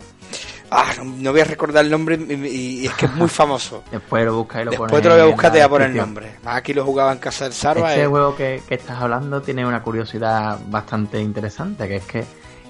[0.71, 3.83] Ah, no, voy a recordar el nombre y, es que es muy famoso.
[3.91, 5.89] Después lo buscas y lo Después te lo voy a buscar te voy a poner
[5.91, 6.31] el nombre.
[6.43, 7.93] Más aquí lo jugaba en casa del Sarva.
[7.93, 12.25] Este juego que, que, estás hablando tiene una curiosidad bastante interesante, que es que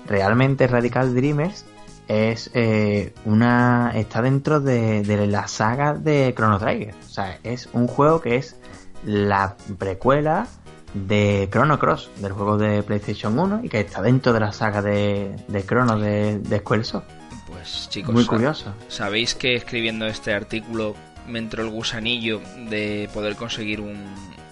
[0.07, 1.65] realmente Radical Dreamers
[2.07, 6.93] es eh, una está dentro de, la saga de Chrono Trigger.
[6.93, 8.55] O sea, es un juego que es
[9.03, 10.47] la precuela
[10.93, 14.81] de Chrono Cross, del juego de PlayStation 1, y que está dentro de la saga
[14.81, 17.05] de, de Chrono de, de Squaresoft.
[17.47, 18.73] Pues chicos, muy curioso.
[18.87, 20.95] ¿Sabéis que escribiendo este artículo
[21.27, 23.97] me entró el gusanillo de poder conseguir un,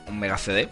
[0.07, 0.69] un Mega CD?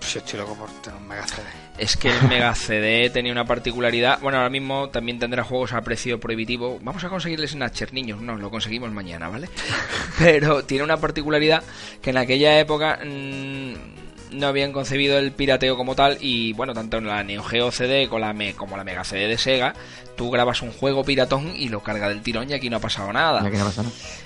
[0.00, 3.44] Pues estoy loco por tener un Mega CD es que el Mega CD tenía una
[3.44, 4.20] particularidad.
[4.20, 6.78] Bueno, ahora mismo también tendrá juegos a precio prohibitivo.
[6.82, 8.20] Vamos a conseguirles Snatcher, niños.
[8.20, 9.48] No, lo conseguimos mañana, ¿vale?
[10.18, 11.62] Pero tiene una particularidad
[12.02, 12.98] que en aquella época.
[13.04, 17.70] Mm, no habían concebido el pirateo como tal y bueno, tanto en la Neo Geo
[17.70, 19.74] CD como la, como la Mega CD de Sega,
[20.16, 23.12] tú grabas un juego piratón y lo carga del tirón y aquí no ha pasado
[23.12, 23.40] nada.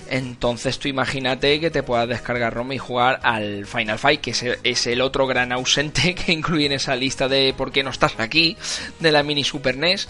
[0.09, 4.87] Entonces tú imagínate que te puedas descargar ROM y jugar al Final Fight, que es
[4.87, 8.57] el, otro gran ausente que incluye en esa lista de por qué no estás aquí
[8.99, 10.07] de la mini Super NES.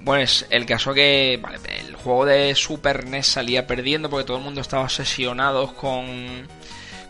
[0.00, 4.44] Bueno, es el caso que el juego de Super NES salía perdiendo porque todo el
[4.44, 6.48] mundo estaba obsesionado con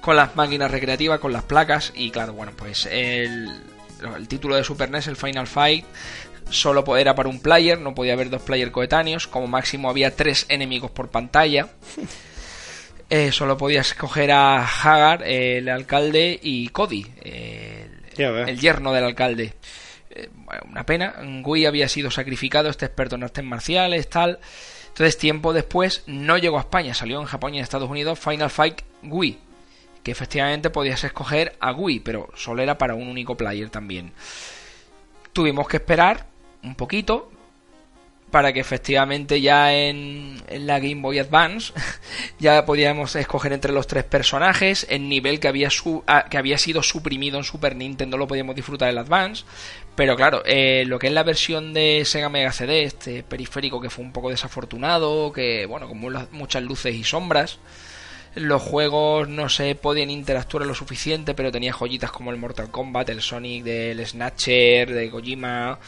[0.09, 3.47] con las máquinas recreativas, con las placas y claro, bueno, pues el,
[4.17, 5.85] el título de Super NES, el Final Fight,
[6.49, 10.47] solo era para un player, no podía haber dos players coetáneos, como máximo había tres
[10.49, 11.69] enemigos por pantalla.
[13.11, 19.55] Eh, solo podías escoger a Hagar, el alcalde, y Cody, el, yerno del alcalde.
[20.11, 20.29] Eh,
[20.69, 24.41] una pena, Wii había sido sacrificado, este experto en artes marciales, tal.
[24.89, 28.51] Entonces, tiempo después, no llegó a España, salió en Japón y en Estados Unidos Final
[28.51, 29.39] Fight Wii,
[30.09, 34.13] que efectivamente podías escoger a Wii, pero solo era para un único player también.
[35.35, 36.25] Tuvimos que esperar
[36.63, 37.31] un poquito
[38.31, 41.75] para que efectivamente ya en, la Game Boy Advance
[42.39, 45.69] ya podíamos escoger entre los tres personajes el nivel que había,
[46.07, 49.45] ah, que había sido suprimido en Super Nintendo lo podíamos disfrutar en el Advance
[49.95, 53.91] pero claro eh, lo que es la versión de Sega Mega CD este periférico que
[53.91, 55.99] fue un poco desafortunado que bueno con
[56.33, 57.59] muchas luces y sombras
[58.39, 63.09] los juegos no se podían interactuar lo suficiente, pero tenía joyitas como el Mortal Kombat,
[63.11, 65.79] el Sonic del Snatcher, de Kojima,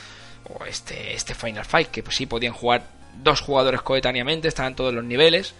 [0.48, 2.82] o este, este Final Fight, que pues sí podían jugar
[3.22, 5.54] dos jugadores coetáneamente, estaban todos los niveles.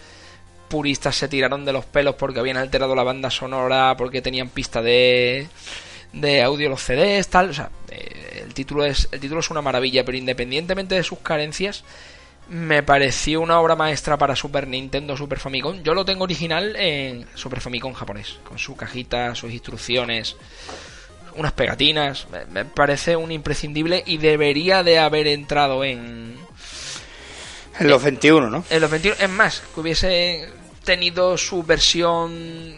[0.68, 4.82] Puristas se tiraron de los pelos porque habían alterado la banda sonora, porque tenían pista
[4.82, 5.48] de,
[6.12, 7.50] de audio los CDs, tal.
[7.50, 11.18] O sea, eh, el, título es, el título es una maravilla, pero independientemente de sus
[11.18, 11.84] carencias,
[12.50, 15.82] me pareció una obra maestra para Super Nintendo, Super Famicom.
[15.84, 20.36] Yo lo tengo original en Super Famicom japonés, con su cajita, sus instrucciones,
[21.36, 22.26] unas pegatinas.
[22.50, 26.34] Me, parece un imprescindible y debería de haber entrado en...
[27.78, 28.64] En los 21, ¿no?
[28.68, 29.16] En los 21.
[29.20, 30.48] Es más, que hubiese
[30.84, 32.74] tenido su versión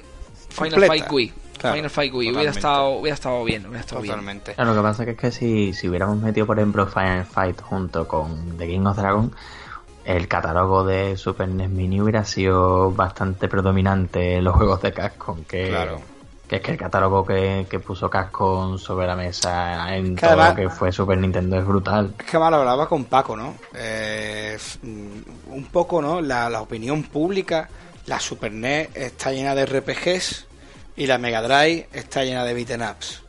[0.51, 1.33] Final Fight Wii.
[1.59, 4.55] Final Fight Wii hubiera estado, hubiera estado bien, hubiera estado totalmente.
[4.55, 4.69] Bien.
[4.69, 8.59] lo que pasa es que si, si hubiéramos metido, por ejemplo, Final Fight junto con
[8.59, 9.33] The King of Dragon,
[10.05, 15.45] el catálogo de Super NES Mini hubiera sido bastante predominante en los juegos de Capcom
[15.45, 15.77] que,
[16.49, 20.69] que es que el catálogo que, puso Capcom sobre la mesa en todo lo que
[20.69, 22.15] fue Super Nintendo es brutal.
[22.19, 23.55] Es que mal hablaba con Paco, ¿no?
[23.75, 26.21] Eh, mm, un poco, ¿no?
[26.21, 27.69] La, la opinión pública,
[28.07, 30.47] la Super NES está llena de RPGs
[30.97, 33.23] y la Mega Drive está llena de beaten ups.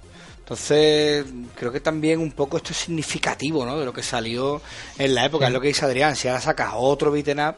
[0.43, 1.25] Entonces,
[1.55, 3.79] creo que también un poco esto es significativo, ¿no?
[3.79, 4.61] De lo que salió
[4.97, 7.55] en la época, es lo que dice Adrián, si ahora sacas otro beaten up,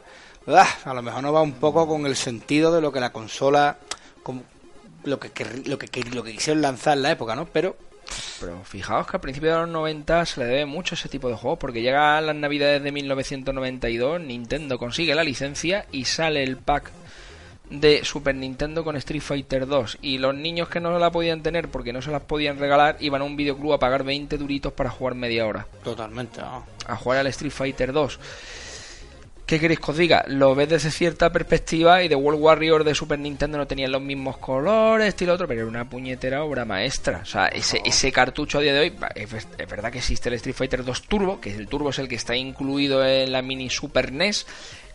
[0.48, 0.70] ¡ah!
[0.86, 3.80] a lo mejor no va un poco con el sentido de lo que la consola,
[5.03, 5.32] lo que,
[5.66, 7.48] lo que, lo que quisieron lanzar en la época, ¿no?
[7.48, 7.76] Pero
[8.40, 11.36] pero fijaos que a principios de los 90 se le debe mucho ese tipo de
[11.36, 16.57] juegos, porque llega a las navidades de 1992, Nintendo consigue la licencia y sale el
[16.57, 16.91] pack
[17.70, 21.70] de Super Nintendo con Street Fighter 2 y los niños que no la podían tener
[21.70, 24.90] porque no se las podían regalar iban a un videoclub a pagar 20 duritos para
[24.90, 25.68] jugar media hora.
[25.84, 26.42] Totalmente.
[26.42, 28.20] A jugar al Street Fighter 2.
[29.46, 30.26] ¿Qué queréis que os diga?
[30.28, 34.02] Lo ves desde cierta perspectiva y de World Warrior de Super Nintendo no tenían los
[34.02, 37.20] mismos colores, estilo otro, pero era una puñetera obra maestra.
[37.22, 40.36] O sea, ese, ese cartucho a día de hoy, es, es, verdad que existe el
[40.36, 43.70] Street Fighter 2 Turbo, que el Turbo es el que está incluido en la mini
[43.70, 44.48] Super NES.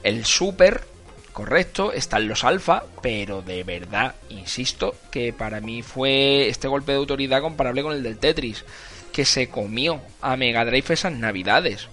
[0.02, 0.82] El Super
[1.32, 6.98] correcto, están los alfa, pero de verdad, insisto, que para mí fue este golpe de
[6.98, 8.64] autoridad comparable con el del Tetris,
[9.12, 11.88] que se comió a Mega Drive esas navidades.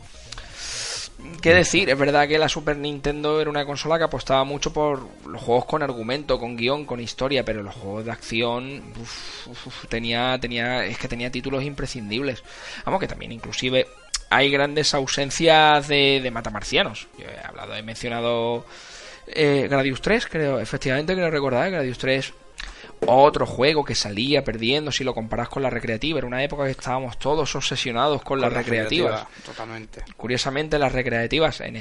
[1.41, 1.89] ¿Qué decir?
[1.89, 5.65] Es verdad que la Super Nintendo era una consola que apostaba mucho por los juegos
[5.65, 8.83] con argumento, con guion, con historia, pero los juegos de acción
[9.89, 12.43] tenía, tenía, es que tenía títulos imprescindibles.
[12.85, 13.87] Vamos, que también inclusive
[14.29, 17.07] hay grandes ausencias de, de matamarcianos.
[17.17, 18.65] Yo he hablado, he mencionado
[19.27, 22.33] eh, Gradius 3, creo, efectivamente que recordar, Gradius 3
[23.05, 26.17] otro juego que salía perdiendo si lo comparas con la recreativa.
[26.17, 29.25] Era una época que estábamos todos obsesionados con, las recreativas.
[29.45, 30.03] totalmente.
[30.15, 31.77] Curiosamente, las recreativas en,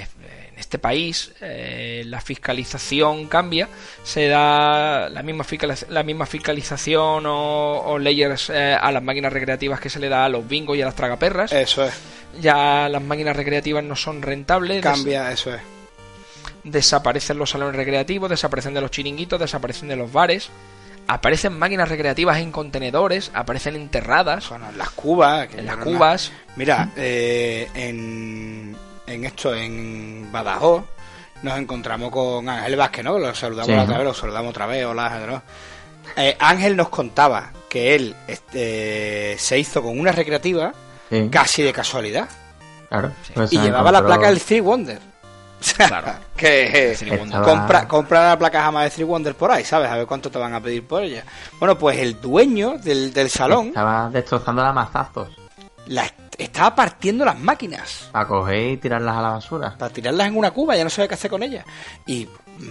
[0.56, 3.68] este país, eh, la fiscalización cambia.
[4.02, 5.44] Se da la misma,
[5.88, 10.28] la misma fiscalización o, leyes eh, a las máquinas recreativas que se le da a
[10.28, 11.52] los bingos y a las tragaperras.
[11.52, 11.94] Eso es.
[12.40, 14.82] Ya las máquinas recreativas no son rentables.
[14.82, 15.75] Cambia, eso es
[16.66, 20.50] desaparecen los salones recreativos, desaparecen de los chiringuitos, desaparecen de los bares.
[21.08, 24.48] Aparecen máquinas recreativas en contenedores, aparecen enterradas.
[24.48, 25.48] Bueno, en las cubas.
[25.54, 26.32] En las cubas.
[26.56, 28.76] Mira, eh, en,
[29.06, 30.84] en esto, en Badajoz,
[31.42, 33.18] nos encontramos con Ángel Vázquez, ¿no?
[33.18, 35.40] Lo saludamos otra vez, lo saludamos otra vez, hola Ángel,
[36.16, 40.72] eh, Ángel nos contaba que él este, se hizo con una recreativa
[41.30, 42.28] casi de casualidad.
[42.88, 43.12] Claro.
[43.34, 45.00] Pues y llevaba la placa del Three Wonder.
[45.76, 46.12] claro.
[46.36, 46.96] que
[47.44, 49.90] compra, compra la placa jamás de Three Wonder por ahí, ¿sabes?
[49.90, 51.24] A ver cuánto te van a pedir por ella.
[51.58, 53.68] Bueno, pues el dueño del, del salón.
[53.68, 55.28] Estaba destrozando la mazazos.
[55.86, 58.08] La estaba partiendo las máquinas.
[58.12, 59.74] Para coger y tirarlas a la basura.
[59.78, 61.64] Para tirarlas en una cuba, ya no sabía qué hacer con ellas.
[62.06, 62.28] Y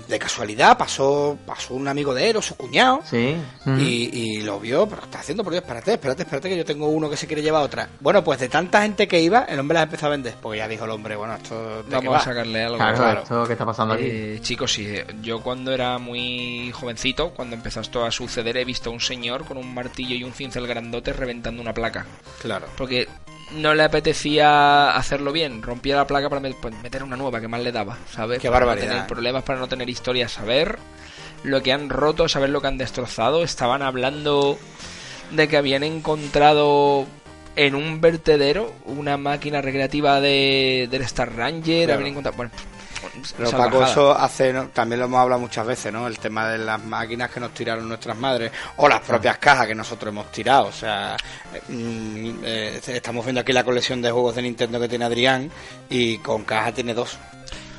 [0.08, 3.36] de casualidad pasó pasó un amigo de él o su cuñado sí.
[3.78, 7.10] y, lo vio, pero está haciendo por Dios, espérate, espérate, espérate que yo tengo uno
[7.10, 7.90] que se quiere llevar otra.
[8.00, 10.68] Bueno, pues de tanta gente que iba, el hombre las empezó a vender, porque ya
[10.68, 12.78] dijo el hombre, bueno, esto vamos a sacarle algo.
[12.78, 14.04] Claro, esto que está pasando aquí.
[14.06, 14.88] Eh, chicos, sí,
[15.22, 19.46] yo cuando era muy jovencito, cuando empezó esto a suceder, he visto a un señor
[19.46, 22.06] con un martillo y un cincel grandote reventando una placa.
[22.42, 22.68] Claro.
[22.78, 23.08] Porque
[23.52, 27.62] no le apetecía hacerlo bien, rompía la placa para pues, meter una nueva que más
[27.62, 28.40] le daba, ¿sabes?
[28.40, 28.88] Qué barbaridad.
[28.88, 30.80] tener problemas para no tener historia, saber
[31.44, 33.44] lo que han roto, saber lo que han destrozado.
[33.44, 34.58] Estaban hablando
[35.32, 37.06] de que habían encontrado
[37.56, 42.52] en un vertedero una máquina recreativa de, del Star Ranger, habían encontrado, bueno,
[43.38, 46.08] pero Paco, eso hace, también lo hemos hablado muchas veces, ¿no?
[46.08, 49.76] El tema de las máquinas que nos tiraron nuestras madres o las propias cajas que
[49.76, 50.68] nosotros hemos tirado.
[50.68, 51.18] O sea,
[51.70, 55.52] mm, eh, estamos viendo aquí la colección de juegos de Nintendo que tiene Adrián
[55.90, 57.18] y con caja tiene dos.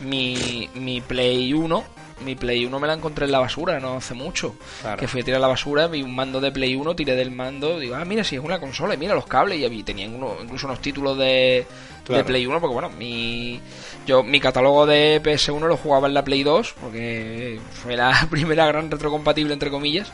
[0.01, 4.15] Mi, mi Play 1 mi Play 1 me la encontré en la basura no hace
[4.15, 4.55] mucho.
[4.99, 7.79] Que fui a tirar la basura, vi un mando de Play 1, tiré del mando,
[7.79, 10.67] digo, ah, mira, si es una consola, y mira los cables, y tenían uno, incluso
[10.67, 11.67] unos títulos de,
[12.09, 13.61] de Play 1, porque bueno, mi
[14.07, 18.67] yo mi catálogo de PS1 lo jugaba en la Play 2, porque fue la primera
[18.67, 20.11] gran retrocompatible entre comillas.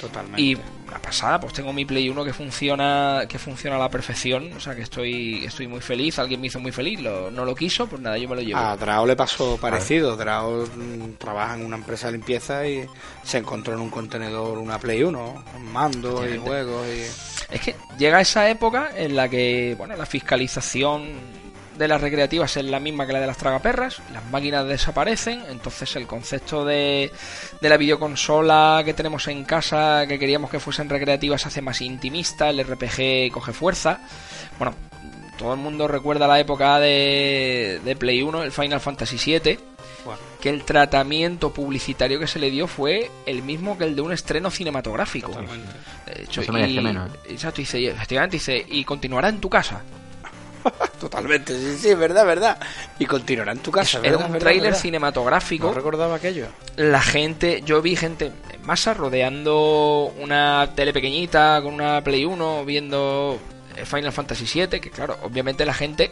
[0.00, 0.40] Totalmente.
[0.40, 0.56] Y
[0.90, 4.60] la pasada, pues tengo mi Play 1 que funciona que funciona a la perfección, o
[4.60, 8.00] sea que estoy estoy muy feliz, alguien me hizo muy feliz, no lo quiso, pues
[8.00, 8.58] nada, yo me lo llevo.
[8.58, 12.86] A Drao le pasó parecido, Drao mm, trabaja en una empresa de limpieza y
[13.22, 17.54] se encontró en un contenedor una Play 1, mando y juegos y...
[17.54, 21.08] Es que llega esa época en la que, bueno, la fiscalización
[21.80, 25.96] de las recreativas es la misma que la de las tragaperras, las máquinas desaparecen, entonces
[25.96, 27.10] el concepto de,
[27.58, 31.80] de la videoconsola que tenemos en casa, que queríamos que fuesen recreativas, se hace más
[31.80, 33.98] intimista, el RPG coge fuerza.
[34.58, 34.74] Bueno,
[35.38, 39.58] todo el mundo recuerda la época de, de Play 1, el Final Fantasy VII,
[40.38, 44.12] que el tratamiento publicitario que se le dio fue el mismo que el de un
[44.12, 45.32] estreno cinematográfico.
[45.32, 47.10] De hecho, y, menos.
[47.26, 49.82] Exacto, dice, efectivamente dice, y continuará en tu casa.
[51.00, 52.58] Totalmente, sí, sí, verdad, verdad.
[52.98, 54.00] Y continuará en tu casa.
[54.02, 55.68] Era un tráiler cinematográfico.
[55.68, 56.48] No recordaba aquello.
[56.76, 62.64] La gente, yo vi gente en masa rodeando una tele pequeñita con una Play 1
[62.64, 63.38] viendo
[63.84, 66.10] Final Fantasy VII, que claro, obviamente la gente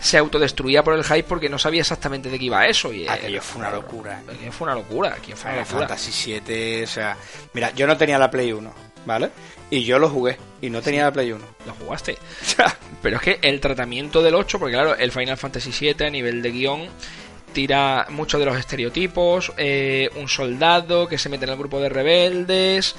[0.00, 2.92] se autodestruía por el hype porque no sabía exactamente de qué iba eso.
[2.92, 4.22] Y aquello fue una locura.
[4.28, 5.16] Aquello fue una locura.
[5.16, 7.16] Final Fantasy VII, o sea,
[7.52, 8.72] mira, yo no tenía la Play 1,
[9.04, 9.30] ¿vale?
[9.70, 11.44] Y yo lo jugué y no tenía la Play 1.
[11.66, 12.18] Lo jugaste.
[13.02, 16.42] Pero es que el tratamiento del 8, porque claro, el Final Fantasy VII a nivel
[16.42, 16.88] de guion
[17.52, 21.88] tira mucho de los estereotipos, eh, un soldado que se mete en el grupo de
[21.88, 22.94] rebeldes,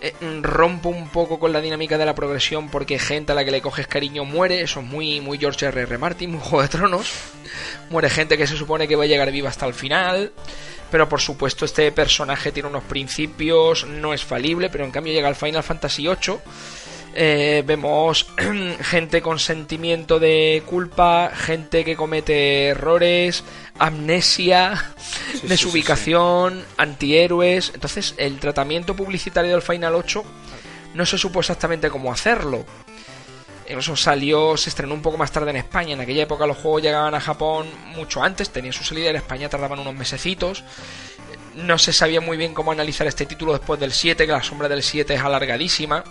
[0.00, 3.50] eh, rompe un poco con la dinámica de la progresión porque gente a la que
[3.50, 5.82] le coges cariño muere, eso es muy, muy George R.
[5.82, 5.98] R.
[5.98, 7.12] Martin, muy Juego de Tronos,
[7.90, 10.32] muere gente que se supone que va a llegar viva hasta el final,
[10.90, 15.28] pero por supuesto este personaje tiene unos principios, no es falible, pero en cambio llega
[15.28, 16.38] al Final Fantasy VIII.
[17.14, 18.26] Eh, vemos
[18.80, 23.44] gente con sentimiento de culpa, gente que comete errores,
[23.78, 24.92] amnesia,
[25.42, 27.72] desubicación, antihéroes.
[27.74, 30.24] Entonces, el tratamiento publicitario del Final 8
[30.94, 32.64] no se supo exactamente cómo hacerlo.
[33.68, 35.92] Eso salió, se estrenó un poco más tarde en España.
[35.92, 39.50] En aquella época los juegos llegaban a Japón mucho antes, tenían su salida en España,
[39.50, 40.64] tardaban unos mesecitos.
[41.54, 44.68] No se sabía muy bien cómo analizar este título después del 7, que la sombra
[44.68, 46.02] del 7 es alargadísima.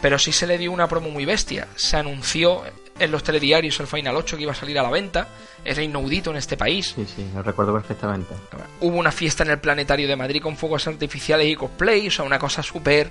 [0.00, 1.68] Pero sí se le dio una promo muy bestia.
[1.76, 2.62] Se anunció
[2.98, 5.28] en los telediarios el Final 8 que iba a salir a la venta.
[5.64, 6.94] Era inaudito en este país.
[6.94, 8.34] Sí, sí, lo recuerdo perfectamente.
[8.80, 12.24] Hubo una fiesta en el Planetario de Madrid con fuegos artificiales y cosplay, o sea,
[12.24, 13.10] una cosa súper...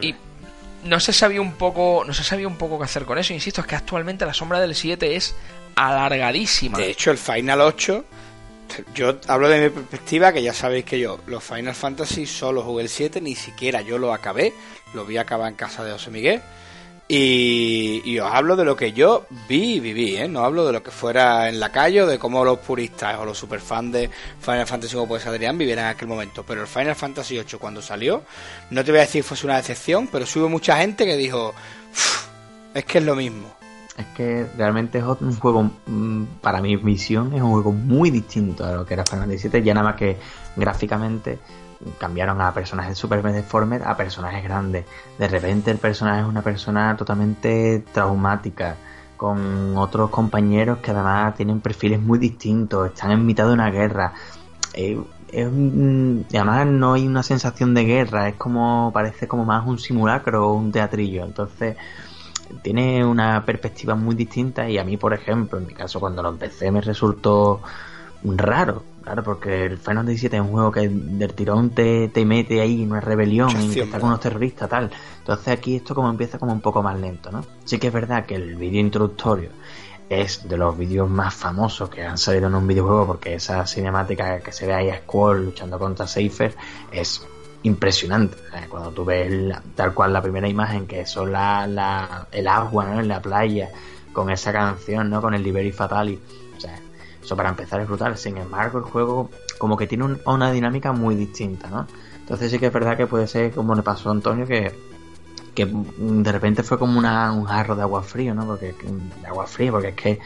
[0.00, 0.14] Y
[0.84, 3.32] no se sabía un poco, no se sabía un poco qué hacer con eso.
[3.32, 5.34] Insisto, es que actualmente la sombra del 7 es
[5.74, 6.78] alargadísima.
[6.78, 8.04] De hecho, el Final 8,
[8.94, 12.84] yo hablo de mi perspectiva, que ya sabéis que yo los Final Fantasy solo jugué
[12.84, 14.52] el 7, ni siquiera yo lo acabé,
[14.94, 16.42] lo vi acabar en casa de José Miguel.
[17.06, 20.26] Y, os hablo de lo que yo vi y viví, ¿eh?
[20.26, 23.26] no hablo de lo que fuera en la calle o de cómo los puristas o
[23.26, 24.10] los superfans de
[24.40, 26.44] Final Fantasy como puede ser Adrián vivieran en aquel momento.
[26.46, 28.24] Pero el Final Fantasy VIII cuando salió,
[28.70, 31.16] no te voy a decir que fuese una decepción, pero sí hubo mucha gente que
[31.16, 31.54] dijo,
[32.74, 33.54] es que es lo mismo.
[33.96, 38.64] Es que realmente es un juego, mm, para mi visión, es un juego muy distinto
[38.64, 40.18] a lo que era Final Fantasy VII, ya nada más que
[40.56, 41.38] gráficamente
[41.98, 44.84] cambiaron a personajes super deformes a personajes grandes.
[45.18, 48.76] De repente el personaje es una persona totalmente traumática,
[49.16, 54.12] con otros compañeros que además tienen perfiles muy distintos, están en mitad de una guerra.
[54.74, 55.00] Eh,
[56.30, 60.54] además no hay una sensación de guerra, es como parece como más un simulacro o
[60.54, 61.24] un teatrillo.
[61.24, 61.76] Entonces
[62.62, 66.30] tiene una perspectiva muy distinta y a mí, por ejemplo, en mi caso cuando lo
[66.30, 67.60] empecé me resultó
[68.24, 72.24] raro, claro, porque el Final Fantasy VII es un juego que del tirón te, te
[72.24, 74.90] mete ahí en una rebelión, que está con unos terroristas, tal.
[75.18, 77.44] Entonces aquí esto como empieza como un poco más lento, ¿no?
[77.64, 79.50] Sí que es verdad que el vídeo introductorio
[80.08, 84.40] es de los vídeos más famosos que han salido en un videojuego porque esa cinemática
[84.40, 86.54] que se ve ahí a Squall luchando contra Seifer
[86.92, 87.26] es
[87.64, 88.36] impresionante.
[88.68, 93.00] cuando tú ves tal cual la primera imagen que son la, la, el agua ¿no?
[93.00, 93.70] en la playa
[94.12, 95.20] con esa canción, ¿no?
[95.20, 96.20] con el Liberi Fatali.
[96.56, 96.78] O sea,
[97.22, 98.16] eso para empezar es brutal.
[98.16, 101.86] Sin embargo, el juego como que tiene una dinámica muy distinta, ¿no?
[102.20, 104.72] Entonces sí que es verdad que puede ser como le pasó a Antonio que
[105.54, 108.44] que de repente fue como una, un jarro de agua frío, ¿no?
[108.44, 110.20] Porque de agua fría, porque es que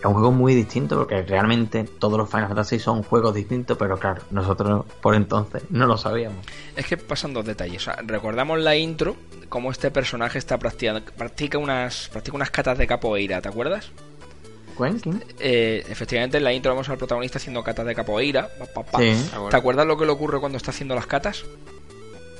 [0.00, 3.98] es un juego muy distinto, porque realmente todos los Final Fantasy son juegos distintos, pero
[3.98, 6.44] claro, nosotros por entonces no lo sabíamos.
[6.76, 7.86] Es que pasan dos detalles.
[8.06, 9.16] recordamos la intro,
[9.48, 13.90] cómo este personaje está practicando, practica unas, practica unas catas de capoeira, ¿te acuerdas?
[15.38, 18.48] Eh, efectivamente, en la intro vamos al protagonista haciendo catas de capoeira.
[19.50, 21.44] ¿Te acuerdas lo que le ocurre cuando está haciendo las catas?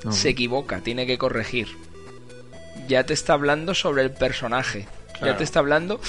[0.09, 1.69] Se equivoca, tiene que corregir
[2.91, 4.89] ya te está hablando sobre el personaje.
[5.22, 6.01] Ya te está hablando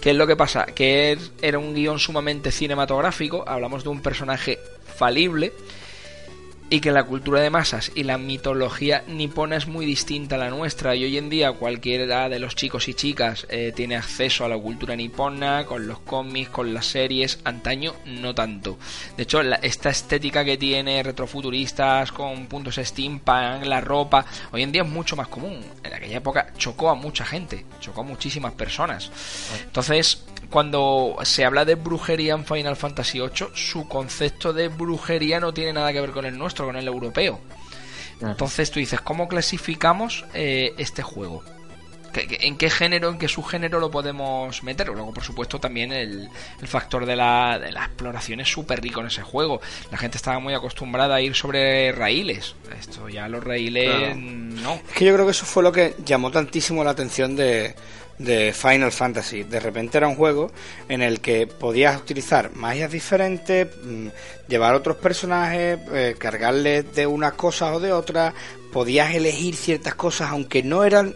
[0.00, 4.58] qué es lo que pasa, que era un guion sumamente cinematográfico, hablamos de un personaje
[4.96, 5.52] falible
[6.70, 10.50] y que la cultura de masas y la mitología nipona es muy distinta a la
[10.50, 14.48] nuestra y hoy en día cualquiera de los chicos y chicas eh, tiene acceso a
[14.48, 18.78] la cultura nipona con los cómics, con las series, antaño no tanto.
[19.16, 24.82] De hecho, esta estética que tiene retrofuturistas con puntos steampunk, la ropa, hoy en día
[24.82, 25.60] es mucho más común.
[25.82, 29.10] En aquella época chocó a mucha gente, chocó a muchísimas personas.
[29.64, 35.54] Entonces, cuando se habla de brujería en Final Fantasy VIII, su concepto de brujería no
[35.54, 37.40] tiene nada que ver con el nuestro, con el europeo.
[38.20, 41.42] Entonces tú dices, ¿cómo clasificamos eh, este juego?
[42.12, 44.88] ¿En qué género, en qué subgénero lo podemos meter?
[44.88, 46.28] Luego, por supuesto, también el,
[46.64, 49.60] factor de la, de la, exploración es súper rico en ese juego.
[49.92, 52.56] La gente estaba muy acostumbrada a ir sobre raíles.
[52.76, 54.74] Esto ya los raíles no.
[54.74, 57.76] Es que yo creo que eso fue lo que llamó tantísimo la atención de,
[58.20, 59.44] de Final Fantasy.
[59.44, 60.52] De repente era un juego
[60.88, 64.08] en el que podías utilizar magias diferentes, mm,
[64.46, 68.34] llevar otros personajes, eh, cargarles de unas cosas o de otras,
[68.72, 71.14] podías elegir ciertas cosas aunque no eran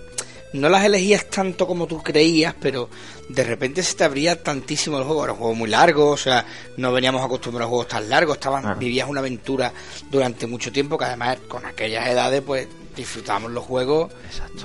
[0.54, 2.88] no las elegías tanto como tú creías, pero
[3.28, 5.24] de repente se te abría tantísimo el juego.
[5.24, 8.78] Era un juego muy largo, o sea, no veníamos acostumbrados a juegos tan largos, estaban,
[8.78, 9.72] vivías una aventura
[10.12, 14.12] durante mucho tiempo, que además con aquellas edades, pues disfrutábamos los juegos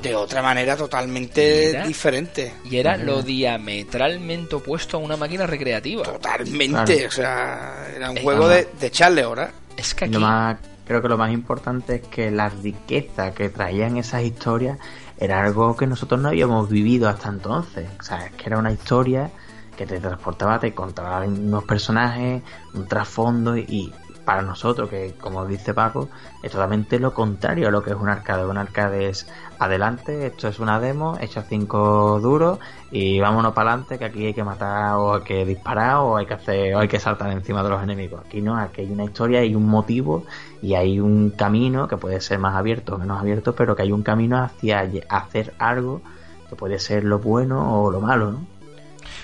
[0.01, 2.53] de otra manera totalmente diferente.
[2.65, 6.03] Y era lo diametralmente opuesto a una máquina recreativa.
[6.03, 9.51] Totalmente, o sea, era un juego de, de echarle hora.
[9.75, 14.79] Es que creo que lo más importante es que la riqueza que traían esas historias
[15.19, 17.87] era algo que nosotros no habíamos vivido hasta entonces.
[17.99, 19.29] O sea, es que era una historia
[19.77, 22.41] que te transportaba, te contaba unos personajes,
[22.73, 23.93] un trasfondo y
[24.29, 26.07] para nosotros, que como dice Paco,
[26.43, 28.45] es totalmente lo contrario a lo que es un arcade.
[28.45, 29.27] Un arcade es
[29.57, 32.59] adelante, esto es una demo, echa cinco duros
[32.91, 36.27] y vámonos para adelante, que aquí hay que matar o hay que disparar o hay
[36.27, 38.21] que hacer o hay que saltar encima de los enemigos.
[38.23, 40.25] Aquí no, aquí hay una historia, hay un motivo
[40.61, 43.91] y hay un camino que puede ser más abierto o menos abierto, pero que hay
[43.91, 46.03] un camino hacia hacer algo
[46.47, 48.58] que puede ser lo bueno o lo malo, ¿no?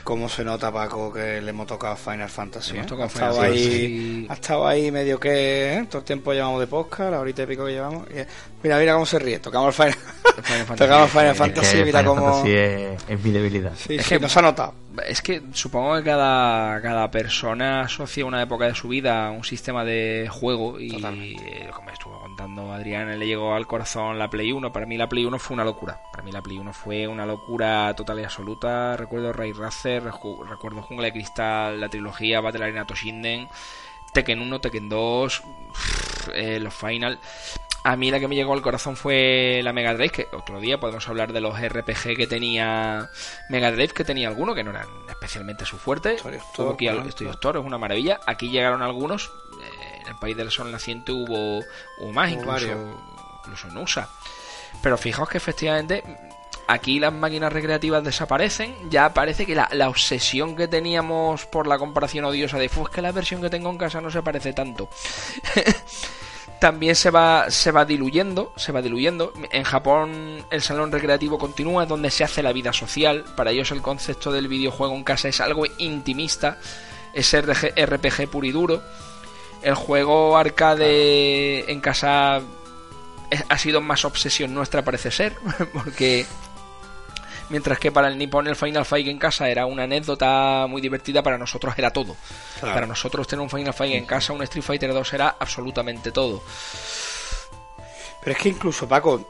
[0.04, 2.78] Cómo se nota, Paco, que le hemos tocado Final Fantasy.
[2.78, 2.86] ¿eh?
[3.00, 5.86] ha, estado ahí, ha estado ahí medio que ¿eh?
[5.90, 8.08] todo el tiempo llevamos de podcast, la horita y pico que llevamos.
[8.64, 9.40] mira, mira cómo se ríe.
[9.40, 9.96] Tocamos Final,
[10.44, 12.44] Final Tocamos Final Fantasy, mira cómo.
[12.46, 13.74] es, mi debilidad.
[13.76, 14.85] Sí, es que nos ha notado.
[15.08, 19.44] Es que supongo que cada, cada persona asocia una época de su vida a un
[19.44, 21.02] sistema de juego y,
[21.72, 24.72] como estuvo contando Adrián, le llegó al corazón la Play 1.
[24.72, 26.02] Para mí la Play 1 fue una locura.
[26.12, 28.98] Para mí la Play 1 fue una locura total y absoluta.
[28.98, 33.48] Recuerdo Ray Racer, recuerdo Jungla de Cristal, la trilogía Battle Arena Toshinden,
[34.14, 35.44] Tekken 1, Tekken 2,
[36.36, 37.20] eh, los Final.
[37.86, 40.80] A mí la que me llegó al corazón fue la Mega Drive, que otro día
[40.80, 43.12] podemos hablar de los RPG que tenía
[43.48, 46.18] Mega Drive, que tenía algunos que no eran especialmente su fuerte.
[46.74, 48.20] Aquí Studios Toro es una maravilla.
[48.26, 49.32] Aquí llegaron algunos.
[49.62, 51.60] Eh, en el país del sol naciente hubo,
[52.00, 52.66] hubo más, incluso,
[53.44, 54.10] incluso en USA.
[54.82, 56.04] Pero fijaos que efectivamente
[56.68, 61.78] aquí las máquinas recreativas desaparecen, ya parece que la, la, obsesión que teníamos por la
[61.78, 64.90] comparación odiosa de, pues que la versión que tengo en casa no se parece tanto.
[66.60, 69.34] también se va, se va diluyendo, se va diluyendo.
[69.52, 73.24] En Japón el salón recreativo continúa, donde se hace la vida social.
[73.36, 76.60] Para ellos el concepto del videojuego en casa es algo intimista,
[77.14, 78.84] es RPG puro y duro.
[79.62, 82.42] El juego arcade en casa
[83.50, 85.36] ha sido más obsesión nuestra parece ser,
[85.74, 86.26] porque
[87.50, 91.24] mientras que para el Nippon el Final Fight en casa era una anécdota muy divertida,
[91.24, 92.16] para nosotros era todo.
[92.62, 96.42] Para nosotros tener un Final Fight en casa, un Street Fighter 2 era absolutamente todo.
[98.22, 99.30] Pero es que incluso, Paco,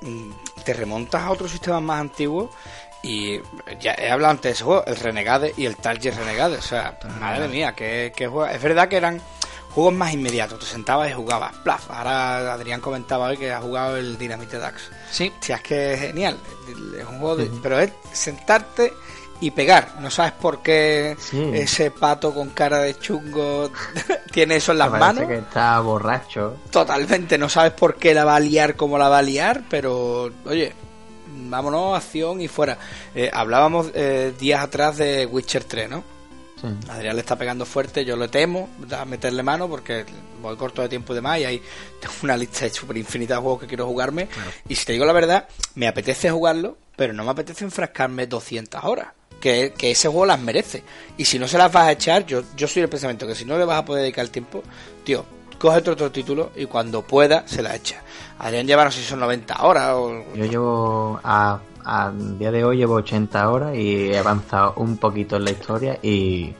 [0.64, 2.50] te remontas a otros sistemas más antiguos
[3.04, 3.40] y
[3.80, 6.58] ya he hablado antes de ese juego, el Renegade y el Target Renegade.
[6.58, 9.22] O sea, madre mía, que, que Es verdad que eran
[9.76, 10.60] juegos más inmediatos.
[10.60, 11.54] Te sentabas y jugabas.
[11.58, 11.92] Plaf.
[11.92, 14.90] Ahora Adrián comentaba hoy que ha jugado el Dynamite Dax.
[15.12, 15.32] Sí.
[15.42, 16.38] Si es que es genial.
[16.98, 17.52] Es un juego de.
[17.62, 18.94] Pero es sentarte
[19.42, 19.96] y pegar.
[20.00, 21.18] No sabes por qué
[21.54, 23.70] ese pato con cara de chungo
[24.32, 25.28] tiene eso en las manos.
[25.28, 26.56] que está borracho.
[26.72, 27.38] Totalmente.
[27.38, 30.74] No sabes por qué la va a liar como la va a liar, pero oye.
[31.48, 32.78] Vámonos, acción y fuera.
[33.14, 36.04] Eh, hablábamos eh, días atrás de Witcher 3, ¿no?
[36.90, 40.06] Adrián le está pegando fuerte, yo le temo a meterle mano porque
[40.42, 41.62] voy corto de tiempo y demás y hay
[42.00, 44.28] tengo una lista de super infinita de juegos que quiero jugarme
[44.68, 48.84] y si te digo la verdad, me apetece jugarlo, pero no me apetece enfrascarme 200
[48.84, 49.08] horas.
[49.42, 50.82] Que, ese juego las merece.
[51.18, 53.46] Y si no se las vas a echar, yo, yo soy el pensamiento que si
[53.46, 54.64] no le vas a poder dedicar el tiempo,
[55.04, 55.24] tío,
[55.60, 58.02] coge otro, otro título y cuando pueda se la echa.
[58.40, 60.24] Adrián lleva no sé si son 90 horas o...
[60.34, 65.36] Yo llevo a a día de hoy llevo 80 horas y he avanzado un poquito
[65.36, 66.54] en la historia y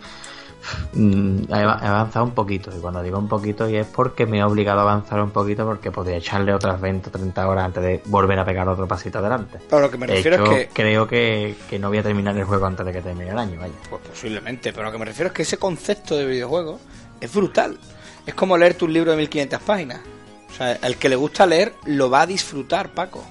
[0.94, 4.44] mm, he avanzado un poquito y cuando digo un poquito y es porque me he
[4.44, 8.02] obligado a avanzar un poquito porque podría echarle otras 20 o 30 horas antes de
[8.06, 9.60] volver a pegar otro pasito adelante.
[9.68, 12.66] Pero lo que me refiero es que creo que, no voy a terminar el juego
[12.68, 13.74] antes de que termine el año, vaya.
[13.90, 16.80] Pues posiblemente, pero lo que me refiero es que ese concepto de videojuego
[17.20, 17.78] es brutal.
[18.26, 20.00] Es como leer tu libro de 1500 páginas.
[20.50, 23.24] O sea, el que le gusta leer lo va a disfrutar, Paco.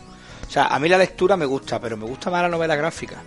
[0.54, 3.20] O sea, a mí la lectura me gusta, pero me gusta más la novela gráfica.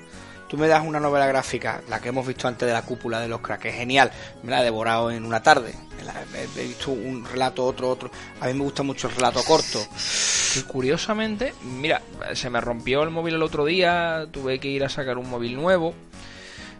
[0.48, 3.28] Tú me das una novela gráfica, la que hemos visto antes de la cúpula de
[3.28, 4.10] los cracks, que es genial,
[4.44, 5.74] me la he devorado en una tarde.
[6.56, 8.10] He visto un relato, otro, otro.
[8.40, 9.86] A mí me gusta mucho el relato corto.
[10.56, 12.02] Y curiosamente, mira,
[12.32, 15.58] se me rompió el móvil el otro día, tuve que ir a sacar un móvil
[15.58, 15.94] nuevo.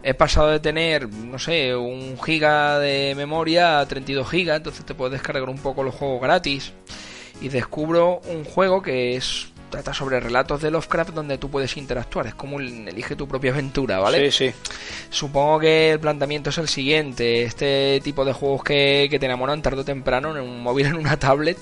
[0.02, 4.94] He pasado de tener, no sé, un giga de memoria a 32 gigas, entonces te
[4.94, 6.72] puedes descargar un poco los juegos gratis.
[7.42, 12.26] Y descubro un juego que es trata sobre relatos de Lovecraft donde tú puedes interactuar.
[12.26, 14.30] Es como un elige tu propia aventura, ¿vale?
[14.30, 14.70] Sí, sí.
[15.10, 17.42] Supongo que el planteamiento es el siguiente.
[17.42, 20.96] Este tipo de juegos que, que te enamoran tarde o temprano en un móvil, en
[20.96, 21.58] una tablet,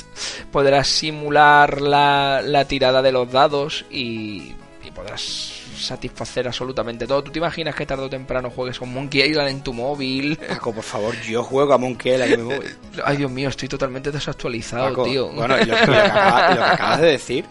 [0.51, 4.55] podrás simular la, la tirada de los dados y,
[4.85, 7.23] y podrás satisfacer absolutamente todo.
[7.25, 10.37] ¿Tú te imaginas que tarde o temprano juegues con Monkey Island en tu móvil?
[10.37, 12.77] Paco, por favor, yo juego a Monkey Island en mi móvil.
[13.05, 15.29] Ay, Dios mío, estoy totalmente desactualizado, tío.
[15.29, 17.45] Bueno, y lo, que acabas de decir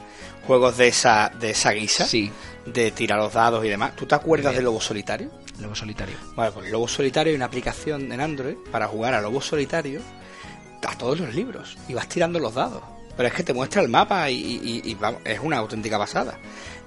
[0.45, 2.31] juegos de esa, de esa guisa, sí.
[2.65, 3.95] de tirar los dados y demás.
[3.95, 5.31] ¿Tú te acuerdas de Lobo Solitario?
[5.59, 6.15] Lobo Solitario.
[6.35, 10.01] Bueno, pues Lobo Solitario hay una aplicación en Android para jugar a Lobo Solitario
[10.85, 12.83] a todos los libros y vas tirando los dados.
[13.17, 16.37] Pero es que te muestra el mapa y, es una auténtica pasada.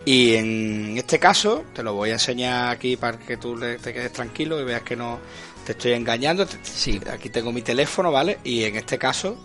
[0.09, 4.11] Y en este caso, te lo voy a enseñar aquí para que tú te quedes
[4.11, 5.19] tranquilo y veas que no
[5.67, 6.47] te estoy engañando.
[6.63, 6.99] Sí.
[7.13, 8.39] Aquí tengo mi teléfono, ¿vale?
[8.43, 9.37] Y en este caso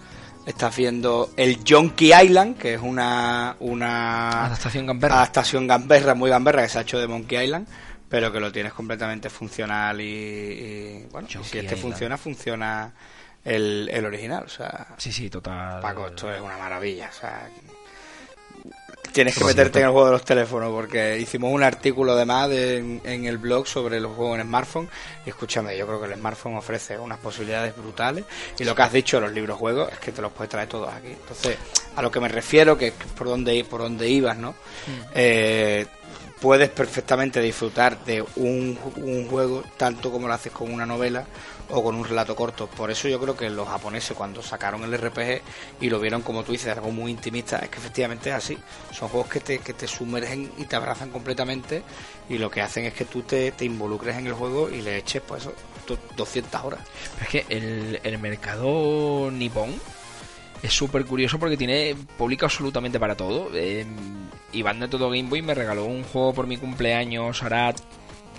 [0.45, 5.15] Estás viendo el Jonky Island, que es una, una adaptación gamberra.
[5.15, 7.65] adaptación gamberra, muy gamberra, que se ha hecho de Monkey Island,
[8.09, 12.91] pero que lo tienes completamente funcional y, bueno, si este funciona, funciona
[13.45, 14.43] el, el original.
[14.43, 15.79] O sea, sí, sí, total.
[15.79, 17.09] Paco, esto es una maravilla.
[17.09, 17.49] O sea,
[19.13, 22.49] Tienes que meterte en el juego de los teléfonos porque hicimos un artículo de más
[22.49, 24.89] en, el blog sobre los juegos en smartphone
[25.23, 28.25] y escúchame, yo creo que el smartphone ofrece unas posibilidades brutales
[28.57, 30.91] y lo que has dicho los libros juegos es que te los puedes traer todos
[30.91, 31.09] aquí.
[31.09, 31.57] Entonces,
[31.95, 34.51] a lo que me refiero, que es por donde, por donde ibas, ¿no?
[34.51, 35.01] Mm.
[35.13, 35.85] Eh,
[36.41, 41.25] puedes perfectamente disfrutar de un, un juego tanto como lo haces con una novela
[41.73, 42.67] o con un relato corto.
[42.67, 45.41] Por eso yo creo que los japoneses cuando sacaron el RPG
[45.81, 48.57] y lo vieron como tú dices, algo muy intimista, es que efectivamente es así.
[48.91, 51.83] Son juegos que te, que te sumergen y te abrazan completamente
[52.29, 54.97] y lo que hacen es que tú te, te involucres en el juego y le
[54.97, 55.53] eches pues eso,
[56.15, 56.79] 200 horas.
[57.21, 59.73] es que el, el mercado nipón
[60.61, 63.49] es súper curioso porque tiene público absolutamente para todo.
[63.53, 63.85] Eh,
[64.53, 67.73] Iván de Todo Game Boy me regaló un juego por mi cumpleaños, hará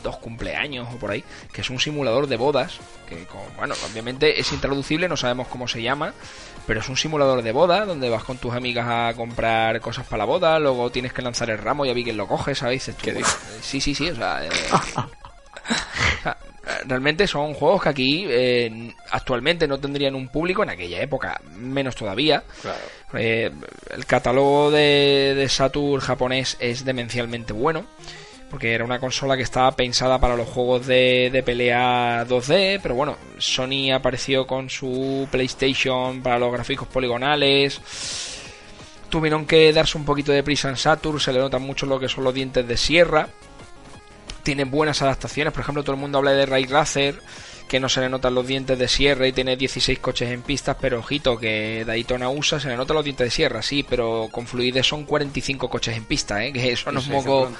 [0.05, 2.79] dos cumpleaños o por ahí, que es un simulador de bodas,
[3.09, 3.27] que
[3.57, 6.15] bueno, obviamente es intraducible, no sabemos cómo se llama,
[6.69, 10.19] pero es un simulador de boda donde vas con tus amigas a comprar cosas para
[10.19, 12.89] la boda, luego tienes que lanzar el ramo y a ver quién lo coge, ¿sabéis?
[13.61, 14.51] sí, sí, sí, o sea, eh,
[16.87, 21.97] realmente son juegos que aquí eh, actualmente no tendrían un público, en aquella época menos
[21.97, 22.45] todavía.
[23.15, 23.51] Eh,
[23.91, 27.87] el catálogo de, de Saturn japonés es demencialmente bueno
[28.55, 32.95] porque era una consola que estaba pensada para los juegos de, de, pelea 2D, pero
[32.95, 37.81] bueno, Sony apareció con su PlayStation para los gráficos poligonales.
[39.09, 42.09] Tuvieron que darse un poquito de prisa en Saturn, se le nota mucho lo que
[42.09, 43.29] son los dientes de sierra.
[44.45, 47.21] Tiene buenas adaptaciones, por ejemplo, todo el mundo habla de Ray Racer
[47.69, 50.77] que no se le notan los dientes de sierra y tiene 16 coches en pistas,
[50.81, 54.47] pero ojito, que Daytona USA se le notan los dientes de sierra, sí, pero con
[54.47, 56.53] fluidez son 45 coches en pista, ¿eh?
[56.53, 57.51] que eso no es moco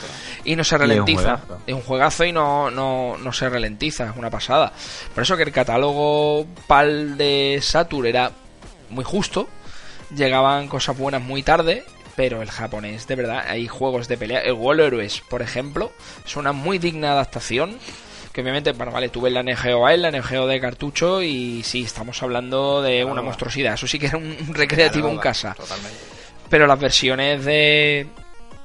[0.45, 1.41] y no se ralentiza.
[1.67, 4.73] Es un, juegazo y no, no, no se ralentiza, es una pasada.
[5.15, 8.31] Por eso que el catálogo PAL de Saturn era
[8.91, 9.49] muy justo,
[10.15, 11.85] llegaban cosas buenas muy tarde
[12.17, 14.41] pero el japonés, de verdad, hay juegos de pelea.
[14.41, 15.91] El World Heroes, por ejemplo,
[16.25, 17.79] es una muy digna adaptación
[18.35, 22.21] que obviamente, bueno, vale, tuve la NGO A, la NGO de cartucho y sí, estamos
[22.21, 23.75] hablando de una monstruosidad.
[23.75, 25.55] Eso sí que era un recreativo en casa.
[26.51, 28.09] Pero las versiones de,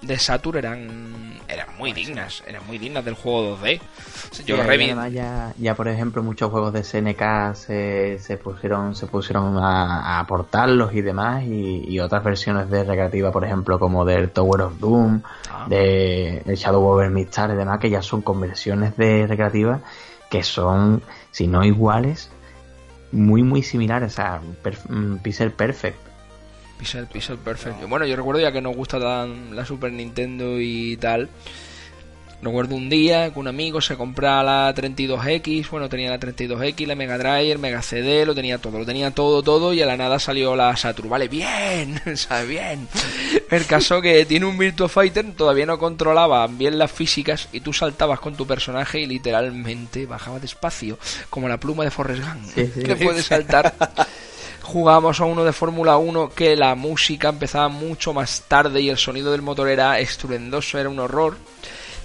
[0.01, 1.28] de Saturn eran
[1.79, 3.81] muy dignas, eran muy dignas del juego 2D.
[4.45, 9.57] Yo lo ya, ya, por ejemplo, muchos juegos de SNK se, se pusieron se pusieron
[9.57, 14.79] a, aportarlos y demás, y, otras versiones de recreativa, por ejemplo, como del Tower of
[14.79, 15.65] Doom, ah.
[15.67, 19.81] de Shadow Over Midstars y demás, que ya son conversiones de recreativa
[20.29, 21.01] que son,
[21.31, 22.29] si no iguales,
[23.11, 24.39] muy muy similares a
[24.89, 25.97] mm, Pixel Perfect.
[26.77, 27.87] Pixel, Pixel Perfect.
[27.89, 31.29] Bueno, yo recuerdo ya que nos gusta la Super Nintendo y tal.
[32.41, 36.95] Recuerdo un día que un amigo se compra la 32X, bueno, tenía la 32X, la
[36.95, 39.97] Mega Drive, el Mega CD, lo tenía todo, lo tenía todo, todo, y a la
[39.97, 41.09] nada salió la Saturn.
[41.09, 42.87] Vale, bien, sabe bien.
[43.51, 47.73] El caso que tiene un Virtua Fighter, todavía no controlaba bien las físicas, y tú
[47.73, 50.97] saltabas con tu personaje y literalmente bajaba despacio,
[51.29, 53.75] como la pluma de Forrest Gump, que puede saltar.
[54.61, 58.97] Jugábamos a uno de Fórmula 1 que la música empezaba mucho más tarde y el
[58.97, 61.37] sonido del motor era estruendoso, era un horror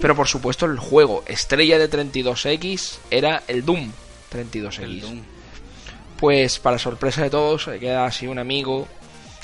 [0.00, 3.90] pero por supuesto el juego estrella de 32X era el Doom
[4.32, 5.22] 32X.
[6.18, 8.88] Pues para sorpresa de todos, queda así un amigo,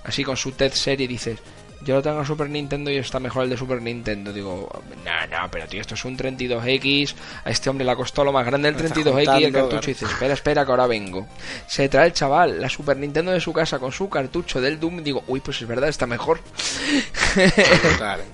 [0.05, 1.39] así con su TED serie y dices,
[1.83, 4.33] yo lo tengo en Super Nintendo y está mejor el de Super Nintendo.
[4.33, 4.69] Digo,
[5.05, 7.15] no, no, pero tío, esto es un 32X.
[7.45, 9.91] A este hombre le ha costado lo más grande el 32X y el cartucho.
[9.91, 11.27] Y dice, espera, espera, que ahora vengo.
[11.67, 15.03] Se trae el chaval la Super Nintendo de su casa con su cartucho del Doom.
[15.03, 16.41] Digo, uy, pues es verdad, está mejor.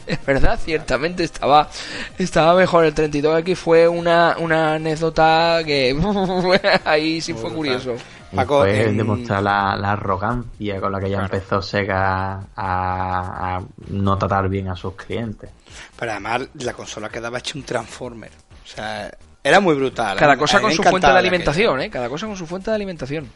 [0.07, 1.71] es verdad, ciertamente estaba,
[2.19, 2.85] estaba mejor.
[2.85, 5.97] El 32X fue una, una anécdota que
[6.85, 7.97] ahí sí fue curioso.
[8.35, 14.77] Paco, demostrar la, arrogancia con la que ya empezó Sega a, no tratar bien a
[14.77, 15.51] sus clientes.
[15.99, 18.31] Pero además la consola quedaba hecha un Transformer.
[18.65, 19.11] O sea,
[19.43, 20.17] era muy brutal.
[20.17, 21.91] Cada cosa con su fuente de alimentación, ¿eh?
[21.91, 23.31] Cada cosa con su fuente de alimentación.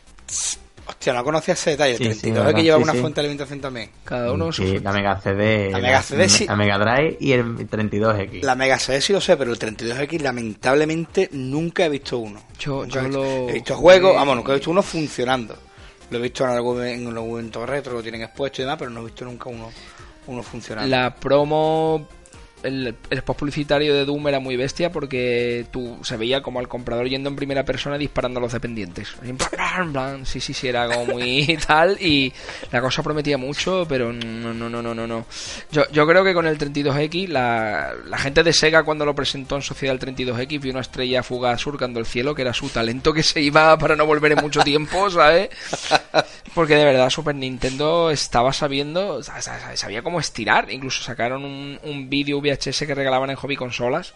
[0.91, 1.93] Hostia, no conocía ese detalle.
[1.93, 3.91] El 32 que llevaba una fuente de alimentación también.
[4.03, 6.47] Cada uno sí, la Mega CD, la Mega, CD, sí.
[6.47, 8.43] la Mega Drive y el 32X.
[8.43, 12.43] La Mega CD sí lo sé, pero el 32X lamentablemente nunca he visto uno.
[12.59, 13.49] Yo, yo lo...
[13.49, 15.57] He visto juegos, vamos, nunca he visto uno funcionando.
[16.11, 19.03] Lo he visto en algún en evento retro, lo tienen expuesto y demás, pero no
[19.03, 19.71] he visto nunca uno,
[20.27, 20.91] uno funcionando.
[20.91, 22.09] La promo
[22.63, 26.69] el, el spot publicitario de Doom era muy bestia porque tú se veía como al
[26.69, 29.15] comprador yendo en primera persona disparando a los dependientes.
[30.25, 32.33] Sí, sí, sí, era como muy tal y
[32.71, 35.27] la cosa prometía mucho, pero no, no, no, no, no.
[35.71, 39.57] Yo, yo creo que con el 32X, la, la gente de Sega cuando lo presentó
[39.57, 43.13] en Sociedad el 32X vio una estrella fugaz surcando el cielo, que era su talento
[43.13, 45.51] que se iba para no volver en mucho tiempo, ¿sabes?
[46.55, 52.39] Porque de verdad Super Nintendo estaba sabiendo, sabía cómo estirar, incluso sacaron un, un vídeo
[52.53, 54.15] VHS que regalaban en hobby consolas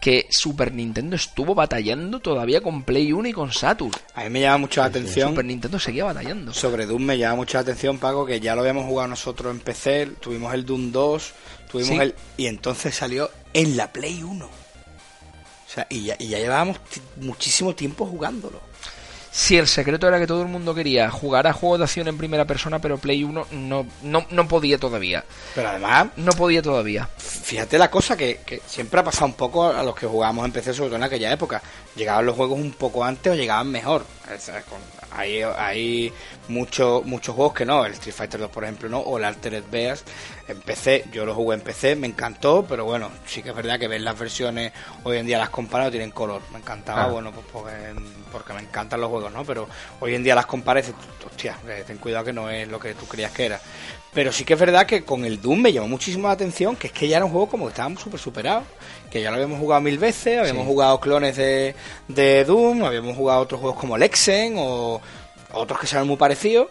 [0.00, 3.92] que Super Nintendo estuvo batallando todavía con Play 1 y con Saturn.
[4.14, 5.30] A mí me llama mucho la atención.
[5.30, 6.54] Super Nintendo seguía batallando.
[6.54, 9.60] Sobre Doom me llama mucho la atención, Paco, que ya lo habíamos jugado nosotros en
[9.60, 11.32] PC, tuvimos el Doom 2,
[11.70, 12.14] tuvimos el.
[12.36, 14.44] Y entonces salió en la Play 1.
[14.44, 16.78] O sea, y ya, y ya llevábamos
[17.16, 18.69] muchísimo tiempo jugándolo
[19.30, 22.18] si el secreto era que todo el mundo quería jugar a juegos de acción en
[22.18, 25.24] primera persona, pero Play 1 no, no, no podía todavía.
[25.54, 26.08] Pero además...
[26.16, 27.08] No podía todavía.
[27.16, 30.74] Fíjate la cosa que, siempre ha pasado un poco a los que jugábamos en PC,
[30.74, 31.62] sobre todo en aquella época.
[31.94, 34.04] Llegaban los juegos un poco antes o llegaban mejor.
[35.12, 36.12] hay, hay
[36.48, 39.64] muchos muchos juegos que no, el Street Fighter 2 por ejemplo no, o el Altered
[39.70, 40.08] Beast
[40.48, 43.78] en PC, yo lo jugué en PC, me encantó, pero bueno, sí que es verdad
[43.78, 44.72] que ver las versiones
[45.04, 47.08] hoy en día las comparado tienen color, me encantaba, ah.
[47.08, 47.72] bueno, pues porque,
[48.32, 49.44] porque, me encantan los juegos, ¿no?
[49.44, 49.68] Pero
[50.00, 52.94] hoy en día las comparas y hostia, eh, ten cuidado que no es lo que
[52.94, 53.60] tú creías que era.
[54.12, 56.88] Pero sí que es verdad que con el Doom me llamó muchísimo la atención, que
[56.88, 58.64] es que ya era un juego como que estábamos súper superados,
[59.08, 61.76] que ya lo habíamos jugado mil veces, habíamos jugado clones de,
[62.08, 65.00] de Doom, habíamos jugado otros juegos como Lexen o
[65.52, 66.68] otros que sean muy parecidos,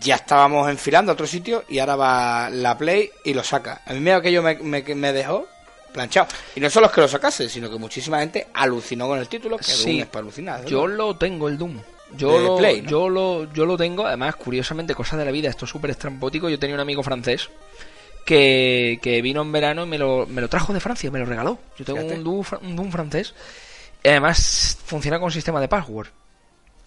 [0.00, 3.82] ya estábamos enfilando a otro sitio y ahora va la Play y lo saca.
[3.86, 5.46] A mí me aquello me, me, me dejó
[5.92, 6.28] planchado.
[6.54, 9.58] Y no solo es que lo sacase, sino que muchísima gente alucinó con el título,
[9.58, 10.64] que Doom es para alucinar.
[10.66, 11.80] Yo lo tengo el Doom.
[12.16, 15.70] Yo lo, yo lo yo lo tengo, además curiosamente cosas de la vida, esto es
[15.70, 17.50] súper estrambótico, yo tenía un amigo francés
[18.24, 21.26] que, que vino en verano y me lo, me lo trajo de Francia, me lo
[21.26, 21.58] regaló.
[21.78, 23.34] Yo tengo un Doom, un Doom francés
[24.02, 26.08] y además funciona con sistema de password.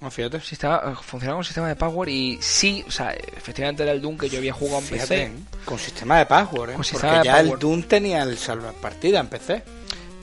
[0.01, 0.39] Ah, fíjate.
[0.41, 4.29] Sistema, funciona con sistema de password y sí, o sea, efectivamente era el Doom que
[4.29, 5.23] yo había jugado en PC.
[5.23, 5.31] ¿eh?
[5.63, 6.73] Con sistema de password, ¿eh?
[6.73, 8.37] Con Porque ya el Doom tenía el
[8.81, 9.63] partida en PC.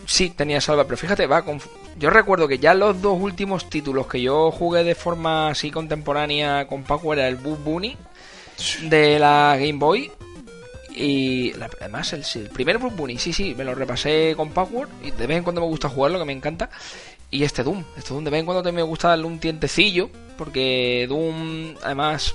[0.05, 1.61] Sí, tenía salva, pero fíjate, va con...
[1.97, 6.67] Yo recuerdo que ya los dos últimos títulos que yo jugué de forma así contemporánea
[6.67, 7.97] con password era el Boot Bunny
[8.83, 10.11] de la Game Boy
[10.91, 15.13] y además el, el primer Boot Bunny, sí, sí, me lo repasé con password y
[15.13, 16.71] de vez en cuando me gusta jugarlo, que me encanta
[17.31, 17.85] y este Doom.
[17.97, 22.35] Este Doom de vez en cuando también me gusta darle un tientecillo, porque Doom, además,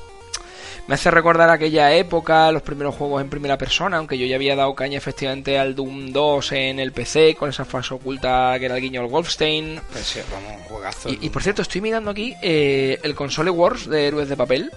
[0.87, 4.55] me hace recordar aquella época, los primeros juegos en primera persona, aunque yo ya había
[4.55, 8.75] dado caña efectivamente al Doom 2 en el PC, con esa fase oculta que era
[8.75, 9.79] el guiño al Wolfstein.
[9.91, 14.27] Pues vamos, y, y, por cierto, estoy mirando aquí eh, el Console Wars de Héroes
[14.27, 14.71] de Papel,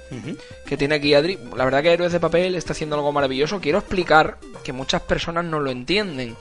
[0.65, 1.39] que tiene aquí Adri.
[1.57, 3.61] La verdad que Héroes de Papel está haciendo algo maravilloso.
[3.61, 6.37] Quiero explicar que muchas personas no lo entienden.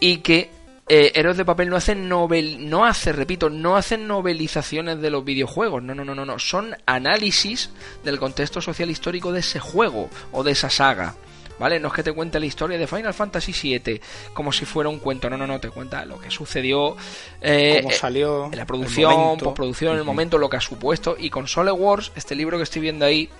[0.00, 0.50] Y que
[0.88, 5.24] eh, Héroes de Papel no hace novel, no hace, repito, no hacen novelizaciones de los
[5.24, 7.70] videojuegos, no, no, no, no, no, son análisis
[8.04, 11.16] del contexto social histórico de ese juego o de esa saga.
[11.58, 11.80] ¿Vale?
[11.80, 13.98] No es que te cuente la historia de Final Fantasy VII
[14.34, 16.98] como si fuera un cuento, no, no, no, te cuenta lo que sucedió
[17.40, 21.16] eh, cómo salió, en la producción, postproducción, en el momento, lo que ha supuesto.
[21.18, 23.30] Y con Soul Wars, este libro que estoy viendo ahí,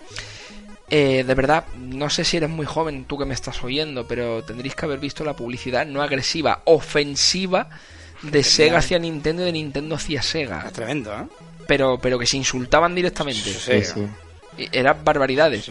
[0.88, 4.44] eh, de verdad, no sé si eres muy joven tú que me estás oyendo, pero
[4.44, 7.68] tendréis que haber visto la publicidad no agresiva, ofensiva
[8.22, 10.70] de Sega hacia Nintendo y de Nintendo hacia Sega.
[10.70, 11.26] tremendo, ¿eh?
[11.66, 13.52] Pero, pero que se insultaban directamente.
[13.52, 14.68] Sí, sí.
[14.70, 15.70] Eran barbaridades.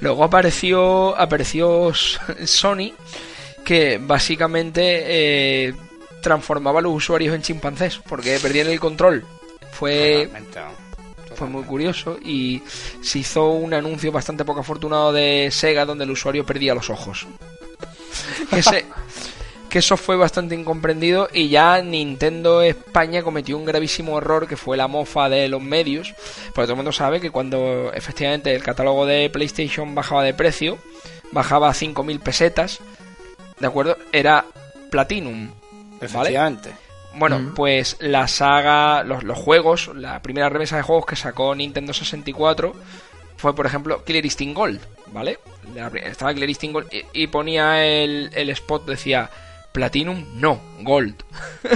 [0.00, 2.92] Luego, apareció, apareció Sony,
[3.64, 5.74] que básicamente eh,
[6.22, 9.26] transformaba a los usuarios en chimpancés, porque perdían el control.
[9.72, 10.30] Fue
[11.40, 12.60] fue muy curioso y
[13.00, 17.26] se hizo un anuncio bastante poco afortunado de Sega donde el usuario perdía los ojos.
[19.70, 24.76] que eso fue bastante incomprendido y ya Nintendo España cometió un gravísimo error que fue
[24.76, 26.12] la mofa de los medios,
[26.54, 30.76] porque todo el mundo sabe que cuando efectivamente el catálogo de PlayStation bajaba de precio,
[31.32, 32.80] bajaba a 5.000 pesetas,
[33.58, 33.96] ¿de acuerdo?
[34.12, 34.44] Era
[34.90, 35.48] Platinum.
[36.02, 36.89] Efectivamente.
[37.14, 41.92] Bueno, pues la saga, los, los, juegos, la primera remesa de juegos que sacó Nintendo
[41.92, 42.74] 64
[43.36, 44.80] fue, por ejemplo, Killer Instinct Gold,
[45.12, 45.38] ¿vale?
[46.04, 49.30] Estaba Killer Instinct Gold y, ponía el, el spot, decía
[49.72, 51.16] Platinum, no, Gold.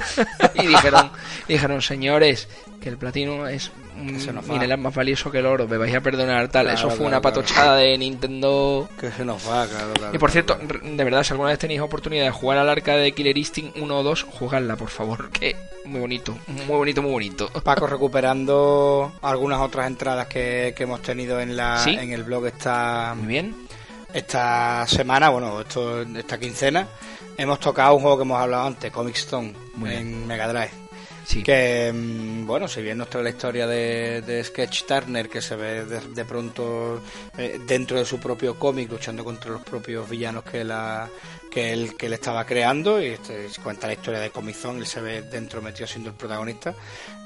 [0.54, 1.10] y dijeron,
[1.48, 2.48] dijeron, señores,
[2.80, 6.68] que el Platinum es mineral más valioso que el oro, me vais a perdonar tal.
[6.68, 8.88] Eso fue una patochada de Nintendo.
[8.98, 12.24] Que se nos va, claro, Y por cierto, de verdad, si alguna vez tenéis oportunidad
[12.24, 16.00] de jugar al arca de Killer Instinct 1 o 2, jugadla, por favor, que muy
[16.00, 17.48] bonito, muy bonito, muy bonito.
[17.64, 23.26] Paco, recuperando algunas otras entradas que, hemos tenido en, la, en el blog esta, muy
[23.26, 23.54] bien.
[24.12, 26.86] esta semana, bueno, esto, esta quincena,
[27.36, 29.54] hemos tocado un juego que hemos hablado antes, Comic Stone,
[29.86, 30.83] en Mega Drive.
[31.42, 35.84] Que, mm, bueno, si bien nos trae la historia de, Sketch Turner, que se ve
[35.84, 37.02] de, pronto
[37.38, 41.08] eh, dentro de su propio cómic luchando contra los propios villanos que la,
[41.50, 45.00] que él, que él estaba creando y este, cuenta la historia de Comizón, él se
[45.00, 46.74] ve dentro metido siendo el protagonista.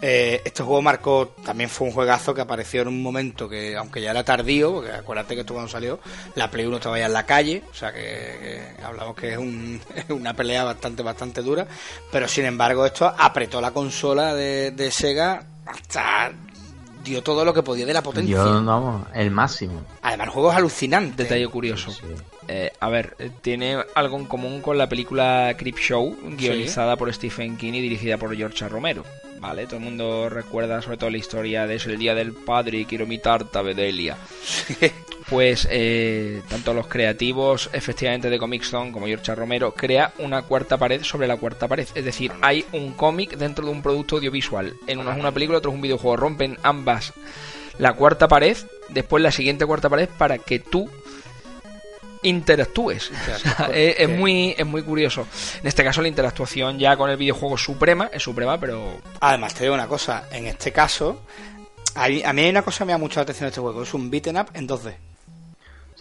[0.01, 4.01] Eh, este juego marcó, también fue un juegazo que apareció en un momento que, aunque
[4.01, 5.99] ya era tardío, porque acuérdate que esto cuando salió,
[6.35, 9.81] la Play 1 estaba ya en la calle, o sea que, hablamos que es, un,
[10.11, 11.66] una pelea bastante, bastante dura,
[12.12, 13.88] pero sin embargo esto apretó la consola
[14.35, 16.32] de, de Sega hasta
[17.05, 18.43] dio todo lo que podía de la potencia.
[18.43, 19.82] vamos, el máximo.
[20.02, 21.24] Además, el juego es alucinante.
[21.24, 21.93] Detalle curioso.
[22.49, 27.12] Eh, a ver, eh, tiene algo en común con la película Creep Show, guionizada por
[27.12, 29.05] Stephen King y dirigida por George Romero.
[29.41, 29.66] ¿vale?
[29.66, 32.85] Todo el mundo recuerda sobre todo la historia de eso, el Día del Padre y
[32.85, 34.16] quiero mi tarta Bedelia.
[35.29, 40.79] Pues eh, tanto los creativos efectivamente de Comic Zone como George Romero crea una cuarta
[40.79, 41.87] pared sobre la cuarta pared.
[41.95, 44.73] Es decir, hay un cómic dentro de un producto audiovisual.
[44.87, 46.16] En uno es una película, otro es un videojuego.
[46.16, 47.12] Rompen ambas
[47.79, 48.57] la cuarta pared,
[48.89, 50.91] después la siguiente cuarta pared para que tú
[52.23, 53.11] interactúes.
[53.73, 55.27] es, muy, es muy curioso.
[55.61, 58.99] En este caso, la interactuación ya con el videojuego suprema es suprema, pero.
[59.20, 61.23] Además, te digo una cosa: en este caso,
[61.95, 64.11] a mí, hay una cosa que me da mucha atención de este juego: es un
[64.11, 64.95] beaten up en 2D.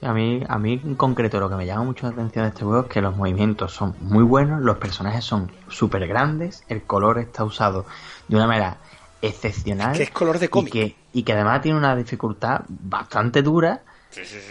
[0.02, 2.64] a, mí, a mí en concreto lo que me llama mucho la atención de este
[2.64, 7.20] juego es que los movimientos son muy buenos, los personajes son súper grandes, el color
[7.20, 7.86] está usado
[8.28, 8.78] de una manera
[9.22, 9.96] excepcional.
[9.98, 10.76] que es color de cómic.
[10.76, 13.82] Y que, y que además tiene una dificultad bastante dura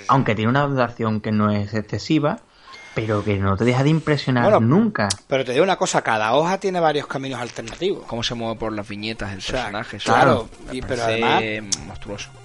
[0.08, 2.40] aunque tiene una duración que no es excesiva,
[2.94, 5.10] pero que no te deja de impresionar nunca.
[5.28, 8.06] Pero te digo una cosa, cada hoja tiene varios caminos alternativos.
[8.06, 9.98] Cómo se mueve por las viñetas el personaje.
[9.98, 10.48] Claro,
[10.88, 11.42] pero además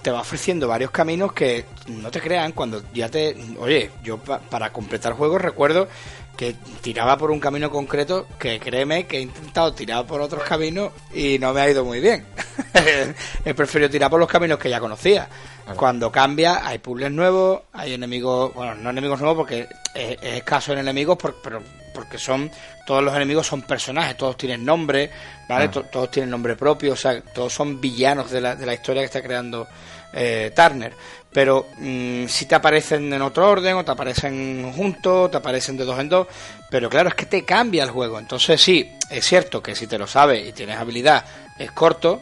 [0.02, 3.34] te va ofreciendo varios caminos que no te crean cuando ya te...
[3.60, 5.88] Oye, yo para completar juegos recuerdo
[6.38, 10.92] que tiraba por un camino concreto que créeme que he intentado tirar por otros caminos
[11.14, 12.26] y no me ha ido muy bien.
[13.46, 15.28] he preferido tirar por los caminos que ya conocía.
[15.76, 20.80] Cuando cambia hay puzzles nuevos, hay enemigos, bueno, no enemigos nuevos porque es, escaso en
[20.80, 21.62] enemigos, pero
[21.94, 22.50] porque son
[22.86, 25.12] todos los enemigos son personajes, todos tienen nombre,
[25.48, 25.66] ¿vale?
[25.66, 25.84] Ah.
[25.92, 29.06] Todos tienen nombre propio, o sea, todos son villanos de la, de la historia que
[29.06, 29.68] está creando
[30.14, 30.94] eh, Turner
[31.34, 35.86] pero mm, si te aparecen en otro orden o te aparecen juntos, te aparecen de
[35.86, 36.28] dos en dos,
[36.70, 38.20] pero claro, es que te cambia el juego.
[38.20, 41.26] Entonces sí, es cierto que si te lo sabes y tienes habilidad
[41.58, 42.22] es corto,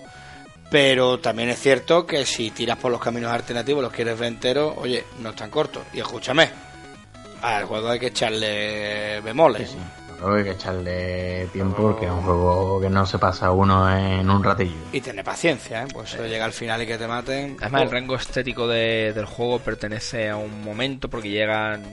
[0.70, 4.76] pero también es cierto que si tiras por los caminos alternativos, los quieres ver enteros,
[4.78, 5.84] oye, no es tan corto.
[5.94, 6.50] Y escúchame,
[7.42, 9.76] al juego hay que echarle bemoles
[10.22, 14.44] hay que echarle tiempo porque es un juego que no se pasa uno en un
[14.44, 14.76] ratillo.
[14.92, 15.88] Y tiene paciencia, ¿eh?
[15.92, 17.58] pues llega al final y que te maten.
[17.60, 21.84] Además, el rango estético del juego pertenece a un momento porque llegan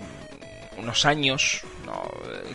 [0.79, 1.63] unos años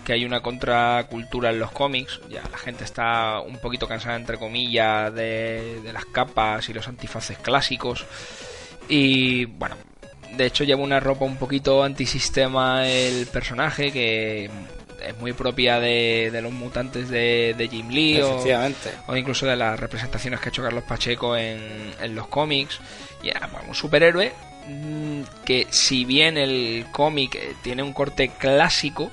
[0.06, 2.22] que hay una contracultura en los cómics.
[2.30, 6.88] Ya la gente está un poquito cansada, entre comillas, de, de las capas y los
[6.88, 8.06] antifaces clásicos.
[8.90, 9.76] Y bueno,
[10.36, 14.50] de hecho lleva una ropa un poquito antisistema el personaje que
[15.06, 20.50] es muy propia de, los mutantes de, Jim Lee o, incluso de las representaciones que
[20.50, 22.80] ha hecho Carlos Pacheco en, los cómics.
[23.24, 24.34] Y era un superhéroe
[24.68, 29.12] mm, que si bien el cómic eh, tiene un corte clásico,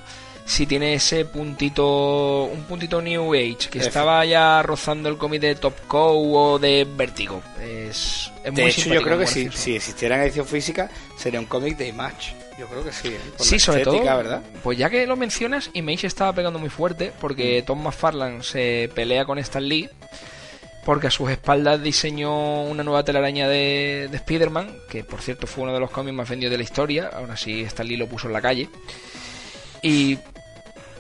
[0.49, 5.55] si tiene ese puntito, un puntito New Age, que estaba ya rozando el cómic de
[5.57, 7.43] Top Cow o de Vertigo.
[7.61, 11.77] Es, de hecho, yo creo que si, si, existiera en edición física, sería un cómic
[11.77, 12.35] de Image.
[12.59, 13.09] Yo creo que sí.
[13.09, 13.21] ¿eh?
[13.37, 14.03] sí, sobre todo.
[14.03, 14.43] ¿verdad?
[14.63, 17.67] Pues ya que lo mencionas, Image estaba pegando muy fuerte porque mm.
[17.67, 19.91] Tom McFarlane se pelea con Stan Lee
[20.87, 25.65] porque a sus espaldas diseñó una nueva telaraña de, de Spider-Man, que por cierto fue
[25.65, 28.29] uno de los cómics más vendidos de la historia, aún así Stan Lee lo puso
[28.29, 28.71] en la calle.
[29.83, 30.19] Y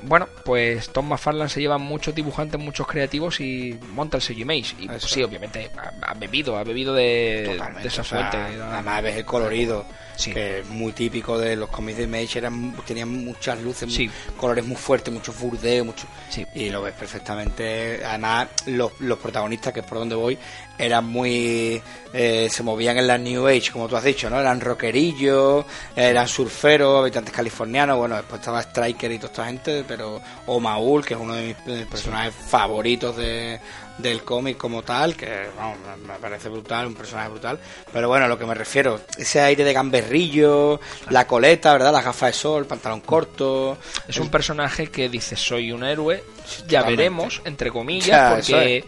[0.02, 4.76] bueno, pues Tom McFarlane se lleva muchos dibujantes, muchos creativos y monta el sello Image.
[4.78, 5.70] Y pues, sí, obviamente,
[6.02, 8.36] ha, bebido, ha bebido de, esa fuente.
[8.36, 9.84] además ves el colorido,
[10.26, 13.88] que es muy típico de los cómics de Image, eran, tenían muchas luces,
[14.36, 16.06] colores muy fuertes, mucho burdeo, mucho...
[16.54, 18.04] Y lo ves perfectamente.
[18.04, 20.38] Además, los, los protagonistas, que es por donde voy,
[20.78, 21.82] eran muy
[22.12, 26.28] eh, se movían en la New Age como tú has dicho no eran rockerillos eran
[26.28, 27.98] surferos habitantes californianos.
[27.98, 31.56] Bueno después estaba Striker y toda esta gente pero o Maul que es uno de
[31.68, 33.60] mis personajes favoritos de,
[33.98, 37.58] del cómic como tal que vamos, me parece brutal un personaje brutal
[37.92, 40.80] pero bueno a lo que me refiero ese aire de gamberrillo
[41.10, 45.72] la coleta verdad las gafas de sol pantalón corto es un personaje que dice soy
[45.72, 46.22] un héroe
[46.66, 48.84] ya veremos entre comillas porque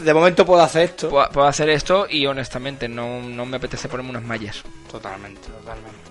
[0.00, 1.08] de momento puedo hacer esto.
[1.08, 4.62] Puedo, hacer esto y honestamente no, me apetece ponerme unas mallas.
[4.90, 6.10] Totalmente, totalmente.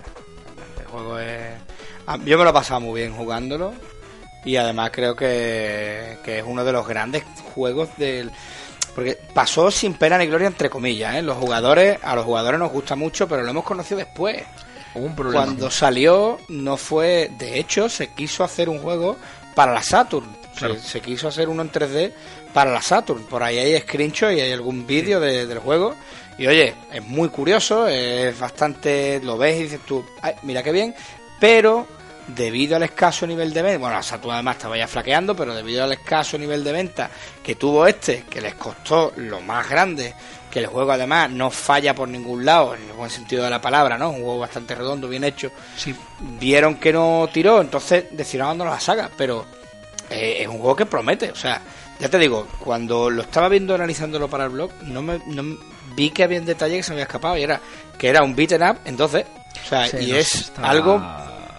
[0.80, 1.52] El juego es...
[2.06, 3.72] Ah, yo me lo he pasado muy bien jugándolo
[4.44, 8.30] y además creo que, es uno de los grandes juegos del...
[8.94, 11.22] Porque pasó sin pena ni gloria entre comillas, ¿eh?
[11.22, 14.42] Los jugadores, a los jugadores nos gusta mucho, pero lo hemos conocido después.
[14.94, 15.46] Un problema.
[15.46, 19.16] Cuando salió no fue, de hecho, se quiso hacer un juego
[19.56, 20.26] para la Saturn.
[20.80, 22.12] se, quiso hacer uno en 3D
[22.52, 23.24] para la Saturn.
[23.24, 25.96] Por ahí hay screenshot y hay algún vídeo del juego.
[26.38, 29.20] Y oye, es muy curioso, es bastante.
[29.24, 30.04] Lo ves y dices tú,
[30.42, 30.94] mira qué bien,
[31.40, 31.88] pero
[32.26, 35.84] debido al escaso nivel de venta, bueno, la Saturn además estaba ya flaqueando, pero debido
[35.84, 37.10] al escaso nivel de venta
[37.42, 40.14] que tuvo este, que les costó lo más grande,
[40.50, 43.60] que el juego además no falla por ningún lado, en el buen sentido de la
[43.60, 44.10] palabra, ¿no?
[44.10, 45.50] Un juego bastante redondo, bien hecho.
[45.76, 45.94] Sí.
[46.38, 49.44] Vieron que no tiró, entonces decidieron abandonar la saga, pero
[50.10, 51.60] eh, es un juego que promete, o sea,
[51.98, 55.56] Ya te digo, cuando lo estaba viendo analizándolo para el blog, no me, no
[55.94, 57.60] vi que había un detalle que se me había escapado y era
[57.98, 59.26] que era un beaten up en 12.
[59.64, 61.00] O sea, y es algo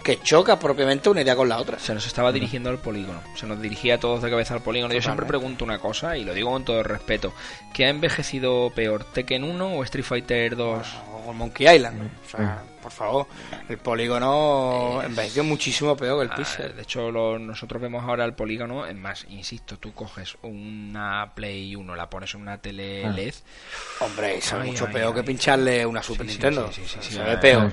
[0.06, 1.80] que choca propiamente una idea con la otra.
[1.80, 4.94] Se nos estaba dirigiendo al polígono, se nos dirigía a todos de cabeza al polígono.
[4.94, 7.32] Yo siempre pregunto una cosa, y lo digo con todo el respeto,
[7.74, 10.86] ¿qué ha envejecido peor, Tekken 1 o Street Fighter 2?
[11.26, 12.08] o Monkey Island.
[12.24, 13.26] O sea, por favor,
[13.68, 16.76] el polígono envejeció muchísimo peor que el pixel.
[16.76, 21.96] De hecho, nosotros vemos ahora el polígono, es más, insisto, tú coges una Play 1,
[21.96, 23.10] la pones en una tele ah.
[23.10, 23.34] LED.
[23.98, 26.70] Hombre, es mucho peor que pincharle una Super Nintendo.
[26.72, 27.72] Sí, sí, sí, se ve peor.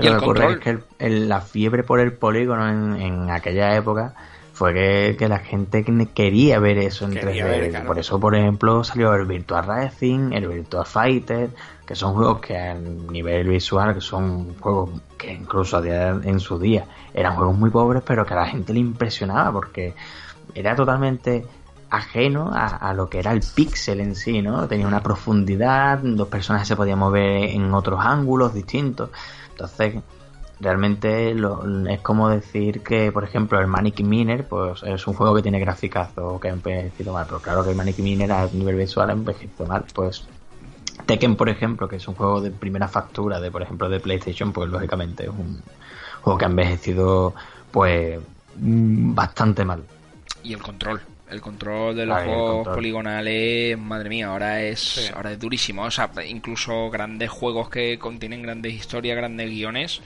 [0.00, 4.14] Que lo que ocurre es que la fiebre por el polígono en, aquella época
[4.52, 4.72] fue
[5.18, 5.84] que, la gente
[6.14, 7.84] quería ver eso en 3D.
[7.86, 11.50] Por eso, por ejemplo, salió el Virtual Racing, el Virtual Fighter,
[11.86, 16.84] que son juegos que a nivel visual, que son juegos que incluso en su día
[17.14, 19.94] eran juegos muy pobres, pero que a la gente le impresionaba porque
[20.54, 21.44] era totalmente
[21.90, 24.68] ajeno a, a, lo que era el píxel en sí, ¿no?
[24.68, 29.10] Tenía una profundidad, dos personajes se podían mover en otros ángulos distintos.
[29.58, 29.96] Entonces,
[30.60, 35.42] realmente es como decir que, por ejemplo, el Manic Miner, pues es un juego que
[35.42, 39.10] tiene graficazo que ha envejecido mal, pero claro que el Manic Miner a nivel visual
[39.10, 40.28] ha envejecido mal, pues
[41.06, 44.52] Tekken, por ejemplo, que es un juego de primera factura de, por ejemplo, de PlayStation,
[44.52, 45.60] pues lógicamente es un
[46.22, 47.34] juego que ha envejecido,
[47.72, 48.20] pues,
[48.56, 49.82] mm, bastante mal.
[50.44, 55.38] Y el control el control de los juegos poligonales, madre mía, ahora es ahora es
[55.38, 55.84] durísimo.
[55.84, 60.00] O sea, incluso grandes juegos que contienen grandes historias, grandes guiones,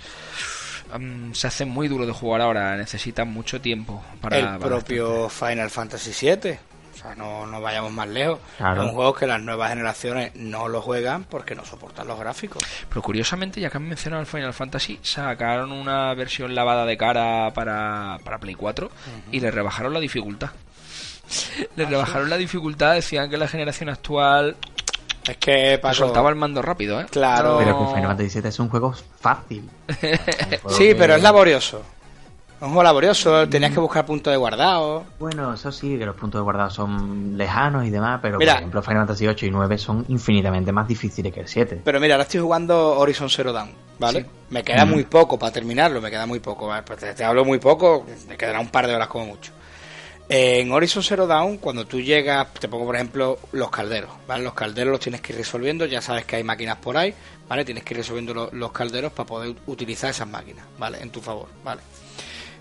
[1.32, 2.77] se hacen muy duro de jugar ahora.
[2.77, 4.39] Necesitan mucho tiempo para.
[4.39, 6.59] El propio Final Fantasy VII.
[6.93, 8.39] O sea, no, no vayamos más lejos.
[8.59, 12.62] Es un juego que las nuevas generaciones no lo juegan porque no soportan los gráficos.
[12.89, 17.51] Pero curiosamente, ya que han mencionado el Final Fantasy, sacaron una versión lavada de cara
[17.55, 18.90] para, para Play 4
[19.32, 20.51] y le rebajaron la dificultad.
[21.77, 24.57] Le rebajaron la dificultad, decían que la generación actual
[25.28, 26.05] es que pasó.
[26.05, 27.07] soltaba el mando rápido, ¿eh?
[27.11, 27.59] Claro.
[27.59, 29.69] Pero que Final Fantasy VII es un juego fácil.
[30.69, 31.82] sí, pero es laborioso.
[32.57, 35.05] Es un juego laborioso, tenías que buscar puntos de guardado.
[35.19, 38.82] Bueno, eso sí, que los puntos de guardado son lejanos y demás, pero por ejemplo
[38.82, 41.82] Final Fantasy 8 y 9 son infinitamente más difíciles que el 7.
[41.85, 44.27] Pero mira, ahora estoy jugando Horizon Zero Dawn, ¿vale?
[44.51, 46.73] Me queda muy poco para terminarlo, me queda muy poco.
[46.85, 49.53] Pues te, te hablo muy poco, me quedará un par de horas como mucho.
[50.28, 54.44] En Horizon Zero Dawn, cuando tú llegas, te pongo por ejemplo los calderos, ¿vale?
[54.44, 57.12] Los calderos los tienes que ir resolviendo, ya sabes que hay máquinas por ahí,
[57.49, 57.65] ¿vale?
[57.65, 60.99] Tienes que ir resolviendo los, calderos para poder utilizar esas máquinas, ¿vale?
[61.03, 61.82] En tu favor, ¿vale?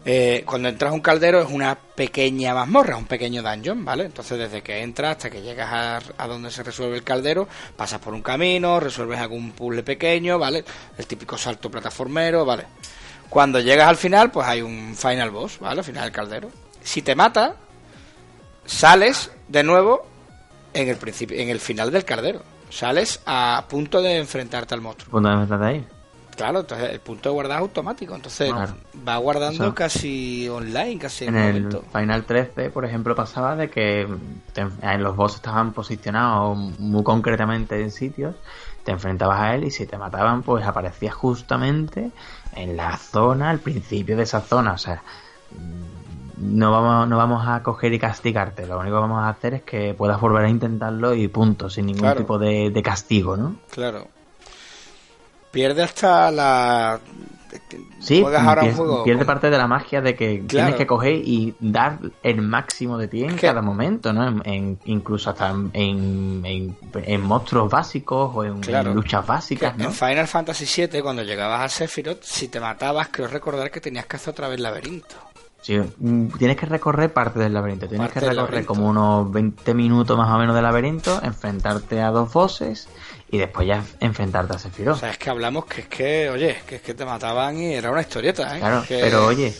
[0.04, 4.06] Eh, cuando entras a un caldero es una pequeña mazmorra, un pequeño dungeon, ¿vale?
[4.06, 7.48] Entonces desde que entras hasta que llegas a, a, donde se resuelve el caldero,
[7.78, 10.66] pasas por un camino, resuelves algún puzzle pequeño, ¿vale?
[10.98, 12.66] El típico salto plataformero, ¿vale?
[13.30, 15.80] Cuando llegas al final, pues hay un final boss, ¿vale?
[15.80, 16.52] Al final del caldero
[16.82, 17.56] si te mata,
[18.66, 20.06] sales de nuevo
[20.74, 22.42] en el principio, en el final del cardero.
[22.70, 25.12] Sales a punto de enfrentarte al monstruo.
[25.12, 25.88] ¿Punto de enfrentarte ahí?
[26.36, 28.16] Claro, entonces el punto de guardar es automático.
[28.16, 28.52] Entonces
[29.08, 34.08] va guardando casi online, casi en, el Final 13, por ejemplo, pasaba de que
[34.56, 38.36] en los bosses estaban posicionados muy concretamente en sitios,
[38.84, 42.12] te enfrentabas a él y si te mataban, pues aparecías justamente
[42.56, 44.74] en la zona, al principio de esa zona.
[44.74, 45.04] O sea,
[46.42, 48.66] no vamos, no vamos a coger y castigarte.
[48.66, 51.86] Lo único que vamos a hacer es que puedas volver a intentarlo y punto, sin
[51.86, 53.56] ningún tipo de, castigo, ¿no?
[53.70, 54.08] Claro.
[55.52, 57.00] Pierde hasta la.
[58.00, 58.24] Sí,
[59.04, 63.10] pierde, parte de la magia de que tienes que coger y dar el máximo de
[63.10, 64.42] ti en cada momento, ¿no?
[64.46, 68.62] En, incluso hasta en, en, monstruos básicos o en,
[68.96, 69.86] luchas básicas, ¿no?
[69.86, 74.06] En Final Fantasy VII, cuando llegabas a Sephiroth, si te matabas, creo recordar que tenías
[74.06, 75.31] que hacer otra vez laberinto.
[75.62, 77.88] Sí, mm, tienes que recorrer parte del laberinto.
[77.88, 82.34] Tienes que recorrer como unos 20 minutos más o menos del laberinto, enfrentarte a dos
[82.34, 82.88] bosses
[83.30, 84.96] y después ya enfrentarte a Sephiroth.
[84.96, 87.74] O sea, es que hablamos que es que, oye, que es que te mataban y
[87.74, 88.60] era una historieta, ¿eh?
[88.60, 89.54] Claro, pero oye,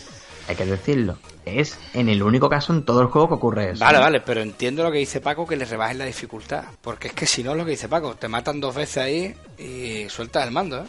[0.48, 1.18] hay que decirlo.
[1.44, 3.84] Es en el único caso en todo el juego que ocurre eso.
[3.84, 6.64] Vale, vale, pero entiendo lo que dice Paco, que le rebajen la dificultad.
[6.80, 9.34] Porque es que si no es lo que dice Paco, te matan dos veces ahí
[9.58, 10.86] y sueltas el mando, ¿eh?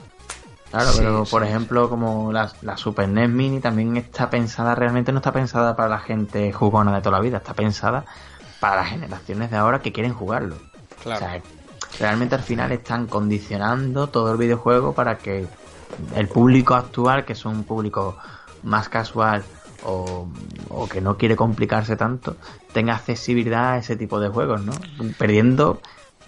[0.74, 5.20] Claro, pero por ejemplo, como la, la, Super NES Mini también está pensada, realmente no
[5.20, 8.06] está pensada para la gente jugona de toda la vida, está pensada
[8.60, 10.56] para las generaciones de ahora que quieren jugarlo.
[11.04, 11.24] Claro.
[11.24, 11.42] O sea,
[12.00, 15.46] realmente al final están condicionando todo el videojuego para que
[16.16, 18.18] el público actual, que es un público
[18.64, 19.44] más casual
[19.84, 20.28] o,
[20.70, 22.36] o que no quiere complicarse tanto,
[22.72, 24.74] tenga accesibilidad a ese tipo de juegos, ¿no?
[25.20, 25.82] Perdiendo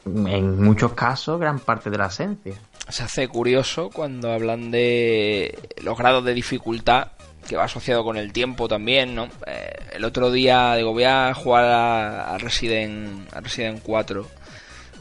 [0.06, 2.54] en muchos casos gran parte de la esencia
[2.90, 7.10] se hace curioso cuando hablan de los grados de dificultad
[7.48, 9.30] que va asociado con el tiempo también, ¿no?
[9.46, 14.28] Eh, el otro día digo, voy a jugar a, Resident, a Resident 4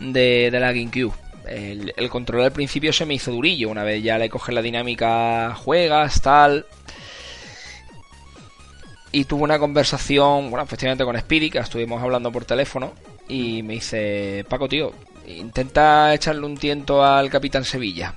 [0.01, 1.15] de, de la GameCube.
[1.47, 3.69] El, el, control al principio se me hizo durillo.
[3.69, 6.67] Una vez ya le coges la dinámica, juegas, tal.
[9.13, 12.93] Y tuve una conversación, bueno, efectivamente con Speedy, que estuvimos hablando por teléfono.
[13.29, 14.93] Y me dice, Paco, tío,
[15.27, 18.15] intenta echarle un tiento al Capitán Sevilla.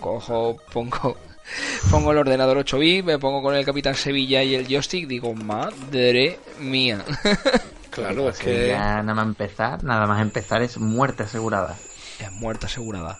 [0.00, 1.16] Cojo, pongo,
[1.90, 5.34] pongo el ordenador 8 bits, me pongo con el Capitán Sevilla y el joystick, digo,
[5.34, 7.04] madre mía.
[7.90, 11.76] claro, es que ya nada más empezar, nada más empezar es muerte asegurada.
[12.18, 13.18] Es muerte asegurada.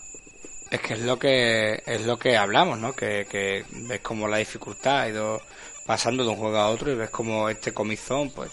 [0.71, 2.93] Es que es lo que es lo que hablamos, ¿no?
[2.93, 5.41] Que, que ves como la dificultad ha ido
[5.85, 8.51] pasando de un juego a otro y ves como este comizón, pues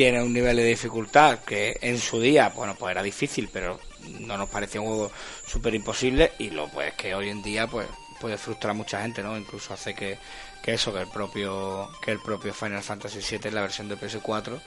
[0.00, 3.78] tiene un nivel de dificultad que en su día, bueno, pues era difícil, pero
[4.20, 5.12] no nos parecía un juego
[5.46, 7.86] súper imposible y lo pues que hoy en día pues
[8.18, 9.36] puede frustrar a mucha gente, ¿no?
[9.36, 10.16] Incluso hace que,
[10.62, 14.58] que eso, que el propio que el propio Final Fantasy VII, la versión de PS4,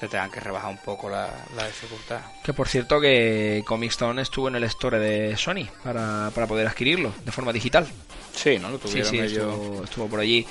[0.00, 1.30] le tengan que rebajar un poco la,
[1.64, 2.20] dificultad.
[2.42, 6.66] Que por cierto que Comic Stone estuvo en el store de Sony para, para poder
[6.66, 7.86] adquirirlo de forma digital.
[8.34, 8.68] Sí, ¿no?
[8.68, 10.44] Lo tuvieron sí, sí, estuvo por allí.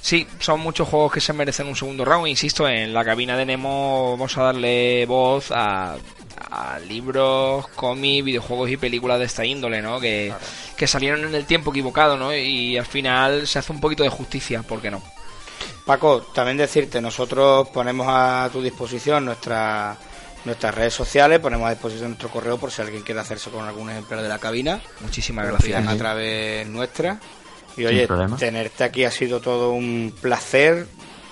[0.00, 2.28] Sí, son muchos juegos que se merecen un segundo round.
[2.28, 5.96] Insisto, en la cabina de Nemo vamos a darle voz a,
[6.88, 10.00] libros, cómics, videojuegos y películas de esta índole, ¿no?
[10.00, 10.32] Que,
[10.76, 12.34] que salieron en el tiempo equivocado, ¿no?
[12.34, 15.02] Y al final se hace un poquito de justicia, ¿por qué no?
[15.84, 19.96] Paco, también decirte, nosotros ponemos a tu disposición nuestra,
[20.44, 23.90] nuestras redes sociales, ponemos a disposición nuestro correo por si alguien quiere hacerse con algún
[23.90, 24.80] ejemplar de la cabina.
[25.00, 25.86] Muchísimas gracias.
[25.86, 27.20] A través nuestra.
[27.76, 30.86] Y oye, tenerte aquí ha sido todo un placer.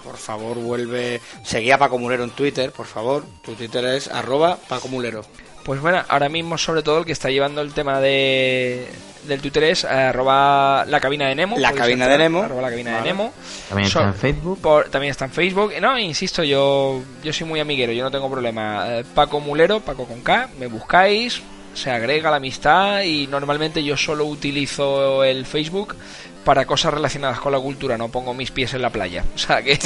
[0.05, 1.21] Por favor, vuelve.
[1.45, 3.25] Seguí a Paco Mulero en Twitter, por favor.
[3.43, 5.23] Tu Twitter es arroba Paco Mulero.
[5.65, 8.89] Pues bueno, ahora mismo sobre todo el que está llevando el tema de
[9.27, 11.59] del Twitter es arroba la cabina de Nemo.
[11.59, 12.43] La cabina de Nemo.
[12.43, 13.33] Arroba la cabina de Nemo.
[13.69, 14.91] También está en Facebook.
[14.91, 15.73] también está en Facebook.
[15.81, 18.87] No, insisto, yo, yo soy muy amiguero, yo no tengo problema.
[18.89, 21.43] Eh, Paco Mulero, Paco con K, me buscáis,
[21.75, 25.97] se agrega la amistad y normalmente yo solo utilizo el Facebook
[26.45, 29.25] para cosas relacionadas con la cultura, no pongo mis pies en la playa.
[29.35, 29.79] O sea que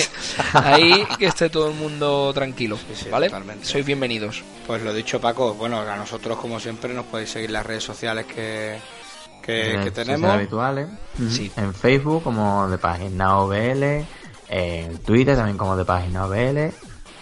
[0.54, 2.78] ahí que esté todo el mundo tranquilo,
[3.10, 3.30] ¿vale?
[3.62, 4.42] Sois bienvenidos.
[4.66, 7.84] Pues lo dicho Paco, bueno, a nosotros como siempre nos podéis seguir en las redes
[7.84, 8.78] sociales que,
[9.42, 10.30] que, tenemos.
[10.30, 10.88] habituales.
[11.30, 11.50] Sí.
[11.56, 14.04] En Facebook como de página OBL,
[14.48, 16.72] en Twitter también como de página OBL,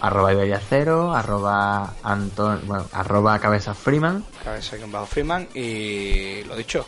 [0.01, 4.25] arroba Iberia Cero, arroba Anton, bueno, arroba Cabeza Freeman.
[4.43, 6.87] Cabeza bajo Freeman y lo dicho,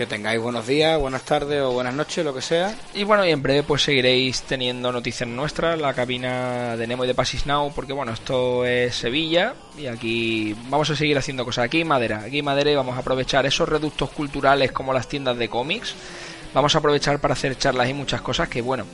[0.00, 2.74] que tengáis buenos días, buenas tardes o buenas noches, lo que sea.
[2.94, 7.06] Y bueno, y en breve pues seguiréis teniendo noticias nuestras, la cabina de Nemo y
[7.06, 11.66] de Pasis Now, porque bueno, esto es Sevilla y aquí vamos a seguir haciendo cosas.
[11.66, 15.50] Aquí Madera, aquí Madera y vamos a aprovechar esos reductos culturales como las tiendas de
[15.50, 15.94] cómics.
[16.54, 18.86] Vamos a aprovechar para hacer charlas y muchas cosas que bueno,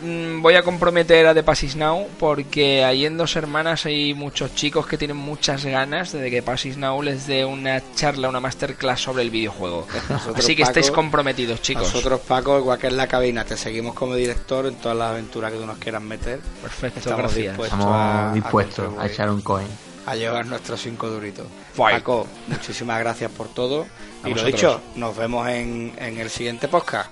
[0.00, 4.86] voy a comprometer a The Passis Now porque ahí en Dos Hermanas hay muchos chicos
[4.86, 9.22] que tienen muchas ganas de que Passis Now les dé una charla, una masterclass sobre
[9.22, 9.86] el videojuego.
[10.34, 11.84] Así que estáis comprometidos, chicos.
[11.84, 15.52] Nosotros, Paco, igual que en la cabina, te seguimos como director en todas las aventuras
[15.52, 16.40] que tú nos quieras meter.
[16.62, 19.68] Perfecto, Estamos dispuestos, a, dispuestos a, echar un coin.
[20.06, 21.46] A llevar nuestros cinco duritos.
[21.76, 23.86] Paco, muchísimas gracias por todo.
[24.24, 27.10] y lo dicho, nos vemos en, en el siguiente podcast.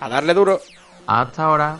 [0.00, 0.60] A darle duro.
[1.08, 1.78] Hasta ahora.